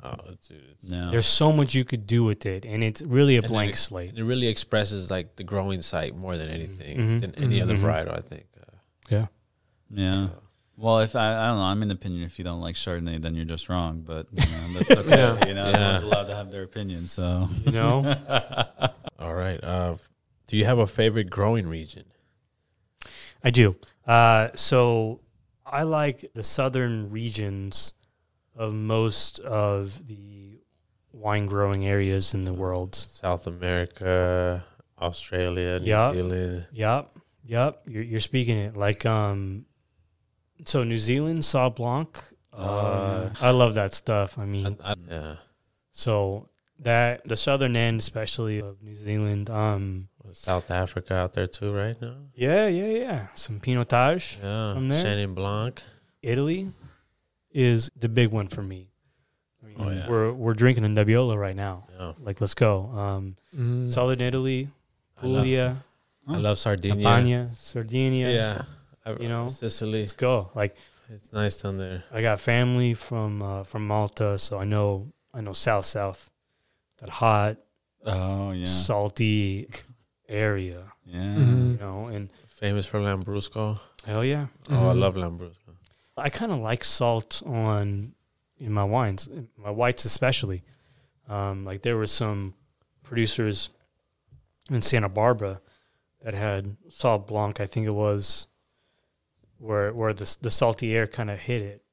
Oh, 0.03 0.15
dude, 0.47 0.66
it's, 0.87 0.91
Yeah. 0.91 1.09
There's 1.11 1.27
so 1.27 1.51
much 1.51 1.75
you 1.75 1.83
could 1.85 2.07
do 2.07 2.23
with 2.23 2.45
it, 2.45 2.65
and 2.65 2.83
it's 2.83 3.01
really 3.01 3.35
a 3.35 3.39
And 3.41 3.47
blank 3.47 3.71
it- 3.73 3.77
slate. 3.77 4.13
It 4.15 4.23
really 4.23 4.47
expresses 4.47 5.09
like 5.11 5.35
the 5.35 5.43
growing 5.43 5.81
site 5.81 6.15
more 6.15 6.37
than 6.37 6.49
anything 6.49 6.97
Mhm. 6.97 7.21
than 7.21 7.35
any 7.35 7.61
other 7.61 7.75
Mhm. 7.75 7.81
varietal. 7.81 8.17
I 8.17 8.21
think. 8.21 8.45
Uh, 8.59 8.63
Yeah, 9.09 9.27
Yeah. 9.89 10.27
Well, 10.79 10.99
if 10.99 11.15
I, 11.15 11.31
I 11.33 11.47
don't 11.47 11.57
know, 11.57 11.63
I'm 11.63 11.81
in 11.81 11.87
the 11.87 11.95
opinion. 11.95 12.21
If 12.23 12.37
you 12.37 12.45
don't 12.45 12.61
like 12.61 12.75
Chardonnay, 12.75 13.19
then 13.21 13.33
you're 13.35 13.45
just 13.45 13.67
wrong. 13.69 14.01
But 14.01 14.27
you 14.31 14.37
know, 14.45 14.79
that's 14.79 14.91
okay. 14.91 15.09
Yeah. 15.17 15.47
You 15.47 15.53
know, 15.55 15.63
Yeah. 15.69 15.75
everyone's 15.75 16.03
allowed 16.03 16.27
to 16.27 16.35
have 16.35 16.51
their 16.51 16.63
opinion. 16.63 17.07
So 17.07 17.49
you 17.65 17.71
know. 17.71 18.03
all 19.19 19.33
right. 19.33 19.63
Uh, 19.63 19.95
do 20.47 20.55
you 20.57 20.65
have 20.65 20.77
a 20.77 20.85
favorite 20.87 21.29
growing 21.31 21.67
region? 21.67 22.03
I 23.43 23.49
do. 23.49 23.75
Uh, 24.05 24.49
so 24.55 25.21
I 25.65 25.83
like 25.83 26.29
the 26.33 26.43
southern 26.43 27.09
regions 27.09 27.93
of 28.55 28.73
most 28.73 29.39
of 29.39 30.05
the 30.07 30.59
wine 31.11 31.45
growing 31.45 31.85
areas 31.87 32.33
in 32.33 32.45
the 32.45 32.53
world. 32.53 32.95
South 32.95 33.47
America, 33.47 34.63
Australia, 34.99 35.79
New 35.79 35.87
Yeah. 35.87 36.13
Zealand. 36.13 36.67
Yep, 36.71 37.11
yep. 37.45 37.81
You're, 37.87 38.03
you're 38.03 38.19
speaking 38.19 38.57
it 38.57 38.75
like 38.77 39.05
um. 39.05 39.65
So 40.65 40.83
New 40.83 40.97
Zealand 40.99 41.41
Sauv 41.43 41.75
Blanc. 41.75 42.17
Oh, 42.53 42.63
Uh, 42.65 43.29
I 43.41 43.51
love 43.51 43.75
that 43.75 43.93
stuff. 43.93 44.37
I 44.39 44.45
mean, 44.45 44.77
I, 44.83 44.91
I, 44.91 44.95
yeah. 45.09 45.35
so 45.91 46.49
that 46.79 47.27
the 47.27 47.37
southern 47.37 47.75
end, 47.75 47.99
especially 47.99 48.59
of 48.59 48.81
New 48.81 48.95
Zealand. 48.95 49.49
Um. 49.49 50.09
South 50.33 50.71
Africa 50.71 51.15
out 51.15 51.31
there 51.33 51.47
too, 51.47 51.71
right 51.71 51.95
now. 52.01 52.17
Yeah, 52.35 52.67
yeah, 52.67 52.87
yeah. 52.99 53.27
Some 53.33 53.61
Pinotage. 53.61 54.37
Yeah, 54.43 54.73
From 54.73 54.89
there? 54.89 55.01
Chenin 55.01 55.33
Blanc. 55.33 55.81
Italy 56.21 56.73
is 57.51 57.89
the 57.95 58.09
big 58.09 58.31
one 58.33 58.49
for 58.49 58.61
me. 58.61 58.89
I 59.77 59.81
mean, 59.83 59.89
Oh, 59.89 59.91
yeah. 59.91 60.09
We're 60.09 60.33
we're 60.33 60.53
drinking 60.53 60.85
a 60.85 60.87
Nebbiolo 60.89 61.37
right 61.37 61.55
now. 61.55 61.85
Yeah, 61.99 62.13
Like, 62.19 62.41
let's 62.41 62.53
go. 62.55 62.87
Um, 62.97 63.35
Mm. 63.55 63.87
Southern 63.91 64.21
Italy, 64.21 64.69
I 65.21 65.25
love- 65.25 65.43
Puglia, 65.43 65.77
I 66.27 66.37
love 66.37 66.57
Sardinia. 66.57 67.03
Campania, 67.03 67.49
Sardinia. 67.55 68.29
Yeah, 68.29 68.61
I, 69.05 69.21
You 69.21 69.29
know? 69.29 69.47
Sicily. 69.49 70.01
Let's 70.01 70.11
go. 70.13 70.51
Like, 70.55 70.75
It's 71.09 71.31
nice 71.31 71.55
down 71.57 71.77
there. 71.77 72.03
I 72.11 72.21
got 72.21 72.39
family 72.39 72.93
from 72.93 73.41
uh, 73.41 73.63
from 73.63 73.87
Malta, 73.87 74.37
so 74.37 74.59
I 74.59 74.65
know 74.65 75.07
I 75.33 75.39
know 75.41 75.53
South 75.53 75.85
South, 75.85 76.29
that 76.99 77.09
hot, 77.09 77.57
oh 78.05 78.51
yeah, 78.51 78.65
salty 78.65 79.69
area. 80.27 80.83
yeah. 81.05 81.35
You 81.37 81.77
know, 81.79 82.07
and 82.07 82.29
Famous 82.47 82.85
for 82.87 82.99
Lambrusco. 82.99 83.79
hell 84.05 84.25
yeah, 84.25 84.47
Oh, 84.69 84.89
I 84.89 84.93
Mhm. 84.93 84.99
love 84.99 85.15
Lambrusco. 85.15 85.71
I 86.17 86.29
kind 86.29 86.51
of 86.51 86.59
like 86.59 86.83
salt 86.83 87.41
on 87.45 88.13
in 88.59 88.71
my 88.71 88.83
wines, 88.83 89.29
my 89.57 89.69
whites 89.71 90.05
especially. 90.05 90.63
Um, 91.29 91.65
like 91.65 91.81
there 91.81 91.97
were 91.97 92.07
some 92.07 92.53
producers 93.03 93.69
in 94.69 94.81
Santa 94.81 95.09
Barbara 95.09 95.61
that 96.23 96.33
had 96.33 96.75
salt 96.89 97.27
blanc, 97.27 97.59
I 97.59 97.65
think 97.65 97.85
it 97.85 97.93
was, 97.93 98.47
where 99.59 99.93
where 99.93 100.13
the 100.13 100.37
the 100.41 100.51
salty 100.51 100.95
air 100.95 101.07
kind 101.07 101.29
of 101.29 101.39
hit 101.39 101.61
it, 101.61 101.83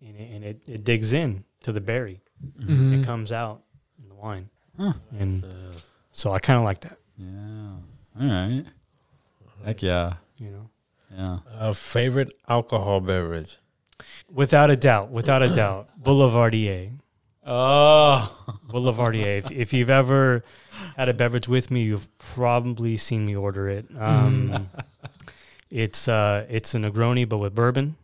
and 0.00 0.16
it, 0.16 0.30
and 0.34 0.44
it, 0.44 0.62
it 0.66 0.84
digs 0.84 1.12
in 1.12 1.44
to 1.62 1.72
the 1.72 1.80
berry. 1.80 2.20
Mhm. 2.58 3.00
It 3.00 3.04
comes 3.06 3.32
out 3.32 3.62
in 4.02 4.08
the 4.08 4.14
wine, 4.14 4.50
Huh. 4.76 4.92
and 5.18 5.44
Uh, 5.44 5.48
so 6.10 6.32
I 6.32 6.38
kind 6.38 6.58
of 6.58 6.64
like 6.64 6.80
that. 6.80 6.98
Yeah. 7.16 7.76
All 8.20 8.26
right. 8.26 8.64
Heck 9.64 9.82
yeah. 9.82 10.14
You 10.38 10.50
know, 10.50 10.70
Yeah. 11.16 11.38
uh, 11.58 11.72
favorite 11.72 12.34
alcohol 12.48 13.00
beverage. 13.00 13.58
Without 14.30 14.70
a 14.70 14.76
doubt, 14.76 15.10
without 15.10 15.42
a 15.42 15.54
doubt, 15.54 15.88
Boulevardier. 16.02 16.90
Oh. 17.44 18.58
Boulevardier. 18.68 19.38
if, 19.38 19.50
if 19.50 19.72
you've 19.72 19.90
ever 19.90 20.44
had 20.96 21.08
a 21.08 21.14
beverage 21.14 21.48
with 21.48 21.70
me, 21.70 21.82
you've 21.82 22.08
probably 22.18 22.96
seen 22.96 23.26
me 23.26 23.34
order 23.36 23.68
it. 23.68 23.86
Um, 23.98 24.68
it's 25.70 26.06
uh, 26.08 26.46
it's 26.48 26.74
a 26.74 26.78
Negroni, 26.78 27.28
but 27.28 27.38
with 27.38 27.54
bourbon. 27.54 27.96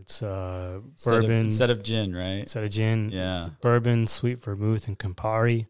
It's 0.00 0.22
uh, 0.22 0.80
Instead 0.84 1.14
of, 1.14 1.20
bourbon 1.22 1.36
instead 1.46 1.70
of 1.70 1.82
gin, 1.82 2.14
right? 2.14 2.40
instead 2.40 2.62
of 2.64 2.70
gin. 2.70 3.10
Yeah. 3.10 3.38
it's 3.38 3.48
bourbon, 3.48 4.06
sweet 4.06 4.40
vermouth, 4.40 4.86
and 4.86 4.96
Campari. 4.98 5.66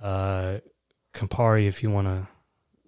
Uh, 0.00 0.58
Campari, 1.12 1.66
if 1.66 1.82
you 1.82 1.90
want 1.90 2.06
to 2.06 2.26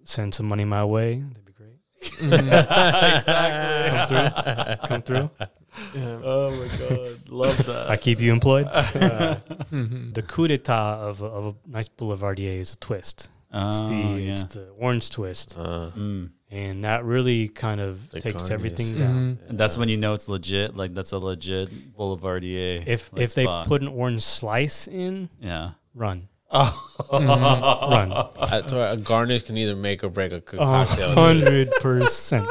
send 0.05 0.33
some 0.33 0.47
money 0.47 0.65
my 0.65 0.83
way, 0.83 1.21
that'd 1.21 1.45
be 1.45 1.51
great. 1.51 1.75
exactly. 3.17 3.27
Come 3.91 4.07
through. 4.07 4.87
Come 4.87 5.01
through. 5.03 5.29
Yeah. 5.95 6.19
Oh 6.23 6.51
my 6.51 6.67
god, 6.77 7.29
love 7.29 7.57
that. 7.65 7.89
I 7.89 7.97
keep 7.97 8.19
you 8.19 8.31
employed. 8.31 8.67
Uh, 8.71 9.35
the 9.71 10.23
coup 10.27 10.47
d'état 10.47 10.99
of, 10.99 11.21
a- 11.21 11.25
of 11.25 11.45
a 11.47 11.55
nice 11.69 11.87
Boulevardier 11.87 12.59
is 12.59 12.73
a 12.73 12.77
twist. 12.77 13.29
It's 13.53 13.81
oh, 13.81 13.87
the 13.87 13.95
yeah. 13.95 14.31
it's 14.33 14.43
the 14.45 14.67
orange 14.79 15.09
twist. 15.09 15.55
Uh, 15.57 15.91
Mm. 15.95 16.29
and 16.49 16.83
that 16.83 17.03
really 17.05 17.47
kind 17.49 17.79
of 17.81 18.09
The 18.11 18.19
takes 18.21 18.43
garnish. 18.43 18.51
everything 18.51 18.97
down. 18.97 19.15
Mhm. 19.37 19.49
And 19.49 19.57
that's 19.57 19.77
when 19.77 19.87
you 19.89 19.97
know 19.97 20.13
it's 20.13 20.27
legit. 20.29 20.75
Like 20.75 20.93
that's 20.93 21.11
a 21.13 21.17
legit 21.19 21.69
Boulevardier. 21.97 22.83
If 22.87 23.11
like, 23.13 23.21
if 23.23 23.33
they 23.33 23.45
put 23.65 23.81
an 23.81 23.87
orange 23.89 24.23
slice 24.23 24.87
in, 24.87 25.29
yeah. 25.41 25.71
run, 25.95 26.27
Oh. 26.53 26.73
run, 27.11 28.11
I- 28.39 28.63
so 28.67 28.91
a 28.91 28.97
garnish 28.97 29.43
can 29.43 29.57
either 29.57 29.75
make 29.75 30.03
or 30.03 30.09
break 30.09 30.31
a 30.33 30.41
co- 30.41 30.57
a 30.57 30.59
cocktail. 30.59 31.11
hundred 31.13 31.69
percent. 31.81 32.47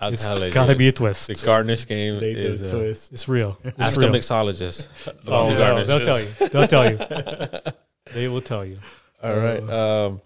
I'll 0.00 0.12
It's 0.12 0.24
tell 0.24 0.44
you, 0.44 0.52
gotta 0.52 0.72
dude. 0.72 0.78
be 0.78 0.88
a 0.88 0.92
twist. 0.92 1.26
the 1.26 1.34
garnish 1.44 1.86
game 1.86 2.20
They 2.20 2.30
is. 2.32 2.62
a 2.62 2.66
Uh, 2.66 2.78
twist. 2.78 3.12
It's 3.12 3.28
real. 3.28 3.58
It's 3.64 3.78
ask 3.78 4.00
a 4.00 4.04
mixologist. 4.04 4.86
Oh, 5.26 5.50
about 5.52 5.86
they'll, 5.86 5.98
they'll 5.98 6.04
tell 6.06 6.20
you. 6.20 6.48
They'll 6.48 6.66
tell 6.68 6.90
you. 6.90 7.72
they 8.14 8.28
will 8.28 8.40
tell 8.40 8.64
you. 8.64 8.78
All 9.22 9.34
right. 9.36 9.68
Um, 9.68 10.20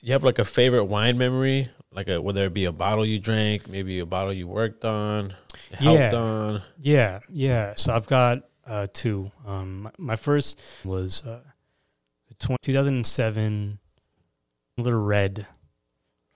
you 0.00 0.12
have 0.12 0.22
like 0.24 0.38
a 0.38 0.44
favorite 0.44 0.84
wine 0.84 1.18
memory, 1.18 1.66
like 1.92 2.08
a 2.08 2.20
whether 2.22 2.44
it 2.46 2.54
be 2.54 2.64
a 2.66 2.72
bottle 2.72 3.04
you 3.04 3.18
drank, 3.18 3.68
maybe 3.68 3.98
a 3.98 4.06
bottle 4.06 4.32
you 4.32 4.46
worked 4.46 4.84
on, 4.84 5.34
helped 5.74 6.00
Yeah. 6.00 6.14
on. 6.14 6.62
Yeah, 6.80 7.20
yeah. 7.28 7.74
So 7.74 7.92
I've 7.92 8.06
got 8.06 8.44
uh, 8.66 8.86
two. 8.92 9.30
Um, 9.46 9.82
my, 9.82 9.90
my 9.98 10.16
first 10.16 10.60
was 10.84 11.24
uh, 11.24 11.40
tw- 12.38 12.56
2007 12.62 13.78
Little 14.78 15.02
Red 15.02 15.46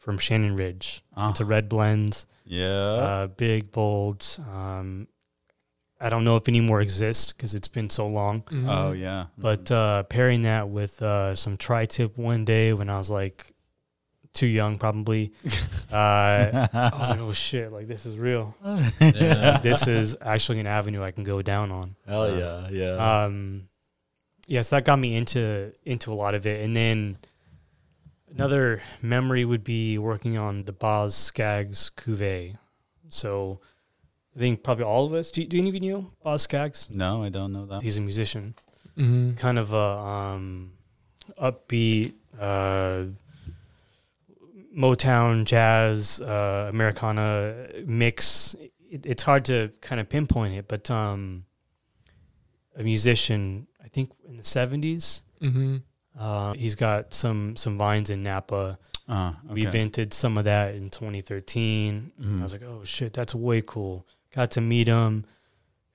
from 0.07 0.19
Shannon 0.19 0.55
Ridge. 0.57 1.03
Oh, 1.17 1.31
It's 1.31 1.41
a 1.41 1.45
red 1.45 1.69
blend. 1.69 2.25
yeah. 2.47 2.65
uh, 2.65 3.27
big, 3.27 3.73
bold. 3.73 4.25
Um, 4.55 5.09
I 6.01 6.09
don't 6.11 6.23
know 6.25 6.37
if 6.37 6.47
any 6.49 6.61
more 6.61 6.81
exists 6.81 7.33
because 7.33 7.55
it's 7.55 7.67
been 7.69 7.91
so 7.91 8.07
long. 8.07 8.43
Mhm. 8.43 8.69
oh 8.69 8.93
yeah. 8.93 9.27
But 9.37 9.69
uh, 9.73 10.05
pairing 10.05 10.43
that 10.43 10.69
with 10.69 11.03
uh, 11.03 11.35
some 11.35 11.57
tri-tip 11.57 12.17
one 12.17 12.45
day 12.45 12.73
when 12.73 12.89
I 12.89 12.99
was 12.99 13.11
like 13.11 13.53
too 14.33 14.47
young, 14.47 14.79
probably, 14.79 15.33
uh, 15.93 16.69
I 16.73 16.91
was 16.99 17.11
like, 17.11 17.21
"Oh 17.21 17.33
shit! 17.33 17.73
Like 17.73 17.89
this 17.89 18.05
is 18.07 18.17
real. 18.19 18.55
Yeah. 19.01 19.59
this 19.59 19.89
is 19.89 20.15
actually 20.21 20.61
an 20.61 20.67
avenue 20.67 21.03
I 21.03 21.11
can 21.11 21.25
go 21.25 21.41
down 21.43 21.73
on." 21.73 21.97
Hell 22.07 22.39
yeah. 22.39 22.69
Yeah. 22.71 23.25
Um, 23.25 23.69
yes, 24.47 24.69
that 24.71 24.85
got 24.85 24.99
me 24.99 25.17
into 25.17 25.73
into 25.85 26.13
a 26.13 26.15
lot 26.15 26.35
of 26.35 26.47
it, 26.47 26.63
and 26.63 26.77
then 26.77 27.17
another 28.37 28.83
memory 29.03 29.45
would 29.45 29.65
be 29.65 29.99
working 29.99 30.37
on 30.37 30.65
the 30.65 30.73
Boz 30.73 31.15
Skaggs 31.15 31.91
cuvee. 31.97 32.57
So 33.09 33.61
I 34.35 34.39
think 34.39 34.63
probably 34.63 34.85
all 34.85 35.07
of 35.07 35.13
us. 35.15 35.31
Do, 35.31 35.45
do 35.45 35.59
any 35.59 35.69
of 35.71 35.75
you 35.75 35.81
know 35.93 36.11
Boz 36.23 36.43
Skaggs? 36.43 36.89
no, 36.91 37.23
I 37.23 37.29
don't 37.31 37.53
know 37.53 37.67
that. 37.67 37.83
He's 37.83 37.99
a 37.99 38.03
musician, 38.03 38.55
Mhm. 38.97 39.37
kind 39.39 39.59
of 39.59 39.73
a 39.73 39.77
um, 40.37 40.73
upbeat 41.41 42.13
uh, 42.39 43.05
Motown 44.77 45.45
jazz 45.45 46.21
uh, 46.21 46.67
Americana 46.69 47.69
mix. 47.87 48.55
It, 48.91 49.07
it's 49.07 49.23
hard 49.23 49.45
to 49.47 49.71
kind 49.81 50.01
of 50.01 50.09
pinpoint 50.09 50.55
it, 50.55 50.69
but 50.69 50.91
um, 50.91 51.45
a 52.77 52.83
musician. 52.83 53.67
I 53.83 53.89
think 53.89 54.11
in 54.29 54.37
the 54.37 54.45
seventies. 54.45 55.23
Mhm. 55.41 55.83
Uh, 56.19 56.55
he's 56.55 56.75
got 56.75 57.13
some 57.15 57.57
some 57.57 57.77
vines 57.79 58.11
in 58.11 58.23
Napa. 58.23 58.79
Uh, 59.09 59.33
We 59.49 59.63
okay. 59.67 59.71
vented 59.79 60.13
some 60.13 60.37
of 60.39 60.45
that 60.45 60.75
in 60.75 60.91
2013. 60.91 62.13
Mhm. 62.21 62.41
I 62.41 62.43
was 62.43 62.53
like, 62.53 62.63
oh 62.63 62.83
shit, 62.85 63.13
that's 63.13 63.35
way 63.35 63.63
cool. 63.63 64.07
Got 64.35 64.51
to 64.53 64.61
meet 64.61 64.87
him. 64.89 65.25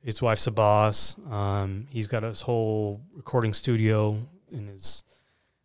His 0.03 0.21
wife's 0.21 0.47
a 0.47 0.51
boss. 0.51 1.15
Um, 1.29 1.87
he's 1.91 2.07
got 2.07 2.23
his 2.23 2.41
whole 2.41 3.01
recording 3.15 3.53
studio 3.53 4.17
in 4.51 4.67
his 4.67 5.03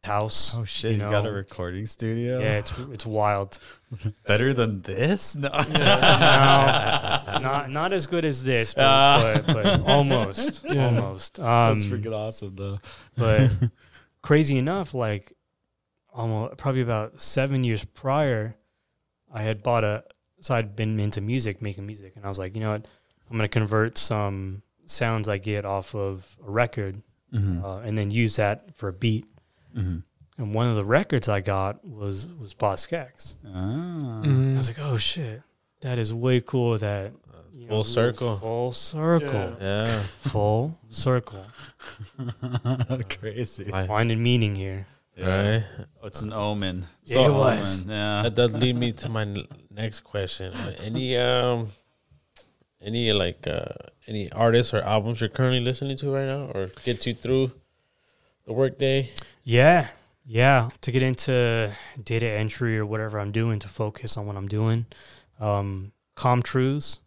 house. 0.05 0.55
Oh 0.57 0.65
shit! 0.65 0.93
you 0.93 1.01
He's 1.03 1.11
got 1.11 1.27
a 1.27 1.33
recording 1.33 1.87
studio. 1.87 2.39
Yeah, 2.41 2.59
it's 2.59 2.73
it's 2.93 3.07
wild. 3.07 3.59
Better 4.27 4.53
than 4.55 4.83
this? 4.83 5.35
No. 5.37 5.49
No, 5.67 7.39
not 7.41 7.71
not 7.71 7.93
as 7.93 8.07
good 8.07 8.25
as 8.25 8.45
this, 8.45 8.75
but, 8.75 8.85
Ah. 8.85 9.43
but, 9.47 9.55
but 9.55 9.81
almost, 9.83 10.65
Yeah. 10.69 10.87
almost. 10.87 11.35
That's 11.37 11.83
Um, 11.83 11.91
freaking 11.91 12.13
awesome, 12.15 12.55
though. 12.57 12.79
but 13.17 13.51
crazy 14.27 14.59
enough, 14.59 14.93
like 14.93 15.33
almost 16.13 16.57
probably 16.57 16.81
about 16.81 17.21
seven 17.21 17.63
years 17.65 17.85
prior, 17.85 18.57
I 19.33 19.43
had 19.43 19.63
bought 19.63 19.85
a. 19.85 20.05
So 20.41 20.55
I'd 20.55 20.75
been 20.77 20.99
into 21.01 21.21
music, 21.21 21.63
making 21.63 21.87
music, 21.87 22.17
and 22.17 22.25
I 22.25 22.29
was 22.29 22.39
like, 22.39 22.55
you 22.57 22.61
know 22.61 22.73
what, 22.73 22.87
I'm 23.31 23.37
gonna 23.37 23.49
convert 23.49 23.97
some 23.99 24.63
sounds 24.87 25.29
I 25.29 25.39
get 25.39 25.65
off 25.65 25.95
of 25.95 26.37
a 26.47 26.51
record, 26.51 27.03
Mhm. 27.33 27.63
uh, 27.65 27.79
and 27.87 27.97
then 27.97 28.11
use 28.11 28.37
that 28.37 28.77
for 28.77 28.89
a 28.89 28.93
beat. 28.93 29.27
Mhm. 29.77 30.03
And 30.39 30.55
one 30.55 30.69
of 30.69 30.77
the 30.77 30.85
records 30.85 31.29
I 31.29 31.41
got 31.41 31.85
was 31.85 32.29
was 32.41 32.53
Boz 32.55 32.81
Skaggs. 32.81 33.37
Ah. 33.47 34.21
Mm-hmm. 34.25 34.55
I 34.55 34.57
was 34.59 34.69
like, 34.69 34.79
oh 34.81 34.97
shit, 34.99 35.43
that 35.81 35.99
is 35.99 36.13
way 36.13 36.41
cool. 36.41 36.77
That 36.79 37.13
you 37.57 37.69
Full 37.69 37.85
circle. 37.85 38.37
full 38.37 38.73
circle, 38.73 39.57
Yeah. 39.61 40.01
full 40.21 40.79
circle. 40.91 41.45
Crazy. 43.09 43.65
Like, 43.65 43.87
Finding 43.89 44.23
meaning 44.23 44.55
here. 44.55 44.87
Right. 45.19 45.65
Oh, 46.03 46.07
it's 46.07 46.21
an 46.21 46.33
omen. 46.35 46.85
Yeah, 47.05 47.21
it 47.21 47.29
Omen, 47.29 47.39
was. 47.39 47.87
Yeah. 47.87 48.23
That 48.25 48.35
does 48.35 48.53
lead 48.53 48.77
me 48.77 48.93
to 48.93 49.09
my 49.09 49.23
n- 49.23 49.47
next 49.71 50.01
question. 50.01 50.53
Any 50.83 51.17
um, 51.17 51.69
any 52.83 53.13
like 53.15 53.47
uh, 53.47 53.65
any 54.07 54.31
artists 54.33 54.75
or 54.75 54.83
albums 54.83 55.21
you're 55.23 55.31
currently 55.31 55.61
listening 55.61 55.97
to 55.99 56.11
right 56.13 56.27
now, 56.27 56.51
or 56.55 56.69
get 56.85 57.07
you 57.07 57.15
through 57.15 57.53
the 58.45 58.53
workday? 58.53 59.09
Yeah, 59.43 59.89
yeah. 60.27 60.69
To 60.83 60.93
get 60.93 61.03
into 61.03 61.73
data 62.05 62.27
entry 62.27 62.77
or 62.79 62.85
whatever 62.85 63.19
I'm 63.19 63.33
doing 63.33 63.59
to 63.61 63.69
focus 63.69 64.19
on 64.19 64.27
what 64.27 64.37
I'm 64.37 64.49
doing. 64.49 64.85
Um, 65.41 65.93
Comtrues. 66.15 66.99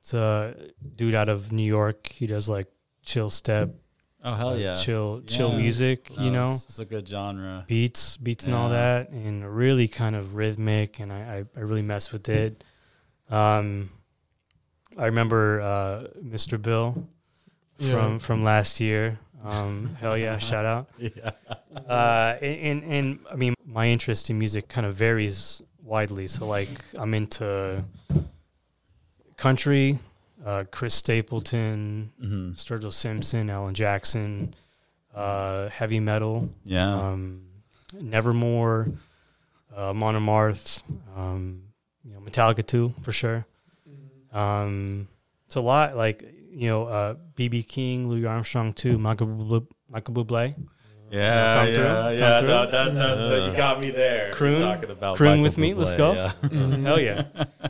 It's 0.00 0.14
a 0.14 0.54
dude 0.96 1.14
out 1.14 1.28
of 1.28 1.52
New 1.52 1.62
York. 1.66 2.08
He 2.08 2.26
does 2.26 2.48
like 2.48 2.68
chill 3.02 3.30
step, 3.30 3.70
Oh 4.22 4.34
hell 4.34 4.50
uh, 4.50 4.54
yeah. 4.56 4.74
chill, 4.74 5.22
chill 5.26 5.52
music. 5.52 6.10
No, 6.16 6.22
you 6.24 6.30
know, 6.30 6.52
it's, 6.54 6.64
it's 6.64 6.78
a 6.78 6.84
good 6.84 7.06
genre. 7.08 7.64
beats, 7.68 8.16
beats, 8.16 8.44
and 8.46 8.54
all 8.54 8.70
that, 8.70 9.10
and 9.10 9.44
really 9.56 9.88
kind 9.88 10.14
of 10.16 10.34
rhythmic, 10.34 11.00
and 11.00 11.12
I, 11.12 11.16
I, 11.54 11.58
I 11.58 11.60
really 11.60 11.82
mess 11.82 12.12
with 12.12 12.28
it. 12.28 12.64
Um, 13.30 13.90
I 14.98 15.06
remember 15.06 15.60
uh, 15.60 16.04
Mr. 16.22 16.60
Bill 16.60 17.06
Yeah. 17.78 17.92
from 17.92 18.18
from 18.18 18.42
last 18.44 18.80
year. 18.80 19.18
Um, 19.44 19.96
hell 20.00 20.18
yeah, 20.18 20.36
shout 20.50 20.66
out. 20.66 20.88
Yeah. 20.98 21.30
Uh, 21.88 22.36
and, 22.42 22.82
and 22.82 22.92
and 22.92 23.18
I 23.30 23.36
mean, 23.36 23.54
my 23.64 23.88
interest 23.88 24.28
in 24.30 24.38
music 24.38 24.68
kind 24.68 24.86
of 24.86 24.94
varies 24.94 25.62
widely. 25.82 26.26
So 26.26 26.46
like, 26.46 26.68
I'm 26.98 27.14
into 27.14 27.82
country, 29.40 29.98
uh, 30.44 30.64
Chris 30.70 30.94
Stapleton, 30.94 32.12
hmm 32.20 32.50
Sturgill 32.52 32.92
Simpson, 32.92 33.50
Alan 33.50 33.74
Jackson, 33.74 34.54
uh, 35.14 35.68
heavy 35.70 36.00
metal, 36.00 36.48
Yeah. 36.64 36.92
um, 36.94 37.42
Nevermore, 38.00 38.88
uh, 39.76 39.90
Amon 39.90 40.14
Amarth, 40.14 40.82
um, 41.16 41.62
you 42.04 42.12
know, 42.14 42.20
Metallica 42.20 42.64
too 42.66 42.94
for 43.02 43.12
sure. 43.12 43.44
Um, 44.32 45.08
it's 45.46 45.56
a 45.56 45.60
lot 45.60 45.96
like 45.96 46.22
you 46.52 46.68
know, 46.68 46.84
uh, 46.86 47.14
BB 47.36 47.66
King, 47.68 48.08
Louis 48.08 48.26
Armstrong 48.26 48.72
too, 48.72 48.98
Michael 48.98 49.28
Bublé, 49.28 49.66
Michael 49.88 50.14
Bublé. 50.14 50.54
Yeah. 51.10 51.54
come 51.54 51.68
yeah. 51.68 51.74
through? 51.74 51.84
Yeah. 51.84 52.38
Come 52.38 52.46
no, 52.46 52.62
through? 52.62 52.70
that, 52.72 52.94
that, 52.94 53.14
that, 53.16 53.50
you 53.50 53.56
got 53.56 53.80
me 53.80 53.90
there. 53.90 54.32
Croon? 54.32 54.58
Talking 54.60 54.90
about 54.90 55.16
Croon 55.16 55.30
Michael 55.30 55.42
with 55.42 55.58
me? 55.58 55.74
Let's 55.74 55.92
go. 55.92 56.12
Yeah. 56.12 56.32
Mhm. 56.42 56.82
Hell 56.82 57.00
yeah. 57.00 57.24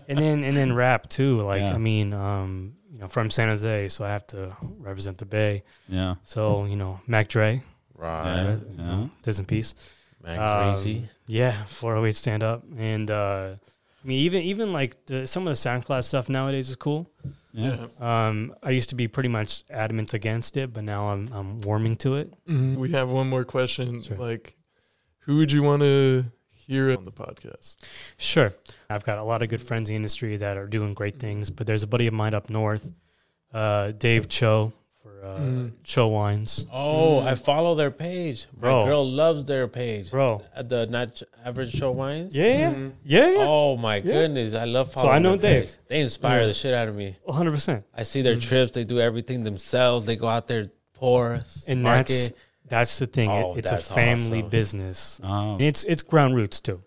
and 0.09 0.19
then 0.19 0.45
and 0.45 0.57
then 0.57 0.73
rap 0.75 1.09
too. 1.09 1.41
Like 1.43 1.63
Yeah. 1.63 1.75
I 1.75 1.79
mean, 1.79 2.13
um, 2.15 2.75
you 2.93 2.99
know, 2.99 3.09
from 3.09 3.31
San 3.31 3.49
Jose, 3.49 3.89
so 3.89 4.05
I 4.05 4.09
have 4.11 4.27
to 4.29 4.57
represent 4.79 5.19
the 5.19 5.27
Bay. 5.27 5.63
Yeah. 5.89 6.17
So 6.23 6.65
you 6.67 6.77
know, 6.77 7.01
Mac 7.07 7.29
Dre, 7.29 7.63
Right. 7.95 8.35
Yeah. 8.35 8.57
you 8.71 8.77
know, 8.77 9.11
Diz 9.23 9.39
in 9.39 9.47
peace. 9.47 9.75
Mac 10.23 10.39
Um, 10.39 10.75
Dreezy. 10.75 11.05
Yeah, 11.27 11.65
408 11.65 12.15
stand 12.17 12.43
up, 12.43 12.63
and 12.77 13.11
uh, 13.11 13.55
I 14.05 14.07
mean, 14.09 14.19
even 14.19 14.43
even 14.43 14.73
like 14.73 15.07
the, 15.07 15.27
some 15.27 15.47
of 15.47 15.51
the 15.55 15.69
SoundCloud 15.69 16.05
stuff 16.05 16.29
nowadays 16.29 16.69
is 16.71 16.77
cool. 16.77 17.11
Yeah. 17.53 17.87
Um, 17.99 18.55
I 18.63 18.71
used 18.71 18.91
to 18.91 18.95
be 18.95 19.09
pretty 19.09 19.29
much 19.29 19.65
adamant 19.71 20.15
against 20.15 20.57
it, 20.57 20.73
but 20.73 20.85
now 20.85 21.09
I'm 21.09 21.29
I'm 21.33 21.61
warming 21.63 21.97
to 21.97 22.17
it. 22.17 22.33
Mhm. 22.47 22.77
We 22.77 22.91
have 22.93 23.11
one 23.11 23.29
more 23.29 23.45
question. 23.45 24.03
Sure. 24.03 24.17
Like, 24.17 24.57
who 25.21 25.37
would 25.39 25.51
you 25.53 25.63
want 25.63 25.83
to 25.83 26.25
hear 26.51 26.97
on 26.97 27.05
the 27.05 27.11
podcast? 27.13 27.79
Sure, 28.19 28.53
I've 28.89 29.05
got 29.05 29.19
a 29.19 29.25
lot 29.25 29.43
of 29.43 29.49
good 29.49 29.61
friends 29.61 29.89
in 29.89 29.95
the 29.95 29.97
industry 29.97 30.37
that 30.37 30.57
are 30.57 30.67
doing 30.69 30.95
great 30.95 31.19
things, 31.19 31.51
but 31.51 31.67
there's 31.67 31.83
a 31.83 31.87
buddy 31.89 32.07
of 32.07 32.13
mine 32.15 32.35
up 32.35 32.51
north, 32.51 32.89
uh, 33.53 33.91
Dave 33.93 34.29
Cho 34.29 34.73
for 35.03 35.25
uh, 35.25 35.39
Mm. 35.41 35.73
Cho 35.83 36.09
Wines, 36.09 36.67
Oh, 36.73 37.21
Mm. 37.23 37.27
I 37.27 37.35
follow 37.35 37.75
their 37.75 37.91
page. 37.91 38.47
My 38.55 38.61
Bro. 38.61 38.85
girl 38.87 39.11
loves 39.11 39.45
their 39.45 39.67
page. 39.69 40.11
bro. 40.11 40.43
At 40.55 40.69
the 40.69 40.87
not 40.87 41.23
average 41.45 41.73
Cho 41.73 41.91
wines. 41.93 42.35
Yeah, 42.37 42.45
yeah, 42.59 42.73
Mhm. 42.75 42.93
yeah, 43.05 43.31
yeah. 43.31 43.37
Oh 43.41 43.77
my 43.77 44.01
goodness, 44.01 44.55
I 44.55 44.65
love 44.65 44.93
So. 44.93 45.09
I 45.09 45.19
know 45.19 45.37
their 45.37 45.61
Dave. 45.63 45.65
page. 45.71 45.77
They 45.89 46.01
inspire 46.01 46.41
Yeah. 46.41 46.47
the 46.47 46.55
shit 46.55 46.75
out 46.75 46.89
of 46.89 46.97
me. 46.97 47.17
100. 47.25 47.53
percent 47.53 47.85
I 47.97 48.03
see 48.03 48.23
their 48.23 48.37
Mhm. 48.37 48.43
trips. 48.49 48.73
They 48.73 48.85
do 48.85 49.01
everything 49.01 49.45
themselves. 49.45 50.05
They 50.07 50.17
go 50.17 50.29
out 50.29 50.47
there, 50.49 50.67
pour, 50.95 51.41
And 51.67 51.83
market. 51.83 52.09
that's 52.09 52.33
that's 52.69 52.99
the 52.99 53.07
thing. 53.07 53.31
It- 53.31 53.45
Oh, 53.45 53.55
it's 53.57 53.73
a 53.73 53.79
family 53.79 54.41
awesome. 54.41 54.51
business. 54.51 55.21
Oh. 55.25 55.53
And 55.55 55.63
it's 55.63 55.83
it's 55.85 56.03
ground 56.03 56.35
roots 56.37 56.61
too. 56.61 56.83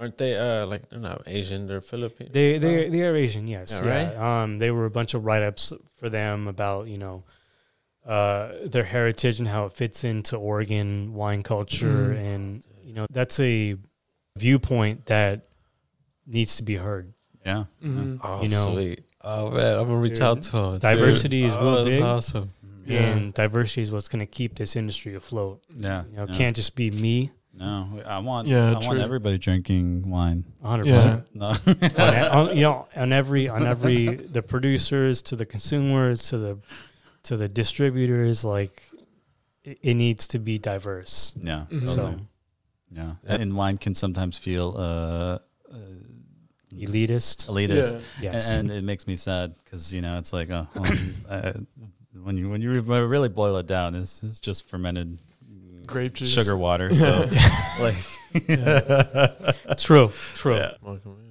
Aren't 0.00 0.16
they? 0.18 0.36
Uh, 0.38 0.66
like 0.66 0.88
they're 0.90 0.98
not 1.00 1.22
Asian. 1.26 1.66
They're 1.66 1.80
Filipino. 1.80 2.30
They 2.30 2.58
they 2.58 2.88
they 2.88 3.02
are 3.02 3.16
Asian, 3.16 3.46
yes. 3.48 3.70
Yeah, 3.72 3.84
Yeah, 3.84 3.94
right? 3.94 4.42
Um, 4.42 4.58
they 4.58 4.70
were 4.70 4.84
a 4.86 4.90
bunch 4.90 5.14
of 5.14 5.24
write 5.24 5.42
ups 5.42 5.72
for 5.98 6.08
them 6.08 6.46
about 6.46 6.86
you 6.88 6.96
know, 6.98 7.24
uh, 8.06 8.48
their 8.64 8.84
heritage 8.84 9.38
and 9.38 9.48
how 9.48 9.66
it 9.66 9.72
fits 9.72 10.04
into 10.04 10.36
Oregon 10.36 11.14
wine 11.14 11.42
culture, 11.42 12.14
Mm. 12.14 12.34
and 12.34 12.66
you 12.84 12.92
know 12.94 13.06
that's 13.10 13.40
a 13.40 13.76
viewpoint 14.36 15.06
that 15.06 15.46
needs 16.26 16.56
to 16.56 16.62
be 16.62 16.76
heard. 16.76 17.12
Yeah. 17.44 17.64
Mhm. 17.84 18.20
oh, 18.22 18.42
you 18.42 18.48
know. 18.48 18.72
sweet. 18.74 19.00
Oh 19.22 19.50
man, 19.50 19.78
I'm 19.78 19.84
gonna 19.86 19.98
reach 19.98 20.14
Dude, 20.14 20.22
out 20.22 20.42
to 20.42 20.52
them. 20.52 20.78
diversity 20.78 21.44
is 21.44 21.52
real 21.54 21.62
oh, 21.68 21.74
that's 21.84 21.96
big. 21.96 22.02
awesome. 22.02 22.50
Yeah. 22.86 23.00
And 23.00 23.32
diversity 23.32 23.80
is 23.80 23.90
what's 23.90 24.08
going 24.08 24.20
to 24.20 24.26
keep 24.30 24.56
this 24.56 24.76
industry 24.76 25.14
afloat. 25.14 25.62
Yeah. 25.74 26.04
You 26.10 26.16
know, 26.18 26.22
it 26.24 26.30
yeah. 26.32 26.36
can't 26.36 26.54
just 26.54 26.76
be 26.76 26.90
me. 26.90 27.30
No, 27.54 28.02
I 28.04 28.18
want. 28.18 28.46
Yeah, 28.46 28.74
I 28.76 28.86
want 28.86 28.98
everybody 28.98 29.38
drinking 29.38 30.10
wine. 30.10 30.44
100. 30.60 30.86
Yeah. 30.86 30.94
percent 30.94 31.34
No. 31.34 31.46
on, 32.04 32.48
on, 32.50 32.56
you 32.56 32.62
know, 32.64 32.86
on 32.94 33.12
every 33.14 33.48
on 33.48 33.66
every 33.66 34.06
the 34.36 34.42
producers 34.42 35.22
to 35.22 35.36
the 35.36 35.46
consumers 35.46 36.28
to 36.28 36.36
the 36.36 36.58
to 37.24 37.36
the 37.36 37.48
distributors, 37.48 38.44
like 38.44 38.82
it, 39.64 39.78
it 39.82 39.94
needs 39.94 40.26
to 40.28 40.38
be 40.38 40.58
diverse. 40.58 41.34
yeah. 41.40 41.66
Mhm. 41.70 41.86
So 41.88 41.96
totally. 42.06 42.26
Yeah. 42.92 43.14
And 43.26 43.56
wine 43.56 43.76
can 43.78 43.94
sometimes 43.94 44.38
feel 44.38 44.74
uh, 44.76 45.38
uh, 45.74 45.78
elitist, 46.72 47.48
elitist. 47.48 48.00
Yeah. 48.20 48.32
yes, 48.32 48.50
and, 48.50 48.70
and 48.70 48.78
it 48.78 48.84
makes 48.84 49.06
me 49.06 49.16
sad 49.16 49.54
because 49.64 49.92
you 49.92 50.00
know 50.00 50.18
it's 50.18 50.32
like 50.32 50.48
oh, 50.50 50.68
um, 50.76 51.14
uh, 51.28 51.52
when 52.22 52.36
you 52.36 52.48
when 52.50 52.62
you 52.62 52.70
really 52.80 53.28
boil 53.28 53.56
it 53.56 53.66
down, 53.66 53.94
it's, 53.96 54.22
it's 54.22 54.38
just 54.40 54.68
fermented 54.68 55.18
Grape 55.86 56.14
juice. 56.14 56.30
sugar 56.30 56.56
water. 56.56 56.94
So 56.94 57.28
like, 57.80 57.96
true, 59.78 60.12
true. 60.34 60.56
Yeah. 60.56 60.72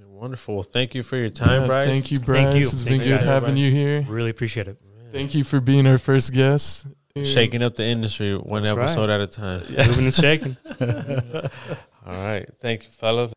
Wonderful. 0.07 0.63
Thank 0.63 0.95
you 0.95 1.03
for 1.03 1.17
your 1.17 1.29
time, 1.29 1.61
Yeah, 1.61 1.67
Bryce. 1.67 1.87
Thank 1.87 2.11
you, 2.11 2.19
Bryce. 2.19 2.53
you. 2.53 2.59
It's 2.61 2.71
Thank 2.83 2.85
been 2.85 3.01
you, 3.01 3.13
good 3.15 3.19
guys. 3.21 3.27
having 3.29 3.57
you 3.57 3.71
here. 3.71 4.05
Really 4.07 4.29
appreciate 4.29 4.67
it. 4.69 4.77
Thank 5.13 5.35
you 5.35 5.43
for 5.43 5.61
being 5.61 5.85
our 5.85 5.99
first 5.99 6.33
guest. 6.33 6.87
Shaking 7.23 7.61
up 7.61 7.75
the 7.75 7.85
industry 7.85 8.35
one 8.35 8.63
That's 8.63 8.75
right. 8.75 8.83
episode 8.85 9.11
at 9.11 9.21
a 9.21 9.27
time. 9.27 9.59
Moving 9.87 10.05
and 10.05 10.13
shaking. 10.13 10.57
All 10.81 12.23
right. 12.25 12.49
Thank 12.59 12.85
you, 12.85 12.89
fellas. 12.89 13.31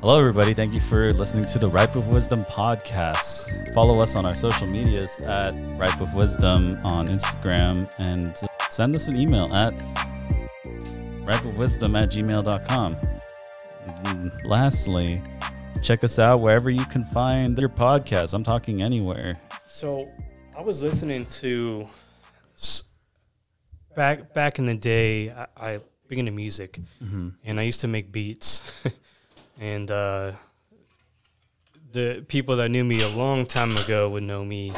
hello 0.00 0.20
everybody. 0.20 0.54
Thank 0.54 0.72
you 0.74 0.78
for 0.78 1.12
listening 1.12 1.44
to 1.46 1.58
the 1.58 1.66
Ripe 1.68 1.96
of 1.96 2.06
Wisdom 2.06 2.44
podcast. 2.44 3.74
Follow 3.74 3.98
us 3.98 4.14
on 4.14 4.24
our 4.24 4.36
social 4.36 4.68
medias 4.68 5.18
at 5.22 5.56
Ripe 5.76 6.00
of 6.00 6.14
Wisdom 6.14 6.78
on 6.84 7.08
Instagram 7.08 7.92
and 7.98 8.40
send 8.70 8.94
us 8.94 9.08
an 9.08 9.16
email 9.16 9.52
at 9.52 9.74
ripeofwisdom 11.24 12.00
at 12.00 12.12
gmail.com. 12.12 12.96
And 13.84 14.30
mm, 14.30 14.44
lastly, 14.44 15.20
check 15.82 16.04
us 16.04 16.20
out 16.20 16.40
wherever 16.40 16.70
you 16.70 16.84
can 16.84 17.04
find 17.06 17.58
your 17.58 17.68
podcast. 17.68 18.32
I'm 18.34 18.44
talking 18.44 18.80
anywhere. 18.80 19.40
So 19.66 20.08
I 20.56 20.62
was 20.62 20.82
listening 20.82 21.26
to 21.42 21.86
back 23.94 24.32
back 24.32 24.58
in 24.58 24.64
the 24.66 24.74
day. 24.74 25.30
I, 25.30 25.46
I 25.56 25.80
big 26.08 26.18
into 26.18 26.32
music, 26.32 26.78
Mm-hmm. 27.02 27.28
and 27.44 27.60
I 27.60 27.64
used 27.64 27.80
to 27.80 27.88
make 27.88 28.10
beats, 28.12 28.84
and 29.60 29.90
uh, 29.90 30.32
the 31.92 32.24
people 32.28 32.56
that 32.56 32.70
knew 32.70 32.84
me 32.84 33.02
a 33.02 33.08
long 33.08 33.44
time 33.44 33.72
ago 33.76 34.08
would 34.10 34.22
know 34.22 34.44
me 34.44 34.72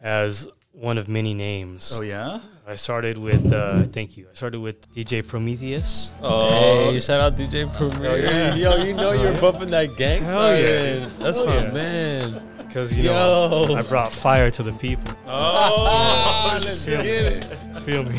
as 0.00 0.48
one 0.72 0.96
of 0.98 1.08
many 1.08 1.34
names. 1.34 1.92
Oh, 1.98 2.02
yeah? 2.02 2.40
I 2.66 2.76
started 2.76 3.18
with 3.18 3.52
uh, 3.52 3.82
thank 3.92 4.16
you. 4.16 4.28
I 4.30 4.34
started 4.34 4.60
with 4.60 4.88
DJ 4.94 5.26
Prometheus. 5.26 6.12
Oh, 6.22 6.48
Hey, 6.92 6.98
shout 7.00 7.20
out 7.20 7.36
DJ 7.36 7.70
Premier. 7.76 8.18
yeah. 8.18 8.54
Yo, 8.54 8.76
you 8.84 8.94
know 8.94 9.12
you're 9.12 9.34
bumping 9.40 9.70
that 9.70 9.90
gangsta. 9.90 10.26
Hell 10.26 10.56
yeah. 10.58 11.08
That's 11.18 11.38
Hell 11.38 11.46
my 11.46 11.56
yeah. 11.64 11.72
man. 11.72 12.42
Because 12.72 12.96
you 12.96 13.02
know 13.02 13.66
Yo. 13.68 13.74
I 13.76 13.82
brought 13.82 14.10
fire 14.10 14.50
to 14.50 14.62
the 14.62 14.72
people. 14.72 15.12
Oh, 15.26 16.52
let's 16.54 16.84
Feel 16.86 17.02
get 17.02 17.24
it. 17.24 17.44
Feel 17.84 18.02
me? 18.04 18.18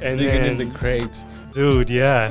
and 0.00 0.16
Digging 0.20 0.28
then, 0.28 0.44
in 0.44 0.56
the 0.58 0.78
crates. 0.78 1.24
dude, 1.54 1.90
yeah. 1.90 2.30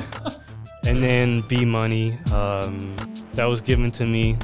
And 0.86 1.02
then 1.02 1.42
B 1.48 1.66
Money, 1.66 2.16
um, 2.32 2.96
that 3.34 3.44
was 3.44 3.60
given 3.60 3.90
to 3.92 4.06
me 4.06 4.38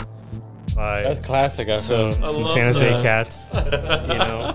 by 0.77 1.03
That's 1.05 1.25
classic. 1.25 1.71
I 1.71 1.77
some, 1.79 2.13
feel. 2.13 2.27
some 2.27 2.47
San 2.49 2.67
Jose 2.67 2.87
that. 2.91 3.03
cats, 3.03 3.51
you 3.55 4.19
know. 4.19 4.55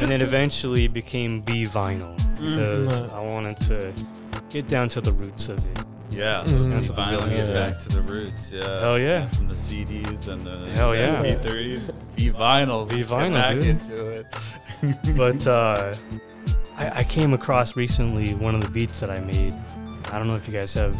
and 0.00 0.10
then 0.10 0.22
eventually 0.22 0.86
it 0.86 0.92
became 0.94 1.42
B 1.42 1.64
Vinyl 1.66 2.16
because 2.36 3.02
Mhm. 3.02 3.12
I 3.12 3.20
wanted 3.20 3.60
to 3.68 3.92
get 4.48 4.68
down 4.68 4.88
to 4.90 5.02
the 5.02 5.12
roots 5.12 5.50
of 5.50 5.58
it. 5.58 5.84
Yeah, 6.16 6.42
Mm. 6.46 6.86
the 6.86 6.92
vinyl 6.94 7.28
Yeah. 7.30 7.36
goes 7.36 7.50
back 7.50 7.78
to 7.80 7.88
the 7.90 8.00
roots. 8.00 8.50
Yeah, 8.52 8.80
Hell 8.80 8.98
yeah. 8.98 9.28
From 9.28 9.48
the 9.48 9.54
CDs 9.54 10.28
and 10.28 10.42
the 10.42 10.70
Hell 10.70 10.94
yeah. 10.96 11.22
MP3s. 11.22 11.90
Be 12.16 12.30
vinyl. 12.30 12.88
Be 12.88 12.96
Get 12.98 13.06
vinyl, 13.06 13.32
back 13.34 13.54
dude. 13.56 13.66
into 13.66 14.06
it. 14.10 14.26
But 15.16 15.46
uh, 15.46 15.94
I, 16.78 17.00
I 17.00 17.04
came 17.04 17.32
across 17.34 17.76
recently 17.76 18.34
one 18.34 18.54
of 18.54 18.60
the 18.62 18.68
beats 18.68 19.00
that 19.00 19.10
I 19.10 19.20
made. 19.20 19.54
I 20.12 20.18
don't 20.18 20.26
know 20.28 20.36
if 20.36 20.46
you 20.48 20.54
guys 20.54 20.72
have. 20.74 20.96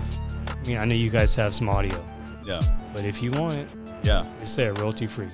I 0.48 0.66
mean, 0.68 0.78
I 0.78 0.84
know 0.84 0.94
you 0.94 1.10
guys 1.10 1.34
have 1.36 1.54
some 1.54 1.68
audio, 1.68 2.02
Yeah, 2.46 2.60
but 2.94 3.04
if 3.04 3.22
you 3.22 3.30
want 3.32 3.54
it, 3.54 3.68
yeah. 4.02 4.24
it's 4.42 4.54
there, 4.56 4.72
royalty 4.74 5.06
free. 5.06 5.28